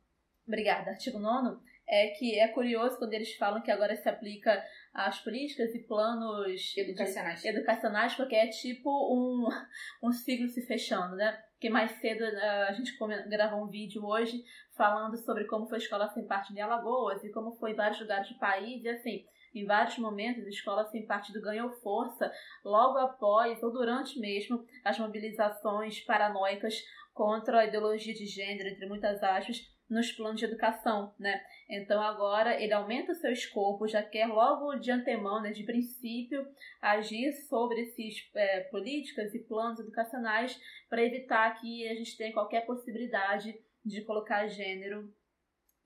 Obrigada. 0.47 0.91
Artigo 0.91 1.19
9 1.19 1.59
é 1.89 2.09
que 2.09 2.39
é 2.39 2.49
curioso 2.49 2.99
quando 2.99 3.15
eles 3.15 3.35
falam 3.37 3.63
que 3.63 3.71
agora 3.71 3.97
se 3.97 4.09
aplica 4.09 4.63
às 4.93 5.19
políticas 5.21 5.75
e 5.75 5.81
planos 5.87 6.61
de- 6.61 6.81
Educacionais. 6.83 7.45
educacionais, 7.45 8.15
porque 8.15 8.35
é 8.37 8.47
tipo 8.49 8.91
um, 8.91 9.49
um 10.09 10.13
ciclo 10.13 10.49
se 10.49 10.67
fechando, 10.67 11.17
né? 11.17 11.43
Porque 11.53 11.71
mais 11.71 11.91
cedo 11.93 12.23
eh, 12.23 12.67
a 12.69 12.73
gente 12.73 12.97
gravou 13.29 13.65
um 13.65 13.69
vídeo 13.69 14.05
hoje 14.05 14.45
falando 14.77 15.17
sobre 15.17 15.45
como 15.47 15.67
foi 15.67 15.79
a 15.79 15.81
escola 15.81 16.09
sem 16.11 16.25
partido 16.27 16.57
em 16.57 16.61
Alagoas 16.63 17.25
e 17.25 17.33
como 17.33 17.57
foi 17.57 17.73
em 17.73 17.77
vários 17.77 18.01
lugares 18.01 18.29
do 18.29 18.39
país, 18.39 18.85
e 18.85 18.89
assim, 18.89 19.25
em 19.55 19.65
vários 19.65 19.99
momentos 19.99 20.45
a 20.47 20.51
escola 20.51 20.85
sem 20.87 21.05
partido 21.07 21.41
ganhou 21.41 21.71
força 21.81 22.31
logo 22.65 22.99
após 22.99 23.61
ou 23.63 23.73
durante 23.73 24.21
mesmo 24.21 24.65
as 24.85 24.99
mobilizações 24.99 26.01
paranoicas 26.05 26.75
contra 27.13 27.61
a 27.61 27.65
ideologia 27.67 28.15
de 28.15 28.27
gênero, 28.27 28.69
entre 28.69 28.87
muitas 28.87 29.21
aspas, 29.23 29.57
nos 29.89 30.13
planos 30.13 30.39
de 30.39 30.45
educação, 30.45 31.15
né? 31.19 31.41
Então 31.69 32.01
agora 32.01 32.61
ele 32.63 32.73
aumenta 32.73 33.15
seu 33.15 33.33
escopo, 33.33 33.89
já 33.89 34.03
quer 34.03 34.27
logo 34.27 34.77
de 34.77 34.91
antemão, 34.91 35.41
né, 35.43 35.51
de 35.51 35.65
princípio, 35.65 36.47
agir 36.81 37.33
sobre 37.49 37.83
esses 37.83 38.31
é, 38.35 38.61
políticas 38.65 39.35
e 39.35 39.41
planos 39.41 39.81
educacionais 39.81 40.59
para 40.89 41.03
evitar 41.03 41.59
que 41.61 41.89
a 41.89 41.95
gente 41.95 42.17
tenha 42.17 42.33
qualquer 42.33 42.67
possibilidade 42.67 43.55
de 43.85 44.05
colocar 44.05 44.47
gênero 44.49 45.13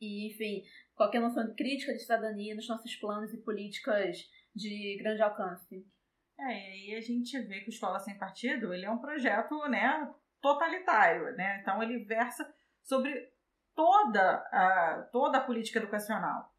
e, 0.01 0.27
enfim, 0.27 0.65
qualquer 0.95 1.21
noção 1.21 1.47
de 1.47 1.55
crítica 1.55 1.93
de 1.93 2.01
cidadania 2.01 2.55
nos 2.55 2.69
nossos 2.69 2.95
planos 2.97 3.33
e 3.33 3.43
políticas 3.43 4.29
de 4.55 4.99
grande 5.01 5.23
alcance. 5.23 5.87
É, 6.38 6.79
e 6.79 6.95
a 6.97 7.01
gente 7.01 7.38
vê 7.43 7.61
que 7.61 7.69
o 7.69 7.71
Escola 7.71 8.01
Sem 8.01 8.19
Partido 8.19 8.75
ele 8.75 8.85
é 8.85 8.91
um 8.91 8.99
projeto 8.99 9.57
né, 9.69 10.12
totalitário, 10.41 11.37
né? 11.37 11.61
Então 11.61 11.81
ele 11.83 12.05
versa 12.05 12.45
sobre 12.83 13.32
toda 13.74 14.37
a, 14.52 15.08
toda 15.12 15.38
a 15.38 15.44
política 15.44 15.78
educacional. 15.78 16.50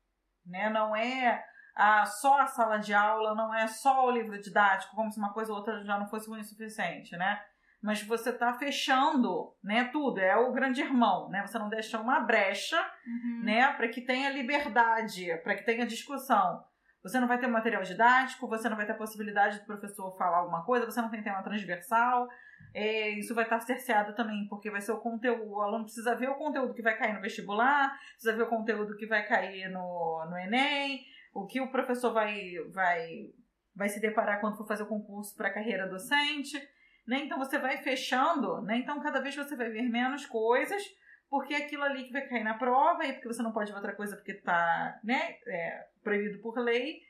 Né? 0.45 0.69
Não 0.69 0.95
é 0.95 1.43
a, 1.75 2.05
só 2.05 2.41
a 2.41 2.47
sala 2.47 2.77
de 2.77 2.93
aula, 2.93 3.33
não 3.35 3.53
é 3.53 3.67
só 3.67 4.05
o 4.05 4.11
livro 4.11 4.39
didático, 4.39 4.95
como 4.95 5.11
se 5.11 5.19
uma 5.19 5.33
coisa 5.33 5.51
ou 5.51 5.57
outra 5.57 5.83
já 5.83 5.97
não 5.97 6.07
fosse 6.07 6.29
ruim 6.29 6.41
o 6.41 6.43
suficiente, 6.43 7.15
né? 7.17 7.41
Mas 7.81 8.01
você 8.01 8.29
está 8.29 8.53
fechando 8.53 9.53
né, 9.61 9.89
tudo, 9.91 10.17
é 10.19 10.37
o 10.37 10.53
grande 10.53 10.81
irmão, 10.81 11.27
né? 11.29 11.45
Você 11.45 11.59
não 11.59 11.67
deixa 11.67 11.99
uma 11.99 12.21
brecha 12.21 12.77
Uhum. 13.05 13.43
né, 13.43 13.73
para 13.73 13.89
que 13.89 13.99
tenha 13.99 14.29
liberdade, 14.29 15.35
para 15.43 15.55
que 15.55 15.65
tenha 15.65 15.85
discussão. 15.85 16.63
Você 17.03 17.19
não 17.19 17.27
vai 17.27 17.37
ter 17.37 17.47
material 17.47 17.83
didático, 17.83 18.47
você 18.47 18.69
não 18.69 18.77
vai 18.77 18.85
ter 18.85 18.93
a 18.93 18.97
possibilidade 18.97 19.59
do 19.59 19.65
professor 19.65 20.15
falar 20.17 20.37
alguma 20.37 20.63
coisa, 20.63 20.85
você 20.85 21.01
não 21.01 21.09
tem 21.09 21.21
tema 21.21 21.43
transversal. 21.43 22.29
É, 22.73 23.09
isso 23.09 23.35
vai 23.35 23.43
estar 23.43 23.59
cerceado 23.59 24.15
também, 24.15 24.47
porque 24.47 24.71
vai 24.71 24.81
ser 24.81 24.91
o 24.91 24.99
conteúdo. 24.99 25.51
O 25.51 25.61
aluno 25.61 25.83
precisa 25.83 26.15
ver 26.15 26.29
o 26.29 26.35
conteúdo 26.35 26.73
que 26.73 26.81
vai 26.81 26.97
cair 26.97 27.13
no 27.13 27.21
vestibular, 27.21 27.97
precisa 28.13 28.35
ver 28.35 28.43
o 28.43 28.49
conteúdo 28.49 28.95
que 28.97 29.05
vai 29.05 29.25
cair 29.27 29.69
no, 29.69 30.25
no 30.29 30.37
Enem, 30.37 31.05
o 31.33 31.45
que 31.45 31.61
o 31.61 31.71
professor 31.71 32.11
vai, 32.11 32.55
vai, 32.71 33.31
vai 33.75 33.89
se 33.89 33.99
deparar 33.99 34.41
quando 34.41 34.57
for 34.57 34.67
fazer 34.67 34.83
o 34.83 34.87
concurso 34.87 35.35
para 35.35 35.49
a 35.49 35.53
carreira 35.53 35.87
docente. 35.87 36.57
Né? 37.05 37.21
Então 37.25 37.37
você 37.37 37.59
vai 37.59 37.77
fechando, 37.77 38.61
né? 38.61 38.77
então 38.77 38.99
cada 39.01 39.19
vez 39.19 39.35
você 39.35 39.55
vai 39.55 39.69
ver 39.69 39.83
menos 39.83 40.25
coisas 40.25 40.81
porque 41.33 41.55
é 41.55 41.57
aquilo 41.57 41.81
ali 41.81 42.03
que 42.03 42.13
vai 42.13 42.27
cair 42.27 42.43
na 42.43 42.53
prova, 42.53 43.03
e 43.07 43.13
porque 43.13 43.27
você 43.27 43.41
não 43.41 43.51
pode 43.51 43.71
ver 43.71 43.77
outra 43.77 43.95
coisa 43.95 44.15
porque 44.15 44.33
está 44.33 44.99
né, 45.03 45.39
é, 45.47 45.87
proibido 46.03 46.37
por 46.43 46.59
lei. 46.59 47.01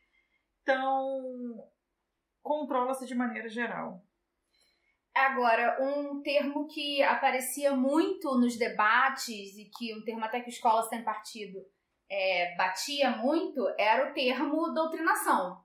Então, 0.62 1.70
controla-se 2.42 3.06
de 3.06 3.14
maneira 3.14 3.50
geral. 3.50 4.02
Agora, 5.16 5.78
um 5.80 6.22
termo 6.22 6.68
que 6.68 7.04
aparecia 7.04 7.76
muito 7.76 8.36
nos 8.38 8.58
debates 8.58 9.58
e 9.58 9.70
que 9.78 9.96
um 9.96 10.04
termo 10.04 10.26
até 10.26 10.42
que 10.42 10.50
escola 10.50 10.82
sem 10.84 11.04
partido 11.04 11.60
é, 12.10 12.56
batia 12.56 13.12
muito 13.12 13.64
era 13.78 14.10
o 14.10 14.14
termo 14.14 14.74
doutrinação. 14.74 15.64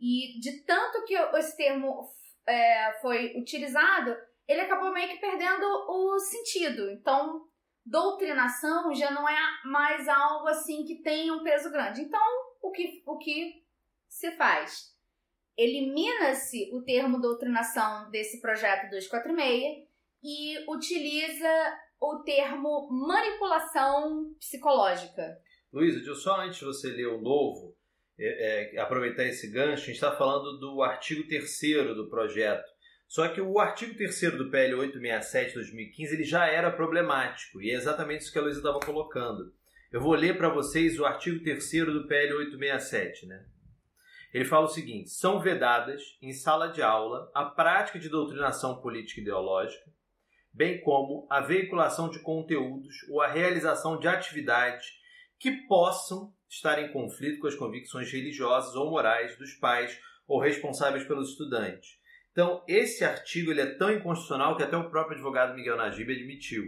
E 0.00 0.38
de 0.40 0.64
tanto 0.64 1.04
que 1.04 1.14
esse 1.14 1.56
termo 1.56 2.08
é, 2.46 2.98
foi 3.00 3.36
utilizado, 3.36 4.16
ele 4.48 4.60
acabou 4.60 4.92
meio 4.92 5.08
que 5.08 5.20
perdendo 5.20 5.64
o 5.88 6.18
sentido. 6.18 6.90
Então, 6.90 7.46
doutrinação 7.84 8.92
já 8.92 9.10
não 9.12 9.28
é 9.28 9.38
mais 9.64 10.08
algo 10.08 10.48
assim 10.48 10.84
que 10.84 11.02
tem 11.02 11.30
um 11.30 11.42
peso 11.42 11.70
grande. 11.70 12.02
Então, 12.02 12.20
o 12.60 12.70
que, 12.72 13.02
o 13.06 13.16
que 13.16 13.64
se 14.08 14.32
faz? 14.32 14.95
Elimina-se 15.56 16.70
o 16.72 16.82
termo 16.82 17.20
doutrinação 17.20 18.10
desse 18.10 18.40
projeto 18.40 18.90
246 18.90 19.86
e 20.22 20.70
utiliza 20.70 21.78
o 22.00 22.22
termo 22.22 22.88
manipulação 22.90 24.34
psicológica. 24.38 25.36
Luísa, 25.72 26.14
só 26.14 26.40
antes 26.40 26.58
de 26.58 26.64
você 26.64 26.88
ler 26.88 27.06
o 27.06 27.20
novo, 27.20 27.76
é, 28.18 28.74
é, 28.74 28.80
aproveitar 28.80 29.24
esse 29.24 29.50
gancho, 29.50 29.84
a 29.84 29.86
gente 29.86 29.94
está 29.94 30.12
falando 30.12 30.58
do 30.58 30.82
artigo 30.82 31.26
3 31.26 31.94
do 31.94 32.08
projeto. 32.08 32.64
Só 33.06 33.28
que 33.28 33.40
o 33.40 33.58
artigo 33.58 33.94
3 33.94 34.36
do 34.36 34.50
PL 34.50 34.74
867 34.74 35.48
de 35.48 35.54
2015 35.54 36.14
ele 36.14 36.24
já 36.24 36.46
era 36.46 36.70
problemático, 36.70 37.62
e 37.62 37.70
é 37.70 37.74
exatamente 37.74 38.22
isso 38.22 38.32
que 38.32 38.38
a 38.38 38.42
Luísa 38.42 38.58
estava 38.58 38.80
colocando. 38.80 39.54
Eu 39.92 40.00
vou 40.00 40.14
ler 40.14 40.36
para 40.36 40.48
vocês 40.48 40.98
o 40.98 41.04
artigo 41.04 41.42
3 41.42 41.86
do 41.86 42.06
PL 42.06 42.34
867, 42.34 43.26
né? 43.26 43.46
Ele 44.36 44.44
fala 44.44 44.66
o 44.66 44.68
seguinte: 44.68 45.08
são 45.08 45.40
vedadas 45.40 46.02
em 46.20 46.30
sala 46.30 46.68
de 46.68 46.82
aula 46.82 47.30
a 47.34 47.46
prática 47.46 47.98
de 47.98 48.10
doutrinação 48.10 48.82
política 48.82 49.18
e 49.18 49.22
ideológica, 49.22 49.90
bem 50.52 50.78
como 50.82 51.26
a 51.30 51.40
veiculação 51.40 52.10
de 52.10 52.20
conteúdos 52.20 52.94
ou 53.08 53.22
a 53.22 53.28
realização 53.28 53.98
de 53.98 54.06
atividades 54.06 54.88
que 55.38 55.50
possam 55.66 56.34
estar 56.50 56.78
em 56.78 56.92
conflito 56.92 57.40
com 57.40 57.46
as 57.46 57.54
convicções 57.54 58.12
religiosas 58.12 58.74
ou 58.74 58.90
morais 58.90 59.38
dos 59.38 59.54
pais 59.54 59.98
ou 60.28 60.38
responsáveis 60.38 61.06
pelos 61.06 61.30
estudantes. 61.30 61.98
Então, 62.30 62.62
esse 62.68 63.06
artigo 63.06 63.50
ele 63.50 63.62
é 63.62 63.74
tão 63.78 63.90
inconstitucional 63.90 64.54
que 64.54 64.62
até 64.62 64.76
o 64.76 64.90
próprio 64.90 65.14
advogado 65.14 65.54
Miguel 65.54 65.78
Najib 65.78 66.12
admitiu. 66.12 66.62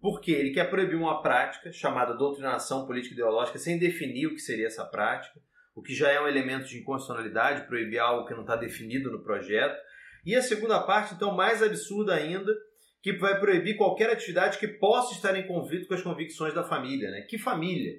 Porque 0.00 0.32
ele 0.32 0.54
quer 0.54 0.70
proibir 0.70 0.96
uma 0.96 1.20
prática 1.20 1.70
chamada 1.70 2.16
doutrinação 2.16 2.86
política 2.86 3.12
ideológica 3.12 3.58
sem 3.58 3.78
definir 3.78 4.28
o 4.28 4.34
que 4.34 4.40
seria 4.40 4.68
essa 4.68 4.86
prática, 4.86 5.38
o 5.80 5.82
que 5.82 5.94
já 5.94 6.10
é 6.10 6.20
um 6.20 6.28
elemento 6.28 6.68
de 6.68 6.78
inconstitucionalidade, 6.78 7.66
proibir 7.66 7.98
algo 7.98 8.26
que 8.26 8.34
não 8.34 8.42
está 8.42 8.54
definido 8.54 9.10
no 9.10 9.22
projeto. 9.22 9.80
E 10.26 10.36
a 10.36 10.42
segunda 10.42 10.78
parte, 10.82 11.14
então, 11.14 11.34
mais 11.34 11.62
absurda 11.62 12.14
ainda, 12.14 12.54
que 13.02 13.14
vai 13.14 13.40
proibir 13.40 13.78
qualquer 13.78 14.10
atividade 14.10 14.58
que 14.58 14.68
possa 14.68 15.14
estar 15.14 15.34
em 15.34 15.46
conflito 15.46 15.88
com 15.88 15.94
as 15.94 16.02
convicções 16.02 16.52
da 16.52 16.62
família. 16.62 17.10
Né? 17.10 17.22
Que 17.22 17.38
família? 17.38 17.94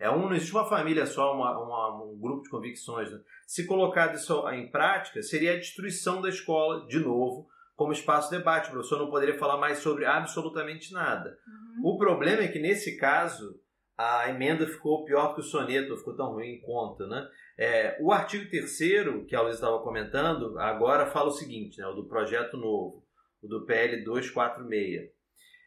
É 0.00 0.10
um, 0.10 0.22
não 0.22 0.34
existe 0.34 0.52
uma 0.52 0.68
família 0.68 1.06
só, 1.06 1.32
uma, 1.32 1.56
uma, 1.62 2.04
um 2.04 2.18
grupo 2.18 2.42
de 2.42 2.50
convicções. 2.50 3.08
Né? 3.12 3.20
Se 3.46 3.68
colocado 3.68 4.16
isso 4.16 4.48
em 4.50 4.68
prática, 4.68 5.22
seria 5.22 5.52
a 5.52 5.58
destruição 5.58 6.20
da 6.20 6.28
escola, 6.28 6.84
de 6.88 6.98
novo, 6.98 7.46
como 7.76 7.92
espaço 7.92 8.30
de 8.30 8.38
debate. 8.38 8.68
O 8.68 8.72
professor 8.72 8.98
não 8.98 9.10
poderia 9.10 9.38
falar 9.38 9.58
mais 9.58 9.78
sobre 9.78 10.04
absolutamente 10.04 10.92
nada. 10.92 11.38
Uhum. 11.46 11.92
O 11.92 11.96
problema 11.96 12.42
é 12.42 12.48
que, 12.48 12.58
nesse 12.58 12.96
caso, 12.96 13.62
a 13.96 14.28
emenda 14.28 14.66
ficou 14.66 15.04
pior 15.04 15.34
que 15.34 15.40
o 15.40 15.44
soneto, 15.44 15.96
ficou 15.96 16.16
tão 16.16 16.32
ruim 16.32 16.54
em 16.54 16.60
conta. 16.60 17.06
Né? 17.06 17.28
É, 17.58 17.98
o 18.00 18.12
artigo 18.12 18.48
3 18.50 19.26
que 19.26 19.36
a 19.36 19.42
Luiz 19.42 19.54
estava 19.56 19.82
comentando, 19.82 20.58
agora 20.58 21.06
fala 21.06 21.28
o 21.28 21.32
seguinte, 21.32 21.78
né, 21.78 21.86
o 21.86 21.94
do 21.94 22.08
projeto 22.08 22.56
novo, 22.56 23.04
o 23.42 23.48
do 23.48 23.66
PL 23.66 24.02
246 24.04 25.10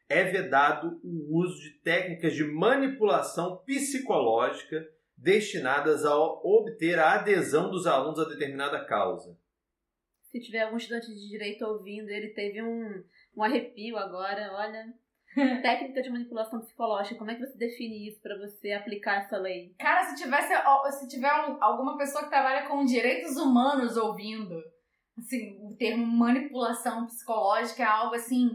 é 0.07 0.23
vedado 0.23 0.99
o 1.03 1.39
uso 1.39 1.59
de 1.59 1.71
técnicas 1.82 2.34
de 2.34 2.43
manipulação 2.43 3.57
psicológica 3.65 4.88
destinadas 5.17 6.05
a 6.05 6.15
obter 6.15 6.99
a 6.99 7.15
adesão 7.15 7.71
dos 7.71 7.88
alunos 7.88 8.19
a 8.19 8.30
determinada 8.30 8.84
causa. 8.86 9.38
Se 10.23 10.39
tiver 10.41 10.61
algum 10.61 10.78
estudante 10.78 11.07
de 11.07 11.30
direito 11.30 11.65
ouvindo, 11.65 12.09
ele 12.09 12.30
teve 12.30 12.61
um, 12.61 13.03
um 13.36 13.43
arrepio 13.43 13.97
agora, 13.97 14.51
olha. 14.53 14.93
Técnica 15.62 16.02
de 16.02 16.10
manipulação 16.10 16.60
psicológica, 16.62 17.18
como 17.18 17.30
é 17.30 17.36
que 17.36 17.46
você 17.46 17.58
define 17.58 18.08
isso 18.08 18.22
para 18.22 18.38
você 18.38 18.72
aplicar 18.72 19.22
essa 19.22 19.38
lei? 19.38 19.76
Cara, 19.78 20.04
se 20.06 20.16
tivesse 20.16 20.54
se 21.00 21.08
tiver 21.10 21.30
alguma 21.60 21.98
pessoa 21.98 22.24
que 22.24 22.30
trabalha 22.30 22.68
com 22.68 22.86
direitos 22.86 23.36
humanos 23.36 23.98
ouvindo, 23.98 24.56
assim, 25.18 25.60
o 25.62 25.76
termo 25.76 26.06
manipulação 26.08 27.06
psicológica 27.06 27.84
é 27.84 27.86
algo 27.86 28.16
assim 28.16 28.50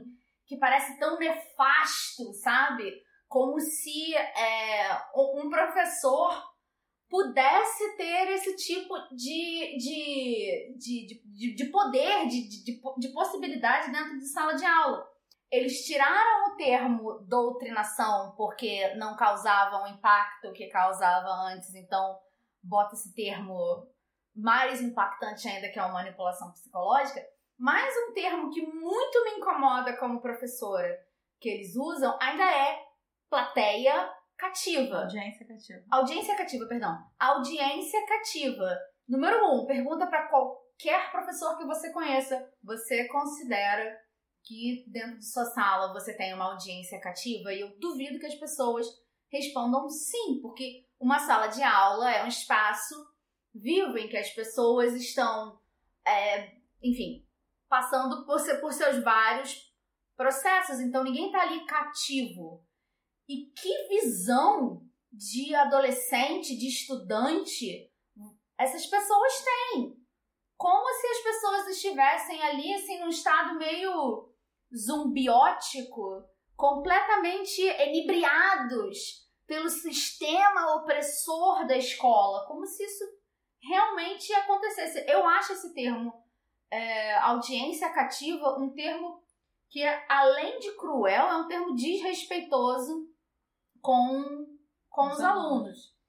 que 0.47 0.57
parece 0.57 0.99
tão 0.99 1.19
nefasto, 1.19 2.33
sabe? 2.43 2.93
Como 3.29 3.61
se 3.61 4.15
é, 4.17 4.99
um 5.15 5.49
professor 5.49 6.43
pudesse 7.09 7.97
ter 7.97 8.31
esse 8.31 8.57
tipo 8.57 8.95
de, 9.15 9.77
de, 9.77 10.77
de, 10.79 11.23
de, 11.25 11.55
de 11.55 11.71
poder, 11.71 12.27
de, 12.27 12.49
de, 12.49 12.81
de 12.99 13.09
possibilidade 13.13 13.93
dentro 13.93 14.17
de 14.17 14.33
sala 14.33 14.55
de 14.55 14.65
aula. 14.65 15.10
Eles 15.51 15.85
tiraram 15.85 16.53
o 16.53 16.57
termo 16.57 17.19
doutrinação 17.27 18.35
porque 18.37 18.95
não 18.95 19.17
causava 19.17 19.83
o 19.83 19.87
impacto 19.89 20.53
que 20.53 20.69
causava 20.69 21.29
antes, 21.53 21.75
então 21.75 22.19
bota 22.63 22.95
esse 22.95 23.15
termo 23.15 23.89
mais 24.35 24.81
impactante 24.81 25.49
ainda, 25.49 25.69
que 25.69 25.79
é 25.79 25.83
a 25.83 25.89
manipulação 25.89 26.53
psicológica. 26.53 27.21
Mais 27.59 27.93
um 27.97 28.13
termo 28.13 28.51
que 28.51 28.65
muito 28.65 29.25
me 29.25 29.39
incomoda 29.39 29.97
como 29.97 30.21
professora 30.21 31.05
que 31.41 31.49
eles 31.49 31.75
usam 31.75 32.17
ainda 32.21 32.45
é 32.45 32.79
plateia 33.29 34.13
cativa. 34.37 35.03
Audiência 35.03 35.47
cativa. 35.47 35.85
Audiência 35.91 36.37
cativa, 36.37 36.67
perdão. 36.67 36.99
Audiência 37.19 38.07
cativa. 38.07 38.79
Número 39.09 39.53
um, 39.53 39.67
pergunta 39.67 40.07
para 40.07 40.29
qualquer 40.29 41.11
professor 41.11 41.57
que 41.57 41.65
você 41.65 41.91
conheça. 41.93 42.49
Você 42.63 43.09
considera 43.09 43.99
que 44.45 44.85
dentro 44.89 45.19
de 45.19 45.31
sua 45.31 45.45
sala 45.47 45.93
você 45.93 46.17
tem 46.17 46.35
uma 46.35 46.53
audiência 46.53 47.01
cativa? 47.01 47.53
E 47.53 47.61
eu 47.61 47.79
duvido 47.79 48.19
que 48.19 48.27
as 48.27 48.35
pessoas 48.35 48.87
respondam 49.31 49.89
sim, 49.89 50.41
porque 50.41 50.87
uma 50.99 51.19
sala 51.19 51.47
de 51.47 51.63
aula 51.63 52.11
é 52.11 52.25
um 52.25 52.29
espaço 52.29 52.95
vivo 53.55 53.97
em 53.97 54.09
que 54.09 54.17
as 54.17 54.31
pessoas 54.31 54.95
estão, 54.95 55.61
é, 56.07 56.57
enfim, 56.83 57.27
passando 57.69 58.27
por, 58.27 58.41
por 58.61 58.73
seus 58.73 59.03
vários 59.03 59.73
processos. 60.17 60.81
Então 60.81 61.05
ninguém 61.05 61.27
está 61.27 61.43
ali 61.43 61.65
cativo. 61.65 62.65
E 63.29 63.47
que 63.47 63.89
visão 63.89 64.83
de 65.13 65.55
adolescente, 65.55 66.57
de 66.57 66.69
estudante, 66.69 67.91
essas 68.59 68.87
pessoas 68.87 69.33
têm. 69.45 69.97
Como 70.57 70.93
se 70.93 71.07
as 71.07 71.19
pessoas 71.23 71.69
estivessem 71.69 72.43
ali, 72.43 72.75
assim, 72.75 72.99
num 73.01 73.09
estado 73.09 73.57
meio 73.57 74.30
zumbiótico, 74.75 76.25
completamente 76.57 77.63
enebriados 77.63 79.29
pelo 79.47 79.69
sistema 79.69 80.77
opressor 80.77 81.67
da 81.67 81.77
escola, 81.77 82.47
como 82.47 82.65
se 82.67 82.85
isso 82.85 83.05
realmente 83.63 84.33
acontecesse. 84.33 85.05
Eu 85.09 85.27
acho 85.27 85.53
esse 85.53 85.75
termo 85.75 86.13
é, 86.71 87.17
audiência 87.19 87.93
cativa 87.93 88.59
um 88.59 88.73
termo 88.73 89.21
que, 89.69 89.83
além 90.09 90.59
de 90.59 90.77
cruel, 90.77 91.27
é 91.27 91.37
um 91.37 91.49
termo 91.49 91.75
desrespeitoso 91.75 93.09
com, 93.81 94.47
com 94.89 95.07
os, 95.09 95.15
os 95.15 95.21
alunos. 95.21 95.53
alunos. 95.53 96.01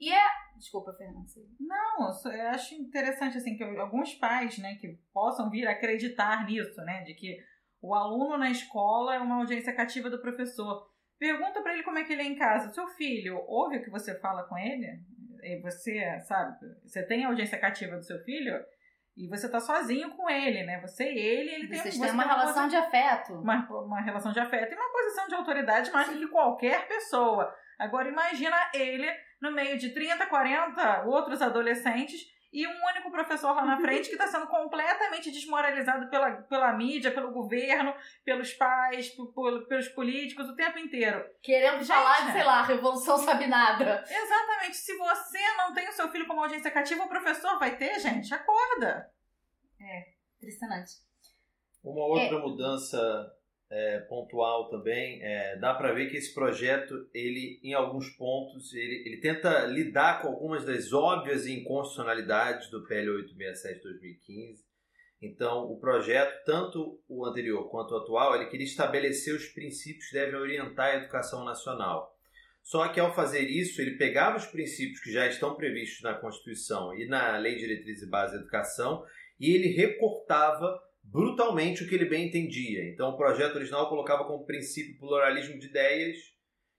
E 0.00 0.12
é. 0.12 0.26
Desculpa, 0.56 0.92
Fernanda. 0.92 1.26
Não, 1.60 2.32
eu 2.32 2.48
acho 2.48 2.74
interessante 2.74 3.36
assim 3.38 3.56
que 3.56 3.62
alguns 3.62 4.14
pais, 4.14 4.58
né, 4.58 4.74
que 4.76 4.98
possam 5.12 5.48
vir 5.50 5.66
a 5.66 5.72
acreditar 5.72 6.46
nisso, 6.46 6.80
né, 6.82 7.02
de 7.04 7.14
que 7.14 7.36
o 7.80 7.94
aluno 7.94 8.36
na 8.36 8.50
escola 8.50 9.14
é 9.14 9.18
uma 9.18 9.36
audiência 9.36 9.74
cativa 9.74 10.10
do 10.10 10.20
professor. 10.20 10.86
Pergunta 11.18 11.60
para 11.62 11.74
ele 11.74 11.82
como 11.82 11.98
é 11.98 12.04
que 12.04 12.12
ele 12.12 12.22
é 12.22 12.26
em 12.26 12.36
casa. 12.36 12.72
Seu 12.72 12.86
filho 12.88 13.38
ouve 13.46 13.78
o 13.78 13.82
que 13.82 13.90
você 13.90 14.18
fala 14.20 14.44
com 14.44 14.56
ele? 14.56 14.86
E 15.42 15.60
você, 15.60 16.20
sabe, 16.20 16.56
você 16.84 17.04
tem 17.06 17.24
audiência 17.24 17.58
cativa 17.58 17.96
do 17.96 18.04
seu 18.04 18.18
filho? 18.24 18.54
E 19.16 19.28
você 19.28 19.50
tá 19.50 19.58
sozinho 19.58 20.10
com 20.10 20.30
ele, 20.30 20.62
né? 20.62 20.80
Você 20.80 21.04
e 21.04 21.18
ele, 21.18 21.54
ele 21.54 21.66
Vocês 21.68 21.82
tem 21.82 21.92
você 21.92 22.04
tem 22.04 22.14
uma, 22.14 22.22
relação 22.22 22.62
uma 22.64 22.68
de 22.68 22.76
afeto. 22.76 23.34
Uma, 23.34 23.68
uma 23.68 24.00
relação 24.00 24.32
de 24.32 24.38
afeto 24.38 24.72
e 24.72 24.76
uma 24.76 24.92
posição 24.92 25.26
de 25.26 25.34
autoridade 25.34 25.90
mais 25.90 26.08
do 26.08 26.18
que 26.18 26.28
qualquer 26.28 26.86
pessoa. 26.86 27.52
Agora 27.78 28.08
imagina 28.08 28.56
ele 28.72 29.08
no 29.40 29.52
meio 29.52 29.76
de 29.76 29.92
30, 29.92 30.26
40 30.26 31.04
outros 31.06 31.42
adolescentes 31.42 32.20
e 32.52 32.66
um 32.66 32.84
único 32.90 33.10
professor 33.10 33.54
lá 33.54 33.64
na 33.64 33.78
frente 33.80 34.08
que 34.08 34.14
está 34.14 34.26
sendo 34.26 34.46
completamente 34.46 35.30
desmoralizado 35.30 36.08
pela, 36.08 36.30
pela 36.42 36.72
mídia, 36.72 37.10
pelo 37.10 37.30
governo, 37.30 37.94
pelos 38.24 38.52
pais, 38.54 39.10
por, 39.10 39.32
por, 39.32 39.66
pelos 39.66 39.88
políticos 39.88 40.48
o 40.48 40.56
tempo 40.56 40.78
inteiro. 40.78 41.24
Querendo 41.42 41.78
Gente, 41.78 41.88
falar 41.88 42.26
de, 42.26 42.32
sei 42.32 42.44
lá, 42.44 42.62
Revolução 42.62 43.18
Sabe 43.18 43.46
Nada. 43.46 44.04
Exatamente. 44.08 44.76
Se 44.76 44.96
você 44.96 45.56
não 45.58 45.74
tem 45.74 45.88
o 45.88 45.92
seu 45.92 46.08
filho 46.10 46.26
como 46.26 46.40
audiência 46.40 46.70
cativa, 46.70 47.04
o 47.04 47.08
professor 47.08 47.58
vai 47.58 47.76
ter, 47.76 47.98
gente. 48.00 48.32
Acorda. 48.32 49.12
É, 49.80 50.12
impressionante. 50.38 50.92
Uma 51.84 52.06
outra 52.06 52.36
é. 52.36 52.40
mudança 52.40 53.37
é, 53.70 54.00
pontual 54.00 54.68
também, 54.70 55.22
é, 55.22 55.56
dá 55.56 55.74
para 55.74 55.92
ver 55.92 56.10
que 56.10 56.16
esse 56.16 56.32
projeto, 56.32 57.08
ele, 57.12 57.60
em 57.62 57.74
alguns 57.74 58.08
pontos, 58.10 58.72
ele, 58.72 59.02
ele 59.06 59.20
tenta 59.20 59.66
lidar 59.66 60.22
com 60.22 60.28
algumas 60.28 60.64
das 60.64 60.92
óbvias 60.92 61.46
inconstitucionalidades 61.46 62.70
do 62.70 62.86
PL 62.86 63.10
867 63.10 63.82
2015. 63.82 64.66
Então, 65.20 65.64
o 65.64 65.78
projeto, 65.78 66.44
tanto 66.44 67.00
o 67.08 67.26
anterior 67.26 67.68
quanto 67.68 67.92
o 67.92 67.98
atual, 67.98 68.36
ele 68.36 68.46
queria 68.46 68.66
estabelecer 68.66 69.34
os 69.34 69.48
princípios 69.48 70.06
que 70.06 70.14
devem 70.14 70.36
orientar 70.36 70.94
a 70.94 70.96
educação 70.96 71.44
nacional. 71.44 72.16
Só 72.62 72.86
que 72.88 73.00
ao 73.00 73.14
fazer 73.14 73.48
isso, 73.48 73.80
ele 73.80 73.96
pegava 73.96 74.36
os 74.36 74.46
princípios 74.46 75.00
que 75.00 75.10
já 75.10 75.26
estão 75.26 75.56
previstos 75.56 76.02
na 76.02 76.14
Constituição 76.14 76.94
e 76.94 77.06
na 77.08 77.36
Lei 77.38 77.54
de 77.54 77.60
Diretrizes 77.60 78.02
e 78.02 78.10
Bases 78.10 78.34
da 78.34 78.40
Educação 78.42 79.04
e 79.40 79.54
ele 79.54 79.68
recortava 79.68 80.78
brutalmente 81.10 81.82
o 81.82 81.88
que 81.88 81.94
ele 81.94 82.08
bem 82.08 82.28
entendia. 82.28 82.88
Então, 82.90 83.10
o 83.10 83.16
projeto 83.16 83.56
original 83.56 83.88
colocava 83.88 84.24
como 84.24 84.44
princípio 84.44 84.94
o 84.94 84.98
pluralismo 84.98 85.58
de 85.58 85.66
ideias 85.66 86.16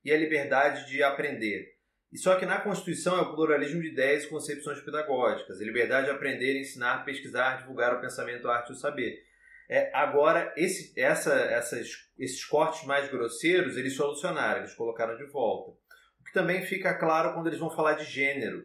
e 0.04 0.12
a 0.12 0.18
liberdade 0.18 0.90
de 0.90 1.02
aprender. 1.04 1.80
E 2.12 2.18
só 2.18 2.36
que 2.36 2.46
na 2.46 2.60
Constituição 2.60 3.18
é 3.18 3.22
o 3.22 3.36
pluralismo 3.36 3.82
de 3.82 3.90
ideias 3.90 4.24
e 4.24 4.30
concepções 4.30 4.82
pedagógicas, 4.82 5.60
a 5.60 5.64
liberdade 5.64 6.08
de 6.08 6.12
aprender, 6.12 6.60
ensinar, 6.60 7.06
pesquisar, 7.06 7.58
divulgar 7.58 7.96
o 7.96 8.02
pensamento, 8.02 8.48
a 8.48 8.58
arte 8.58 8.70
e 8.70 8.74
o 8.74 8.76
saber. 8.76 9.16
É, 9.70 9.92
agora, 9.94 10.52
esse, 10.58 11.00
essa, 11.00 11.34
essas, 11.34 11.90
esses 12.18 12.44
cortes 12.44 12.84
mais 12.86 13.10
grosseiros, 13.12 13.78
eles 13.78 13.96
solucionaram, 13.96 14.62
eles 14.62 14.74
colocaram 14.74 15.16
de 15.16 15.26
volta. 15.26 15.72
O 16.20 16.24
que 16.24 16.34
também 16.34 16.64
fica 16.64 16.98
claro 16.98 17.34
quando 17.36 17.48
eles 17.48 17.60
vão 17.60 17.70
falar 17.70 17.94
de 17.94 18.06
gênero. 18.06 18.64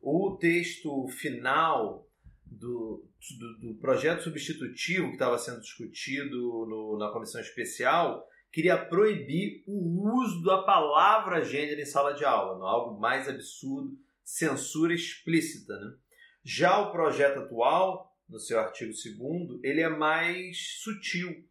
O 0.00 0.38
texto 0.40 1.06
final 1.08 2.05
do, 2.46 3.04
do, 3.38 3.58
do 3.58 3.74
projeto 3.80 4.22
substitutivo 4.22 5.08
que 5.08 5.14
estava 5.14 5.38
sendo 5.38 5.60
discutido 5.60 6.66
no, 6.66 6.96
na 6.98 7.10
comissão 7.10 7.40
especial, 7.40 8.26
queria 8.52 8.76
proibir 8.76 9.62
o 9.66 10.18
uso 10.18 10.42
da 10.42 10.62
palavra 10.62 11.44
gênero 11.44 11.80
em 11.80 11.84
sala 11.84 12.12
de 12.12 12.24
aula, 12.24 12.66
algo 12.68 12.98
mais 12.98 13.28
absurdo, 13.28 13.96
censura 14.24 14.94
explícita. 14.94 15.78
Né? 15.78 15.94
Já 16.42 16.78
o 16.78 16.92
projeto 16.92 17.40
atual, 17.40 18.16
no 18.28 18.38
seu 18.38 18.58
artigo 18.58 18.92
2 18.92 19.60
ele 19.62 19.80
é 19.80 19.88
mais 19.88 20.80
sutil. 20.80 21.44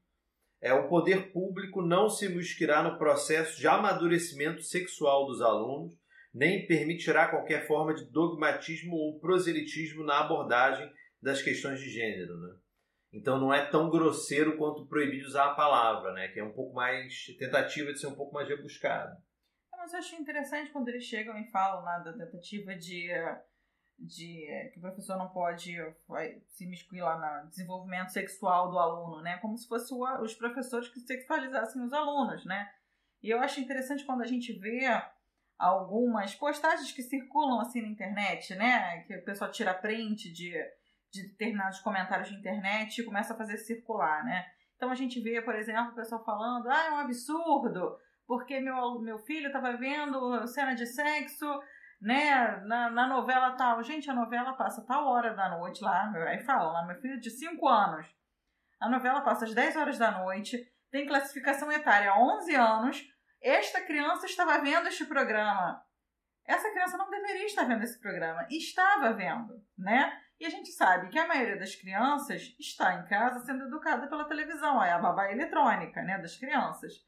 É 0.61 0.73
o 0.73 0.87
poder 0.87 1.31
público 1.31 1.81
não 1.81 2.09
se 2.09 2.27
miscuirá 2.27 2.81
no 2.81 2.97
processo 2.97 3.59
de 3.59 3.67
amadurecimento 3.67 4.61
sexual 4.63 5.27
dos 5.27 5.41
alunos, 5.41 5.95
nem 6.35 6.67
permitirá 6.67 7.29
qualquer 7.29 7.65
forma 7.65 7.95
de 7.95 8.11
dogmatismo 8.11 8.93
ou 8.93 9.17
proselitismo 9.19 10.03
na 10.03 10.19
abordagem 10.19 10.91
das 11.21 11.41
questões 11.41 11.79
de 11.79 11.89
gênero, 11.89 12.37
né? 12.37 12.55
Então 13.13 13.39
não 13.39 13.53
é 13.53 13.65
tão 13.65 13.89
grosseiro 13.89 14.57
quanto 14.57 14.85
proibir 14.85 15.25
usar 15.25 15.45
a 15.45 15.55
palavra, 15.55 16.11
né? 16.11 16.27
Que 16.27 16.41
é 16.41 16.43
um 16.43 16.51
pouco 16.51 16.75
mais 16.75 17.25
tentativa 17.39 17.93
de 17.93 17.99
ser 17.99 18.07
um 18.07 18.15
pouco 18.15 18.33
mais 18.33 18.49
rebuscado. 18.49 19.15
É, 19.73 19.77
Mas 19.77 19.93
eu 19.93 19.99
acho 19.99 20.15
interessante 20.15 20.71
quando 20.71 20.89
eles 20.89 21.05
chegam 21.05 21.37
e 21.37 21.49
falam 21.49 21.85
né, 21.85 22.03
da 22.03 22.11
tentativa 22.11 22.75
de, 22.75 23.07
de 23.97 24.69
que 24.73 24.79
o 24.79 24.81
professor 24.81 25.17
não 25.17 25.29
pode 25.29 25.73
vai, 26.05 26.41
se 26.49 26.67
miscuir 26.67 27.01
lá 27.01 27.43
no 27.43 27.49
desenvolvimento 27.49 28.09
sexual 28.09 28.69
do 28.69 28.77
aluno, 28.77 29.21
né? 29.21 29.37
Como 29.37 29.57
se 29.57 29.69
fossem 29.69 29.97
os 30.21 30.33
professores 30.33 30.89
que 30.89 30.99
sexualizassem 30.99 31.81
os 31.81 31.93
alunos, 31.93 32.45
né? 32.45 32.69
E 33.23 33.29
eu 33.29 33.39
acho 33.39 33.61
interessante 33.61 34.03
quando 34.03 34.21
a 34.21 34.27
gente 34.27 34.51
vê 34.59 34.85
algumas 35.57 36.35
postagens 36.35 36.91
que 36.91 37.01
circulam 37.01 37.59
assim 37.59 37.81
na 37.81 37.87
internet, 37.87 38.55
né? 38.55 38.99
Que 39.03 39.15
o 39.15 39.23
pessoal 39.23 39.51
tira 39.51 39.73
print 39.73 40.31
de, 40.31 40.53
de 41.11 41.27
determinados 41.29 41.79
comentários 41.79 42.29
de 42.29 42.35
internet 42.35 42.99
e 42.99 43.05
começa 43.05 43.33
a 43.33 43.37
fazer 43.37 43.57
circular, 43.57 44.23
né? 44.23 44.45
Então 44.75 44.89
a 44.89 44.95
gente 44.95 45.19
vê, 45.21 45.41
por 45.41 45.55
exemplo, 45.55 45.91
o 45.91 45.95
pessoal 45.95 46.23
falando, 46.23 46.69
ah, 46.69 46.85
é 46.87 46.91
um 46.91 46.99
absurdo, 46.99 47.97
porque 48.27 48.59
meu, 48.59 48.99
meu 48.99 49.17
filho 49.19 49.47
estava 49.47 49.77
vendo 49.77 50.45
cena 50.47 50.73
de 50.73 50.85
sexo, 50.85 51.45
né, 52.01 52.57
na, 52.65 52.89
na 52.89 53.07
novela 53.07 53.51
tal. 53.51 53.81
Gente, 53.81 54.09
a 54.09 54.13
novela 54.13 54.53
passa 54.53 54.85
tal 54.85 55.07
hora 55.07 55.33
da 55.33 55.49
noite 55.49 55.83
lá, 55.83 56.11
aí 56.27 56.39
fala, 56.43 56.71
lá, 56.71 56.85
meu 56.85 56.99
filho 56.99 57.15
é 57.15 57.19
de 57.19 57.29
5 57.29 57.67
anos. 57.67 58.07
A 58.79 58.89
novela 58.89 59.21
passa 59.21 59.45
às 59.45 59.53
10 59.53 59.75
horas 59.77 59.97
da 59.97 60.11
noite, 60.11 60.57
tem 60.91 61.07
classificação 61.07 61.71
etária 61.71 62.13
11 62.15 62.55
anos, 62.55 63.14
esta 63.45 63.79
criança 63.81 64.25
estava 64.25 64.57
vendo 64.57 64.87
este 64.87 65.05
programa. 65.05 65.79
Essa 66.43 66.71
criança 66.71 66.97
não 66.97 67.09
deveria 67.11 67.45
estar 67.45 67.63
vendo 67.63 67.83
esse 67.83 67.99
programa. 67.99 68.47
Estava 68.49 69.13
vendo, 69.13 69.63
né? 69.77 70.19
E 70.39 70.45
a 70.45 70.49
gente 70.49 70.71
sabe 70.71 71.09
que 71.09 71.19
a 71.19 71.27
maioria 71.27 71.57
das 71.57 71.75
crianças 71.75 72.55
está 72.59 72.95
em 72.95 73.05
casa 73.05 73.45
sendo 73.45 73.65
educada 73.65 74.07
pela 74.07 74.27
televisão. 74.27 74.83
É 74.83 74.91
a 74.91 74.99
babá 74.99 75.31
eletrônica, 75.31 76.01
né? 76.01 76.17
Das 76.17 76.35
crianças. 76.37 77.05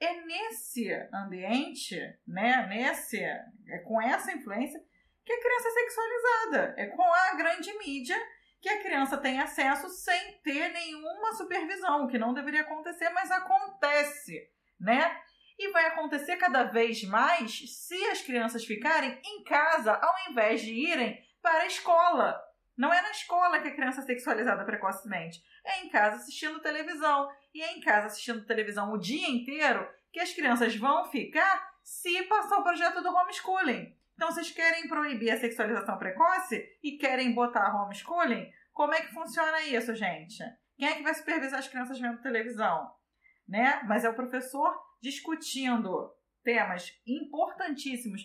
É 0.00 0.22
nesse 0.22 0.90
ambiente, 1.12 1.96
né? 2.26 2.66
Nesse, 2.66 3.22
é 3.22 3.78
com 3.84 4.00
essa 4.00 4.32
influência 4.32 4.80
que 5.22 5.32
a 5.32 5.40
criança 5.40 5.68
é 5.68 5.72
sexualizada. 5.72 6.74
É 6.78 6.86
com 6.86 7.14
a 7.14 7.34
grande 7.34 7.76
mídia 7.78 8.16
que 8.60 8.70
a 8.70 8.82
criança 8.82 9.18
tem 9.18 9.38
acesso 9.38 9.88
sem 9.90 10.40
ter 10.42 10.72
nenhuma 10.72 11.34
supervisão, 11.34 12.04
o 12.04 12.08
que 12.08 12.18
não 12.18 12.34
deveria 12.34 12.62
acontecer, 12.62 13.08
mas 13.10 13.30
acontece, 13.30 14.50
né? 14.80 15.22
E 15.58 15.70
vai 15.72 15.86
acontecer 15.86 16.36
cada 16.36 16.64
vez 16.64 17.02
mais 17.04 17.64
se 17.86 18.02
as 18.06 18.22
crianças 18.22 18.64
ficarem 18.64 19.20
em 19.24 19.42
casa 19.42 19.92
ao 19.92 20.30
invés 20.30 20.60
de 20.60 20.72
irem 20.72 21.20
para 21.42 21.60
a 21.60 21.66
escola. 21.66 22.40
Não 22.76 22.92
é 22.92 23.02
na 23.02 23.10
escola 23.10 23.58
que 23.58 23.68
a 23.68 23.74
criança 23.74 24.00
é 24.00 24.04
sexualizada 24.04 24.64
precocemente. 24.64 25.42
É 25.64 25.80
em 25.80 25.88
casa 25.88 26.16
assistindo 26.16 26.60
televisão. 26.60 27.28
E 27.52 27.60
é 27.60 27.72
em 27.72 27.80
casa 27.80 28.06
assistindo 28.06 28.46
televisão 28.46 28.92
o 28.92 28.98
dia 28.98 29.28
inteiro 29.28 29.88
que 30.12 30.20
as 30.20 30.32
crianças 30.32 30.76
vão 30.76 31.04
ficar 31.06 31.68
se 31.82 32.22
passar 32.24 32.58
o 32.58 32.62
projeto 32.62 33.02
do 33.02 33.08
homeschooling. 33.08 33.96
Então, 34.14 34.30
vocês 34.30 34.50
querem 34.50 34.88
proibir 34.88 35.30
a 35.30 35.38
sexualização 35.38 35.96
precoce 35.96 36.64
e 36.82 36.98
querem 36.98 37.34
botar 37.34 37.74
homeschooling? 37.74 38.50
Como 38.72 38.94
é 38.94 39.00
que 39.00 39.14
funciona 39.14 39.62
isso, 39.62 39.94
gente? 39.94 40.42
Quem 40.76 40.88
é 40.88 40.94
que 40.94 41.02
vai 41.02 41.14
supervisar 41.14 41.58
as 41.58 41.68
crianças 41.68 41.98
vendo 41.98 42.20
televisão? 42.20 42.92
Né? 43.48 43.80
Mas 43.86 44.04
é 44.04 44.08
o 44.08 44.14
professor 44.14 44.76
discutindo 45.00 46.12
temas 46.42 46.92
importantíssimos 47.06 48.22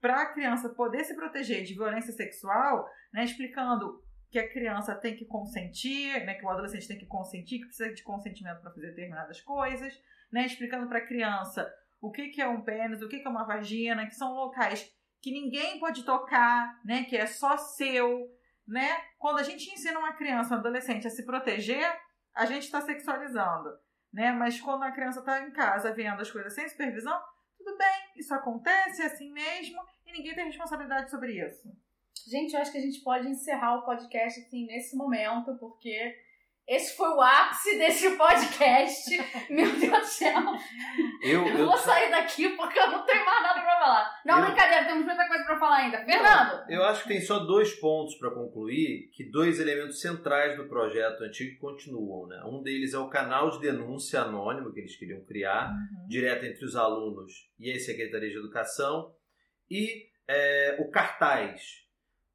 para 0.00 0.22
a 0.22 0.32
criança 0.32 0.68
poder 0.68 1.04
se 1.04 1.14
proteger 1.14 1.64
de 1.64 1.74
violência 1.74 2.12
sexual, 2.12 2.88
né, 3.12 3.24
explicando 3.24 4.02
que 4.30 4.38
a 4.38 4.48
criança 4.48 4.94
tem 4.94 5.16
que 5.16 5.24
consentir, 5.24 6.24
né, 6.24 6.34
que 6.34 6.44
o 6.44 6.50
adolescente 6.50 6.86
tem 6.86 6.98
que 6.98 7.06
consentir, 7.06 7.58
que 7.58 7.66
precisa 7.66 7.92
de 7.92 8.02
consentimento 8.02 8.60
para 8.60 8.70
fazer 8.70 8.88
determinadas 8.88 9.40
coisas, 9.40 9.94
né, 10.30 10.46
explicando 10.46 10.88
para 10.88 10.98
a 10.98 11.06
criança 11.06 11.68
o 12.00 12.10
que, 12.10 12.28
que 12.28 12.40
é 12.40 12.46
um 12.46 12.62
pênis, 12.62 13.02
o 13.02 13.08
que, 13.08 13.18
que 13.18 13.26
é 13.26 13.30
uma 13.30 13.46
vagina, 13.46 14.06
que 14.06 14.14
são 14.14 14.34
locais 14.34 14.88
que 15.20 15.32
ninguém 15.32 15.80
pode 15.80 16.04
tocar, 16.04 16.80
né, 16.84 17.04
que 17.04 17.16
é 17.16 17.26
só 17.26 17.56
seu, 17.56 18.28
né? 18.66 18.88
Quando 19.18 19.38
a 19.38 19.42
gente 19.42 19.68
ensina 19.70 19.98
uma 19.98 20.12
criança, 20.12 20.54
um 20.54 20.58
adolescente 20.58 21.06
a 21.06 21.10
se 21.10 21.24
proteger, 21.24 21.84
a 22.34 22.46
gente 22.46 22.64
está 22.64 22.80
sexualizando, 22.80 23.70
né? 24.12 24.32
Mas 24.32 24.60
quando 24.60 24.82
a 24.82 24.92
criança 24.92 25.20
está 25.20 25.42
em 25.42 25.50
casa 25.50 25.92
vendo 25.92 26.20
as 26.20 26.30
coisas 26.30 26.54
sem 26.54 26.68
supervisão, 26.68 27.18
tudo 27.56 27.76
bem, 27.76 28.12
isso 28.16 28.34
acontece, 28.34 29.02
é 29.02 29.06
assim 29.06 29.32
mesmo, 29.32 29.80
e 30.06 30.12
ninguém 30.12 30.34
tem 30.34 30.46
responsabilidade 30.46 31.10
sobre 31.10 31.32
isso. 31.44 31.68
Gente, 32.28 32.54
eu 32.54 32.60
acho 32.60 32.72
que 32.72 32.78
a 32.78 32.82
gente 32.82 33.00
pode 33.02 33.28
encerrar 33.28 33.76
o 33.76 33.84
podcast 33.84 34.40
assim 34.40 34.66
nesse 34.66 34.96
momento, 34.96 35.56
porque 35.58 36.14
esse 36.68 36.94
foi 36.96 37.08
o 37.08 37.20
ápice 37.20 37.78
desse 37.78 38.10
podcast. 38.16 39.10
Meu 39.50 39.70
Deus 39.78 39.98
do 40.00 40.04
céu. 40.04 40.40
Eu, 41.22 41.46
Eu 41.46 41.58
eu, 41.58 41.66
vou 41.66 41.76
sair 41.78 42.10
daqui 42.10 42.50
porque 42.50 42.78
eu 42.78 42.90
não 42.90 43.04
tenho 43.06 43.24
mais 43.24 43.42
nada 43.42 43.60
pra 43.60 43.78
falar. 43.80 44.20
Não, 44.24 44.38
Eu- 44.38 44.44
brincadeira, 44.46 44.84
temos 44.84 45.04
muita 45.06 45.26
coisa 45.26 45.44
pra 45.44 45.58
falar 45.58 45.76
ainda. 45.78 46.04
Fernando! 46.04 46.64
eu 46.68 46.84
acho 46.84 47.02
que 47.02 47.08
tem 47.08 47.20
só 47.20 47.38
dois 47.40 47.74
pontos 47.80 48.14
para 48.16 48.30
concluir, 48.30 49.10
que 49.14 49.30
dois 49.30 49.58
elementos 49.58 50.00
centrais 50.00 50.56
do 50.56 50.68
projeto 50.68 51.22
antigo 51.22 51.58
continuam. 51.58 52.28
Né? 52.28 52.42
Um 52.46 52.62
deles 52.62 52.92
é 52.92 52.98
o 52.98 53.08
canal 53.08 53.50
de 53.50 53.60
denúncia 53.60 54.20
anônimo 54.20 54.72
que 54.72 54.80
eles 54.80 54.96
queriam 54.96 55.24
criar, 55.24 55.72
direto 56.06 56.44
entre 56.44 56.64
os 56.64 56.76
alunos 56.76 57.32
e 57.58 57.72
a 57.72 57.78
Secretaria 57.80 58.28
de 58.30 58.36
Educação, 58.36 59.12
e 59.70 60.06
é, 60.28 60.76
o 60.80 60.90
cartaz 60.90 61.62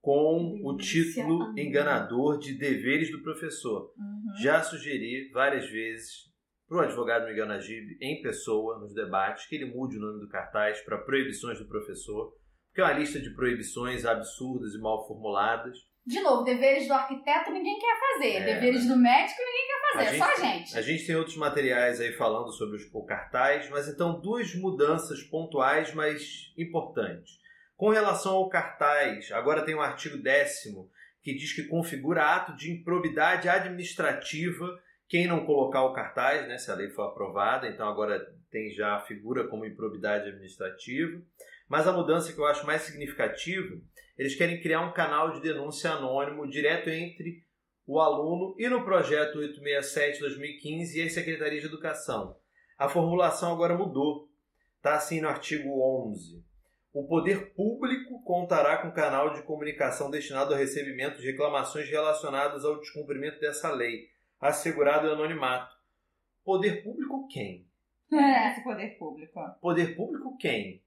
com 0.03 0.59
o 0.61 0.75
título 0.75 1.57
enganador 1.57 2.37
de 2.37 2.57
deveres 2.57 3.09
do 3.09 3.21
professor. 3.23 3.93
Uhum. 3.97 4.43
Já 4.43 4.61
sugeri 4.61 5.29
várias 5.31 5.69
vezes 5.69 6.29
para 6.67 6.77
o 6.79 6.81
advogado 6.81 7.25
Miguel 7.25 7.45
Najib, 7.47 7.97
em 8.01 8.21
pessoa, 8.21 8.79
nos 8.79 8.93
debates, 8.93 9.47
que 9.47 9.55
ele 9.55 9.73
mude 9.73 9.95
o 9.97 10.01
nome 10.01 10.19
do 10.19 10.27
cartaz 10.27 10.81
para 10.81 10.97
Proibições 10.97 11.57
do 11.57 11.69
Professor, 11.69 12.33
porque 12.67 12.81
é 12.81 12.83
uma 12.83 12.99
lista 12.99 13.17
de 13.17 13.33
proibições 13.33 14.03
absurdas 14.05 14.73
e 14.73 14.77
mal 14.81 15.07
formuladas. 15.07 15.77
De 16.05 16.19
novo, 16.19 16.43
deveres 16.43 16.85
do 16.85 16.93
arquiteto 16.93 17.49
ninguém 17.53 17.79
quer 17.79 17.97
fazer. 17.97 18.33
É, 18.33 18.55
deveres 18.55 18.85
do 18.85 18.97
médico 18.97 19.39
ninguém 19.39 19.67
quer 19.67 19.93
fazer. 19.93 20.09
A 20.09 20.13
É 20.15 20.17
só 20.17 20.23
a 20.25 20.35
gente- 20.35 20.67
gente. 20.67 20.77
A 20.77 20.81
gente 20.81 21.07
tem 21.07 21.15
outros 21.15 21.37
materiais 21.37 22.01
aí 22.01 22.11
falando 22.11 22.51
sobre 22.51 22.75
os- 22.75 22.89
o 22.93 23.05
cartaz, 23.05 23.69
mas 23.69 23.87
então 23.87 24.19
duas 24.19 24.53
mudanças 24.55 25.23
pontuais, 25.23 25.93
mas 25.93 26.51
importantes. 26.57 27.41
Com 27.83 27.89
relação 27.89 28.35
ao 28.35 28.47
cartaz, 28.47 29.29
agora 29.33 29.65
tem 29.65 29.75
um 29.75 29.81
artigo 29.81 30.17
décimo 30.17 30.89
que 31.21 31.33
diz 31.33 31.51
que 31.51 31.63
configura 31.63 32.23
ato 32.23 32.55
de 32.55 32.71
improbidade 32.71 33.49
administrativa 33.49 34.81
quem 35.05 35.27
não 35.27 35.45
colocar 35.45 35.83
o 35.83 35.91
cartaz, 35.91 36.47
né, 36.47 36.57
se 36.57 36.71
a 36.71 36.75
lei 36.75 36.89
for 36.91 37.01
aprovada, 37.01 37.67
então 37.67 37.85
agora 37.85 38.25
tem 38.49 38.71
já 38.71 38.95
a 38.95 39.01
figura 39.01 39.49
como 39.49 39.65
improbidade 39.65 40.29
administrativa. 40.29 41.21
Mas 41.67 41.85
a 41.85 41.91
mudança 41.91 42.31
que 42.31 42.39
eu 42.39 42.45
acho 42.45 42.65
mais 42.65 42.83
significativa, 42.83 43.77
eles 44.17 44.33
querem 44.33 44.61
criar 44.61 44.79
um 44.79 44.93
canal 44.93 45.33
de 45.33 45.41
denúncia 45.41 45.91
anônimo 45.91 46.49
direto 46.49 46.89
entre 46.89 47.43
o 47.85 47.99
aluno 47.99 48.55
e 48.57 48.69
no 48.69 48.85
projeto 48.85 49.39
867-2015 49.39 50.95
e 50.95 51.01
a 51.01 51.09
Secretaria 51.09 51.59
de 51.59 51.67
Educação. 51.67 52.37
A 52.77 52.87
formulação 52.87 53.51
agora 53.51 53.77
mudou. 53.77 54.29
Está 54.77 54.95
assim 54.95 55.19
no 55.19 55.27
artigo 55.27 55.67
11. 56.07 56.52
O 56.93 57.07
poder 57.07 57.55
público 57.55 58.23
contará 58.23 58.77
com 58.77 58.91
canal 58.91 59.33
de 59.33 59.41
comunicação 59.41 60.11
destinado 60.11 60.53
ao 60.53 60.59
recebimento 60.59 61.19
de 61.19 61.31
reclamações 61.31 61.89
relacionadas 61.89 62.63
ao 62.63 62.79
descumprimento 62.79 63.39
dessa 63.39 63.71
lei, 63.71 64.09
assegurado 64.39 65.07
o 65.07 65.11
anonimato. 65.11 65.75
Poder 66.45 66.83
público 66.83 67.27
quem? 67.27 67.67
É. 68.11 68.51
Esse 68.51 68.63
poder 68.63 68.95
público. 68.99 69.39
Poder 69.59 69.95
público 69.95 70.37
quem? 70.37 70.83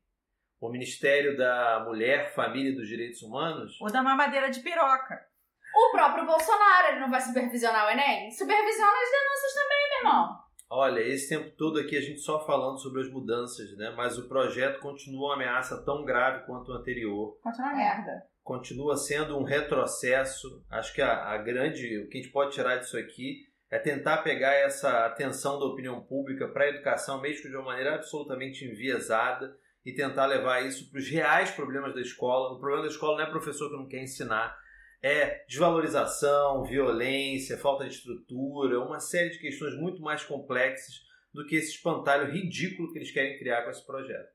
O 0.60 0.70
Ministério 0.70 1.36
da 1.36 1.82
Mulher, 1.84 2.32
Família 2.32 2.70
e 2.70 2.76
dos 2.76 2.86
Direitos 2.86 3.20
Humanos? 3.22 3.76
Ou 3.80 3.90
da 3.90 4.00
mamadeira 4.00 4.48
de 4.48 4.60
piroca. 4.60 5.26
O 5.74 5.90
próprio 5.90 6.24
Bolsonaro, 6.24 6.88
ele 6.88 7.00
não 7.00 7.10
vai 7.10 7.20
supervisionar 7.20 7.84
o 7.84 7.90
Enem? 7.90 8.30
Supervisiona 8.30 8.92
as 8.92 9.10
denúncias 9.10 9.54
também, 9.54 9.88
meu 9.90 9.98
irmão. 9.98 10.45
Olha, 10.68 11.00
esse 11.00 11.28
tempo 11.28 11.54
todo 11.56 11.78
aqui 11.78 11.96
a 11.96 12.00
gente 12.00 12.20
só 12.20 12.44
falando 12.44 12.78
sobre 12.78 13.00
as 13.00 13.10
mudanças, 13.10 13.76
né? 13.76 13.92
Mas 13.96 14.18
o 14.18 14.28
projeto 14.28 14.80
continua 14.80 15.28
uma 15.28 15.34
ameaça 15.34 15.84
tão 15.84 16.04
grave 16.04 16.44
quanto 16.44 16.72
o 16.72 16.74
anterior. 16.74 17.38
Continua 17.42 17.72
É. 17.72 17.76
merda. 17.76 18.22
Continua 18.42 18.96
sendo 18.96 19.38
um 19.38 19.42
retrocesso. 19.44 20.64
Acho 20.70 20.94
que 20.94 21.02
a, 21.02 21.32
a 21.32 21.38
grande, 21.38 21.98
o 21.98 22.08
que 22.08 22.18
a 22.18 22.20
gente 22.20 22.32
pode 22.32 22.52
tirar 22.52 22.76
disso 22.76 22.96
aqui 22.96 23.44
é 23.70 23.78
tentar 23.78 24.18
pegar 24.18 24.54
essa 24.54 25.06
atenção 25.06 25.58
da 25.58 25.66
opinião 25.66 26.00
pública 26.00 26.48
para 26.48 26.64
a 26.64 26.68
educação, 26.68 27.20
mesmo 27.20 27.42
que 27.42 27.48
de 27.48 27.56
uma 27.56 27.64
maneira 27.64 27.94
absolutamente 27.96 28.64
enviesada, 28.64 29.56
e 29.84 29.92
tentar 29.92 30.26
levar 30.26 30.64
isso 30.64 30.90
para 30.90 30.98
os 30.98 31.08
reais 31.08 31.50
problemas 31.52 31.94
da 31.94 32.00
escola. 32.00 32.52
O 32.54 32.58
problema 32.58 32.82
da 32.82 32.88
escola 32.88 33.18
não 33.18 33.24
é 33.24 33.30
professor 33.30 33.70
que 33.70 33.76
não 33.76 33.88
quer 33.88 34.02
ensinar, 34.02 34.56
é 35.02 35.44
desvalorização, 35.46 36.64
violência, 36.64 37.58
falta 37.58 37.84
de 37.84 37.94
estrutura, 37.94 38.80
uma 38.80 39.00
série 39.00 39.30
de 39.30 39.38
questões 39.38 39.74
muito 39.76 40.02
mais 40.02 40.24
complexas 40.24 40.94
do 41.32 41.46
que 41.46 41.56
esse 41.56 41.72
espantalho 41.72 42.32
ridículo 42.32 42.92
que 42.92 42.98
eles 42.98 43.10
querem 43.10 43.38
criar 43.38 43.62
com 43.62 43.70
esse 43.70 43.84
projeto. 43.84 44.34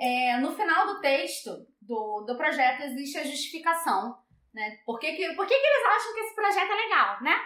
É, 0.00 0.36
no 0.38 0.54
final 0.54 0.86
do 0.86 1.00
texto 1.00 1.66
do, 1.80 2.24
do 2.26 2.36
projeto 2.36 2.82
existe 2.82 3.18
a 3.18 3.24
justificação, 3.24 4.16
né? 4.54 4.78
Por 4.84 4.98
que, 4.98 5.12
que, 5.12 5.34
por 5.34 5.46
que, 5.46 5.54
que 5.54 5.66
eles 5.66 5.86
acham 5.86 6.14
que 6.14 6.20
esse 6.20 6.34
projeto 6.34 6.70
é 6.70 6.74
legal, 6.74 7.22
né? 7.22 7.36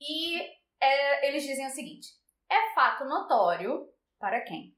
E 0.00 0.40
é, 0.80 1.28
eles 1.28 1.42
dizem 1.42 1.66
o 1.66 1.70
seguinte: 1.70 2.08
é 2.50 2.74
fato 2.74 3.04
notório 3.04 3.86
para 4.18 4.40
quem? 4.40 4.74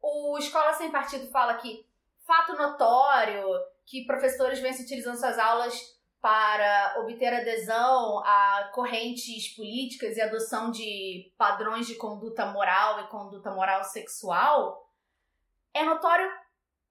o 0.00 0.36
Escola 0.38 0.72
Sem 0.74 0.90
Partido 0.90 1.30
fala 1.30 1.54
que 1.54 1.86
fato 2.26 2.54
notório, 2.54 3.46
que 3.86 4.04
professores 4.04 4.60
vêm 4.60 4.72
se 4.72 4.82
utilizando 4.82 5.18
suas 5.18 5.38
aulas 5.38 5.74
para 6.20 7.00
obter 7.00 7.34
adesão 7.34 8.20
a 8.20 8.70
correntes 8.72 9.48
políticas 9.56 10.16
e 10.16 10.20
adoção 10.20 10.70
de 10.70 11.32
padrões 11.36 11.86
de 11.86 11.96
conduta 11.96 12.46
moral 12.46 13.00
e 13.00 13.08
conduta 13.08 13.50
moral 13.50 13.82
sexual, 13.82 14.88
é 15.74 15.82
notório 15.82 16.30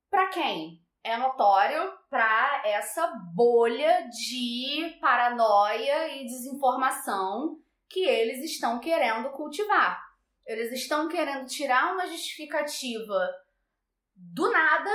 para 0.10 0.28
quem? 0.28 0.81
É 1.04 1.18
notório 1.18 1.98
para 2.10 2.62
essa 2.66 3.08
bolha 3.34 4.08
de 4.10 4.98
paranoia 5.02 6.16
e 6.16 6.26
desinformação 6.26 7.60
que 7.90 8.06
eles 8.06 8.44
estão 8.44 8.80
querendo 8.80 9.30
cultivar. 9.32 10.00
Eles 10.46 10.72
estão 10.72 11.08
querendo 11.08 11.48
tirar 11.48 11.94
uma 11.94 12.06
justificativa 12.06 13.30
do 14.16 14.52
nada 14.52 14.92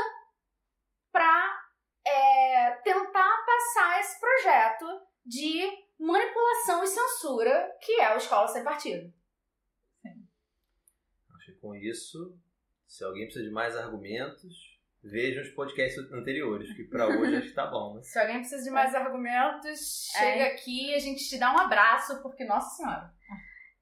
para 1.10 1.66
é, 2.06 2.70
tentar 2.82 3.44
passar 3.44 4.00
esse 4.00 4.20
projeto 4.20 4.86
de 5.24 5.86
manipulação 5.98 6.84
e 6.84 6.86
censura 6.86 7.76
que 7.80 8.00
é 8.00 8.14
o 8.14 8.18
Escola 8.18 8.46
Sem 8.48 8.62
Partido. 8.62 9.12
Acho 11.34 11.46
que 11.46 11.58
com 11.58 11.74
isso, 11.74 12.38
se 12.86 13.02
alguém 13.02 13.24
precisa 13.24 13.44
de 13.44 13.50
mais 13.50 13.76
argumentos, 13.76 14.75
vejam 15.10 15.42
os 15.42 15.50
podcasts 15.50 15.98
anteriores, 16.12 16.72
que 16.74 16.84
para 16.84 17.06
hoje 17.06 17.36
acho 17.36 17.48
que 17.48 17.54
tá 17.54 17.66
bom, 17.66 17.94
né? 17.94 18.02
Se 18.04 18.18
alguém 18.18 18.38
precisa 18.38 18.62
de 18.62 18.70
mais 18.70 18.94
argumentos, 18.94 20.10
chega 20.16 20.46
aqui 20.46 20.90
e 20.90 20.94
a 20.94 20.98
gente 20.98 21.28
te 21.28 21.38
dá 21.38 21.52
um 21.52 21.58
abraço, 21.58 22.20
porque, 22.22 22.44
nossa 22.44 22.76
senhora. 22.76 23.10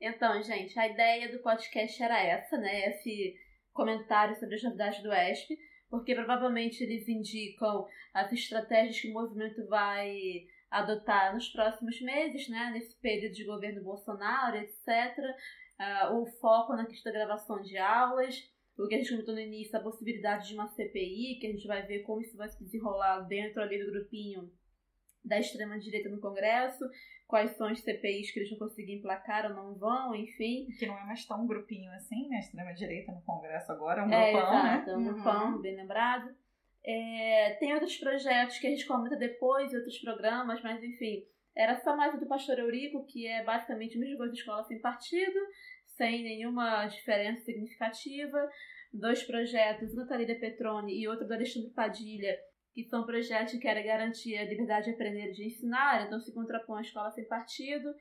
Então, 0.01 0.43
gente, 0.43 0.79
a 0.79 0.87
ideia 0.87 1.33
do 1.33 1.43
podcast 1.43 2.03
era 2.03 2.22
essa, 2.22 2.59
né? 2.59 2.91
Esse 2.91 3.35
comentário 3.72 4.35
sobre 4.37 4.57
as 4.57 4.62
novidades 4.62 5.03
do 5.03 5.12
ESP, 5.12 5.57
porque 5.89 6.14
provavelmente 6.14 6.83
eles 6.83 7.09
indicam 7.09 7.87
as 8.12 8.33
estratégias 8.33 9.01
que 9.01 9.11
o 9.11 9.14
movimento 9.14 9.66
vai 9.66 10.16
adotar 10.70 11.33
nos 11.33 11.49
próximos 11.49 12.01
meses, 12.03 12.49
né? 12.49 12.70
Nesse 12.72 12.99
período 13.01 13.33
de 13.33 13.45
governo 13.45 13.83
Bolsonaro, 13.83 14.57
etc. 14.57 15.16
Ah, 15.79 16.11
o 16.12 16.27
foco 16.41 16.75
na 16.75 16.87
questão 16.87 17.12
da 17.12 17.18
gravação 17.18 17.61
de 17.62 17.77
aulas, 17.79 18.37
o 18.79 18.89
que 18.89 18.95
a 18.95 18.99
gente 18.99 19.11
comentou 19.11 19.35
no 19.35 19.41
início, 19.41 19.79
a 19.79 19.83
possibilidade 19.83 20.49
de 20.49 20.55
uma 20.55 20.66
CPI, 20.68 21.39
que 21.41 21.47
a 21.47 21.51
gente 21.51 21.66
vai 21.66 21.87
ver 21.87 22.01
como 22.01 22.20
isso 22.20 22.37
vai 22.37 22.49
se 22.49 22.62
desenrolar 22.62 23.20
dentro 23.20 23.62
ali 23.62 23.79
do 23.85 23.91
grupinho 23.91 24.51
da 25.25 25.39
extrema-direita 25.39 26.11
no 26.11 26.20
Congresso, 26.20 26.85
quais 27.27 27.53
são 27.53 27.68
as 27.68 27.81
CPIs 27.81 28.31
que 28.31 28.41
eles 28.41 28.51
vão 28.51 28.59
conseguir 28.59 28.95
emplacar 28.97 29.47
ou 29.47 29.55
não 29.57 29.75
vão, 29.75 30.14
enfim. 30.14 30.66
Que 30.79 30.87
não 30.87 30.99
é 30.99 31.05
mais 31.05 31.25
tão 31.25 31.47
grupinho 31.47 31.91
assim, 31.93 32.29
né? 32.29 32.41
Extrema-direita 32.41 33.12
no 33.12 33.22
Congresso 33.22 33.72
agora, 33.72 34.03
é 34.03 34.05
um 34.05 34.12
É, 34.12 34.33
grupão, 34.33 34.53
né? 34.53 34.59
exato, 34.75 34.91
é 34.91 34.97
um 34.97 35.05
grupão, 35.05 35.61
bem 35.62 35.77
lembrado. 35.77 36.35
É, 36.85 37.57
tem 37.59 37.72
outros 37.72 37.97
projetos 37.97 38.59
que 38.59 38.66
a 38.66 38.70
gente 38.70 38.87
comenta 38.87 39.16
depois, 39.16 39.72
outros 39.72 39.99
programas, 40.01 40.62
mas 40.62 40.83
enfim, 40.83 41.25
era 41.57 41.77
só 41.77 41.97
mais 41.97 42.14
o 42.14 42.20
do 42.20 42.27
Pastor 42.27 42.59
Eurico, 42.59 43.07
que 43.07 43.27
é 43.27 43.43
basicamente 43.43 43.97
a 43.97 44.01
mesma 44.01 44.18
coisa 44.18 44.33
de 44.33 44.39
escola 44.41 44.62
sem 44.64 44.79
partido, 44.81 45.39
sem 45.97 46.22
nenhuma 46.22 46.86
diferença 46.86 47.45
significativa. 47.45 48.51
Dois 48.92 49.22
projetos, 49.22 49.92
um 49.92 49.97
da 49.97 50.07
Thalíria 50.07 50.38
Petroni 50.38 51.01
e 51.01 51.09
outro 51.09 51.26
do 51.26 51.34
Alexandre 51.34 51.70
Padilha, 51.70 52.38
que 52.72 52.84
são 52.84 53.05
projetos 53.05 53.53
que 53.53 53.61
querem 53.61 53.84
garantir 53.84 54.36
a 54.36 54.45
liberdade 54.45 54.86
de 54.86 54.95
aprender 54.95 55.30
e 55.30 55.32
de 55.32 55.47
ensinar, 55.47 56.07
então 56.07 56.20
se 56.20 56.32
contrapõe 56.32 56.78
à 56.78 56.82
escola 56.82 57.11
sem 57.11 57.26
partido. 57.26 57.95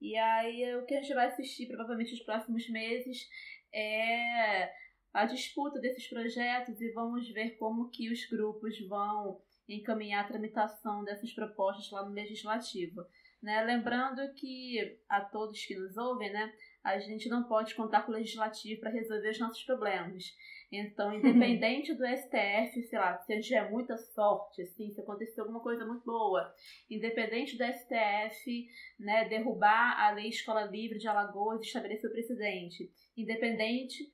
E 0.00 0.16
aí 0.16 0.76
o 0.76 0.86
que 0.86 0.94
a 0.94 1.02
gente 1.02 1.14
vai 1.14 1.26
assistir 1.26 1.66
provavelmente 1.66 2.12
nos 2.12 2.22
próximos 2.22 2.68
meses 2.70 3.28
é 3.72 4.72
a 5.12 5.26
disputa 5.26 5.80
desses 5.80 6.08
projetos 6.08 6.80
e 6.80 6.92
vamos 6.92 7.28
ver 7.30 7.56
como 7.58 7.90
que 7.90 8.10
os 8.10 8.24
grupos 8.26 8.78
vão 8.88 9.40
encaminhar 9.68 10.24
a 10.24 10.28
tramitação 10.28 11.04
dessas 11.04 11.32
propostas 11.32 11.90
lá 11.90 12.04
no 12.04 12.14
legislativo. 12.14 13.04
Né? 13.42 13.62
Lembrando 13.62 14.32
que 14.34 14.98
a 15.08 15.20
todos 15.20 15.64
que 15.64 15.76
nos 15.76 15.96
ouvem, 15.96 16.32
né, 16.32 16.52
a 16.84 16.98
gente 16.98 17.28
não 17.28 17.44
pode 17.44 17.74
contar 17.74 18.02
com 18.02 18.12
o 18.12 18.14
legislativo 18.14 18.80
para 18.80 18.90
resolver 18.90 19.30
os 19.30 19.38
nossos 19.38 19.62
problemas. 19.64 20.24
Então, 20.72 21.12
independente 21.14 21.94
do 21.94 22.06
STF, 22.06 22.82
sei 22.82 22.98
lá, 22.98 23.18
se 23.18 23.32
a 23.32 23.36
gente 23.36 23.48
tiver 23.48 23.70
muita 23.70 23.96
sorte, 23.98 24.62
assim, 24.62 24.90
se 24.90 25.00
acontecer 25.00 25.40
alguma 25.40 25.60
coisa 25.60 25.84
muito 25.84 26.04
boa, 26.04 26.52
independente 26.88 27.58
do 27.58 27.64
STF, 27.64 28.66
né, 28.98 29.28
derrubar 29.28 29.98
a 30.00 30.12
lei 30.12 30.28
Escola 30.28 30.62
Livre 30.64 30.98
de 30.98 31.08
Alagoas 31.08 31.60
e 31.60 31.66
estabelecer 31.66 32.08
o 32.08 32.12
precedente, 32.12 32.90
independente 33.16 34.10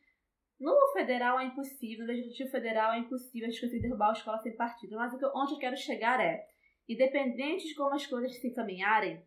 no 0.59 0.75
federal 0.95 1.39
é 1.39 1.45
impossível, 1.45 2.07
no 2.07 2.13
legislativo 2.13 2.51
federal 2.51 2.95
é 2.95 2.99
impossível 2.99 3.47
a 3.47 3.51
gente 3.51 3.61
conseguir 3.61 3.83
derrubar 3.83 4.09
a 4.09 4.13
escola 4.13 4.39
sem 4.39 4.57
partido. 4.57 4.97
Mas 4.97 5.13
o 5.13 5.19
que- 5.19 5.31
onde 5.35 5.53
eu 5.53 5.59
quero 5.59 5.77
chegar 5.77 6.19
é, 6.19 6.47
independente 6.89 7.67
de 7.69 7.75
como 7.75 7.95
as 7.95 8.07
coisas 8.07 8.35
se 8.41 8.49
encaminharem, 8.49 9.23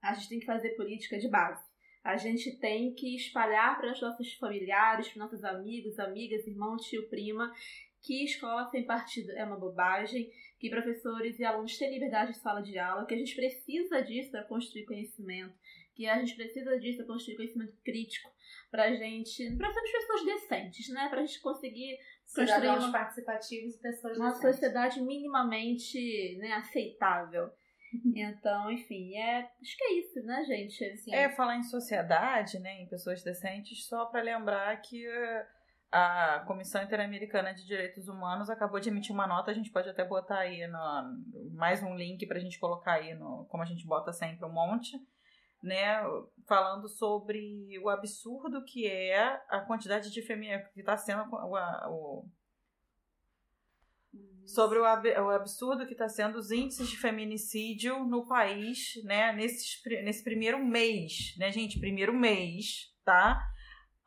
a 0.00 0.14
gente 0.14 0.28
tem 0.28 0.38
que 0.38 0.46
fazer 0.46 0.76
política 0.76 1.18
de 1.18 1.28
base. 1.28 1.68
A 2.02 2.16
gente 2.16 2.58
tem 2.58 2.94
que 2.94 3.14
espalhar 3.14 3.78
para 3.78 3.92
os 3.92 4.00
nossos 4.00 4.32
familiares, 4.34 5.08
para 5.08 5.12
os 5.12 5.18
nossos 5.18 5.44
amigos, 5.44 5.98
amigas, 5.98 6.46
irmão, 6.46 6.76
tio, 6.76 7.08
prima, 7.08 7.52
que 8.02 8.24
escola 8.24 8.68
sem 8.70 8.84
partido 8.84 9.30
é 9.32 9.44
uma 9.44 9.58
bobagem, 9.58 10.30
que 10.58 10.70
professores 10.70 11.38
e 11.38 11.44
alunos 11.44 11.76
têm 11.76 11.92
liberdade 11.92 12.32
de 12.32 12.38
sala 12.38 12.62
de 12.62 12.78
aula, 12.78 13.06
que 13.06 13.14
a 13.14 13.18
gente 13.18 13.34
precisa 13.34 14.00
disso 14.02 14.30
para 14.30 14.44
construir 14.44 14.86
conhecimento, 14.86 15.54
que 15.94 16.06
a 16.06 16.18
gente 16.18 16.34
precisa 16.34 16.78
disso 16.78 16.98
para 16.98 17.06
construir 17.06 17.36
conhecimento 17.36 17.76
crítico, 17.84 18.30
pra 18.70 18.94
gente, 18.94 19.56
pra 19.56 19.72
sermos 19.72 19.92
pessoas 19.92 20.24
decentes, 20.24 20.88
né? 20.88 21.08
Pra 21.08 21.20
gente 21.20 21.40
conseguir 21.40 21.98
construir 22.34 22.68
uma, 22.68 22.92
participativos 22.92 23.74
e 23.74 23.80
pessoas 23.80 24.16
uma 24.16 24.30
decentes. 24.30 24.54
sociedade 24.54 25.02
minimamente 25.02 26.38
né, 26.38 26.52
aceitável. 26.52 27.50
Então, 28.14 28.70
enfim, 28.70 29.16
é, 29.16 29.50
acho 29.60 29.76
que 29.76 29.84
é 29.84 29.92
isso, 29.98 30.22
né, 30.22 30.44
gente? 30.44 30.96
Sim. 30.98 31.14
É, 31.14 31.28
falar 31.30 31.56
em 31.56 31.62
sociedade, 31.62 32.58
né, 32.58 32.80
em 32.82 32.86
pessoas 32.86 33.22
decentes, 33.22 33.86
só 33.86 34.06
para 34.06 34.22
lembrar 34.22 34.76
que 34.80 35.06
eh, 35.06 35.46
a 35.90 36.44
Comissão 36.46 36.82
Interamericana 36.82 37.52
de 37.52 37.66
Direitos 37.66 38.08
Humanos 38.08 38.48
acabou 38.48 38.78
de 38.78 38.88
emitir 38.88 39.12
uma 39.12 39.26
nota, 39.26 39.50
a 39.50 39.54
gente 39.54 39.70
pode 39.70 39.88
até 39.88 40.04
botar 40.04 40.38
aí 40.38 40.66
no, 40.66 41.50
mais 41.52 41.82
um 41.82 41.94
link 41.96 42.24
pra 42.26 42.38
gente 42.38 42.58
colocar 42.60 42.92
aí, 42.92 43.14
no, 43.14 43.44
como 43.48 43.62
a 43.62 43.66
gente 43.66 43.86
bota 43.86 44.12
sempre 44.12 44.44
um 44.44 44.52
monte, 44.52 44.96
né, 45.62 46.00
falando 46.46 46.88
sobre 46.88 47.76
o 47.82 47.88
absurdo 47.88 48.64
que 48.64 48.86
é 48.86 49.40
a 49.48 49.60
quantidade 49.60 50.10
de 50.10 50.22
feminismo 50.22 50.68
que 50.72 50.80
está 50.80 50.96
sendo 50.96 51.22
a- 51.36 51.88
o- 51.90 52.24
sobre 54.54 54.78
o, 54.78 54.84
ab- 54.84 55.08
o 55.20 55.30
absurdo 55.30 55.86
que 55.86 55.92
está 55.92 56.08
sendo 56.08 56.36
os 56.38 56.50
índices 56.50 56.88
de 56.88 56.96
feminicídio 56.96 58.04
no 58.04 58.26
país, 58.26 58.94
né, 59.04 59.32
nesses, 59.32 59.80
pri- 59.82 60.02
nesse 60.02 60.22
primeiro 60.24 60.58
mês, 60.64 61.34
né, 61.38 61.50
gente, 61.52 61.78
primeiro 61.78 62.12
mês, 62.12 62.92
tá? 63.04 63.40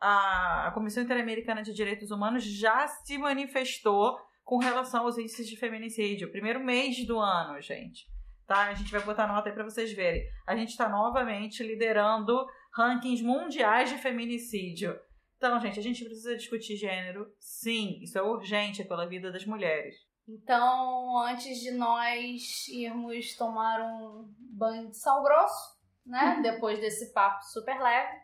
A, 0.00 0.68
a 0.68 0.70
Comissão 0.72 1.02
Interamericana 1.02 1.62
de 1.62 1.72
Direitos 1.72 2.10
Humanos 2.10 2.44
já 2.44 2.86
se 2.86 3.16
manifestou 3.16 4.18
com 4.42 4.58
relação 4.58 5.04
aos 5.04 5.16
índices 5.16 5.48
de 5.48 5.56
feminicídio, 5.56 6.30
primeiro 6.30 6.60
mês 6.62 7.06
do 7.06 7.18
ano, 7.18 7.60
gente, 7.62 8.06
tá? 8.46 8.66
A 8.68 8.74
gente 8.74 8.92
vai 8.92 9.00
botar 9.02 9.26
nota 9.26 9.48
aí 9.48 9.54
para 9.54 9.64
vocês 9.64 9.92
verem. 9.94 10.22
A 10.46 10.54
gente 10.54 10.70
está 10.70 10.88
novamente 10.88 11.62
liderando 11.62 12.44
rankings 12.76 13.22
mundiais 13.22 13.88
de 13.88 13.96
feminicídio. 13.96 14.94
Então, 15.38 15.58
gente, 15.60 15.78
a 15.78 15.82
gente 15.82 16.04
precisa 16.04 16.36
discutir 16.36 16.76
gênero. 16.76 17.26
Sim, 17.38 17.98
isso 18.02 18.18
é 18.18 18.22
urgente 18.22 18.84
pela 18.84 19.06
vida 19.06 19.30
das 19.32 19.44
mulheres. 19.46 19.94
Então, 20.26 21.18
antes 21.18 21.60
de 21.60 21.70
nós 21.70 22.66
irmos 22.68 23.36
tomar 23.36 23.80
um 23.80 24.24
banho 24.38 24.90
de 24.90 24.96
sal 24.96 25.22
grosso, 25.22 25.78
né? 26.04 26.40
Depois 26.42 26.78
desse 26.78 27.12
papo 27.12 27.44
super 27.44 27.78
leve, 27.78 28.20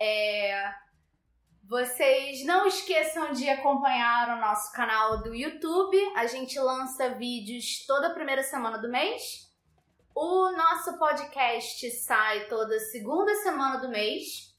é, 0.00 0.72
vocês 1.68 2.44
não 2.44 2.66
esqueçam 2.66 3.32
de 3.32 3.48
acompanhar 3.50 4.36
o 4.36 4.40
nosso 4.40 4.72
canal 4.72 5.22
do 5.22 5.34
YouTube. 5.34 5.96
A 6.14 6.26
gente 6.26 6.58
lança 6.58 7.10
vídeos 7.10 7.84
toda 7.86 8.14
primeira 8.14 8.42
semana 8.42 8.78
do 8.78 8.88
mês. 8.88 9.46
O 10.14 10.52
nosso 10.52 10.98
podcast 10.98 11.90
sai 11.90 12.46
toda 12.48 12.78
segunda 12.78 13.34
semana 13.42 13.78
do 13.78 13.88
mês. 13.88 14.54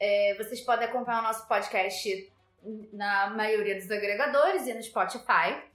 É, 0.00 0.34
vocês 0.36 0.60
podem 0.62 0.88
acompanhar 0.88 1.20
o 1.20 1.24
nosso 1.24 1.46
podcast 1.46 2.32
na 2.92 3.30
maioria 3.30 3.76
dos 3.76 3.90
agregadores 3.90 4.66
e 4.66 4.74
no 4.74 4.82
Spotify. 4.82 5.69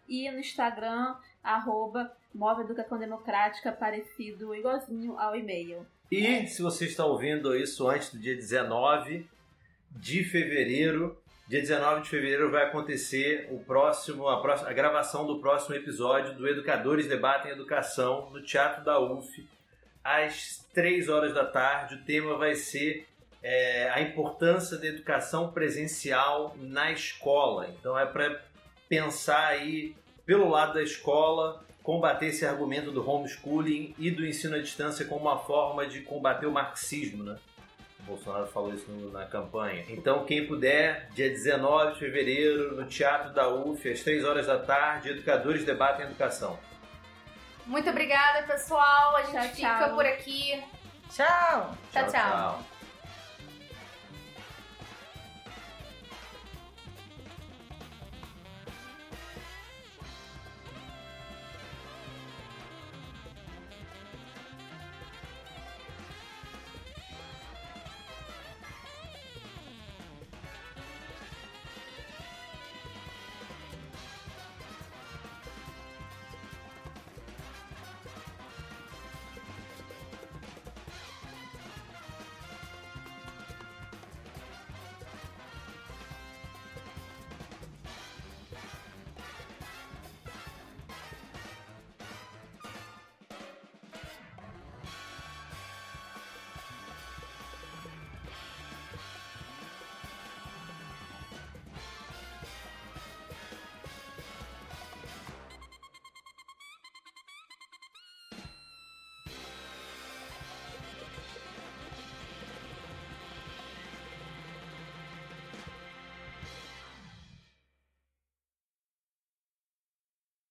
e 0.10 0.30
no 0.32 0.40
Instagram, 0.40 1.16
arroba 1.44 2.12
Move 2.34 2.64
Educação 2.64 2.98
Democrática, 2.98 3.72
parecido 3.72 4.54
igualzinho 4.54 5.18
ao 5.18 5.36
e-mail. 5.36 5.86
E 6.12 6.48
se 6.48 6.62
você 6.62 6.86
está 6.86 7.06
ouvindo 7.06 7.56
isso 7.56 7.88
antes 7.88 8.12
do 8.12 8.20
dia 8.20 8.36
19 8.36 9.28
de 9.92 10.24
fevereiro, 10.24 11.18
dia 11.48 11.62
19 11.62 12.02
de 12.02 12.10
fevereiro 12.10 12.52
vai 12.52 12.66
acontecer 12.66 13.48
o 13.52 13.60
próximo, 13.60 14.28
a, 14.28 14.42
próxima, 14.42 14.70
a 14.70 14.74
gravação 14.74 15.26
do 15.26 15.40
próximo 15.40 15.76
episódio 15.76 16.34
do 16.36 16.48
Educadores 16.48 17.08
Debatem 17.08 17.52
Educação 17.52 18.30
no 18.32 18.44
Teatro 18.44 18.84
da 18.84 19.00
UF, 19.00 19.48
às 20.04 20.68
3 20.74 21.10
horas 21.10 21.34
da 21.34 21.46
tarde. 21.46 21.96
O 21.96 22.04
tema 22.04 22.38
vai 22.38 22.54
ser 22.56 23.08
é, 23.48 23.92
a 23.94 24.02
importância 24.02 24.76
da 24.76 24.88
educação 24.88 25.52
presencial 25.52 26.56
na 26.58 26.92
escola. 26.92 27.68
Então 27.80 27.98
é 27.98 28.04
para 28.04 28.42
pensar 28.90 29.46
aí 29.46 29.96
pelo 30.26 30.50
lado 30.50 30.74
da 30.74 30.82
escola, 30.82 31.64
combater 31.84 32.26
esse 32.28 32.44
argumento 32.44 32.90
do 32.92 33.08
homeschooling 33.08 33.94
e 34.00 34.10
do 34.10 34.26
ensino 34.26 34.56
à 34.56 34.60
distância 34.60 35.06
como 35.06 35.22
uma 35.30 35.38
forma 35.38 35.86
de 35.86 36.02
combater 36.02 36.48
o 36.48 36.52
marxismo, 36.52 37.24
né? 37.24 37.38
O 38.00 38.04
Bolsonaro 38.04 38.48
falou 38.48 38.74
isso 38.74 38.90
no- 38.90 39.12
na 39.12 39.26
campanha. 39.26 39.86
Então, 39.90 40.26
quem 40.26 40.48
puder, 40.48 41.10
dia 41.12 41.30
19 41.30 41.94
de 41.94 42.00
fevereiro, 42.00 42.76
no 42.76 42.86
Teatro 42.88 43.32
da 43.32 43.48
UF, 43.48 43.88
às 43.88 44.02
3 44.02 44.26
horas 44.26 44.48
da 44.48 44.58
tarde, 44.58 45.10
Educadores 45.10 45.64
Debatem 45.64 46.06
Educação. 46.08 46.58
Muito 47.68 47.90
obrigada, 47.90 48.46
pessoal. 48.48 49.16
A 49.18 49.24
gente 49.24 49.34
Tchau, 49.34 49.44
fica 49.56 49.78
tchau. 49.88 49.96
por 49.96 50.06
aqui. 50.06 50.64
Tchau! 51.12 51.76
Tchau, 51.92 52.04
tchau. 52.04 52.12
tchau. 52.12 52.75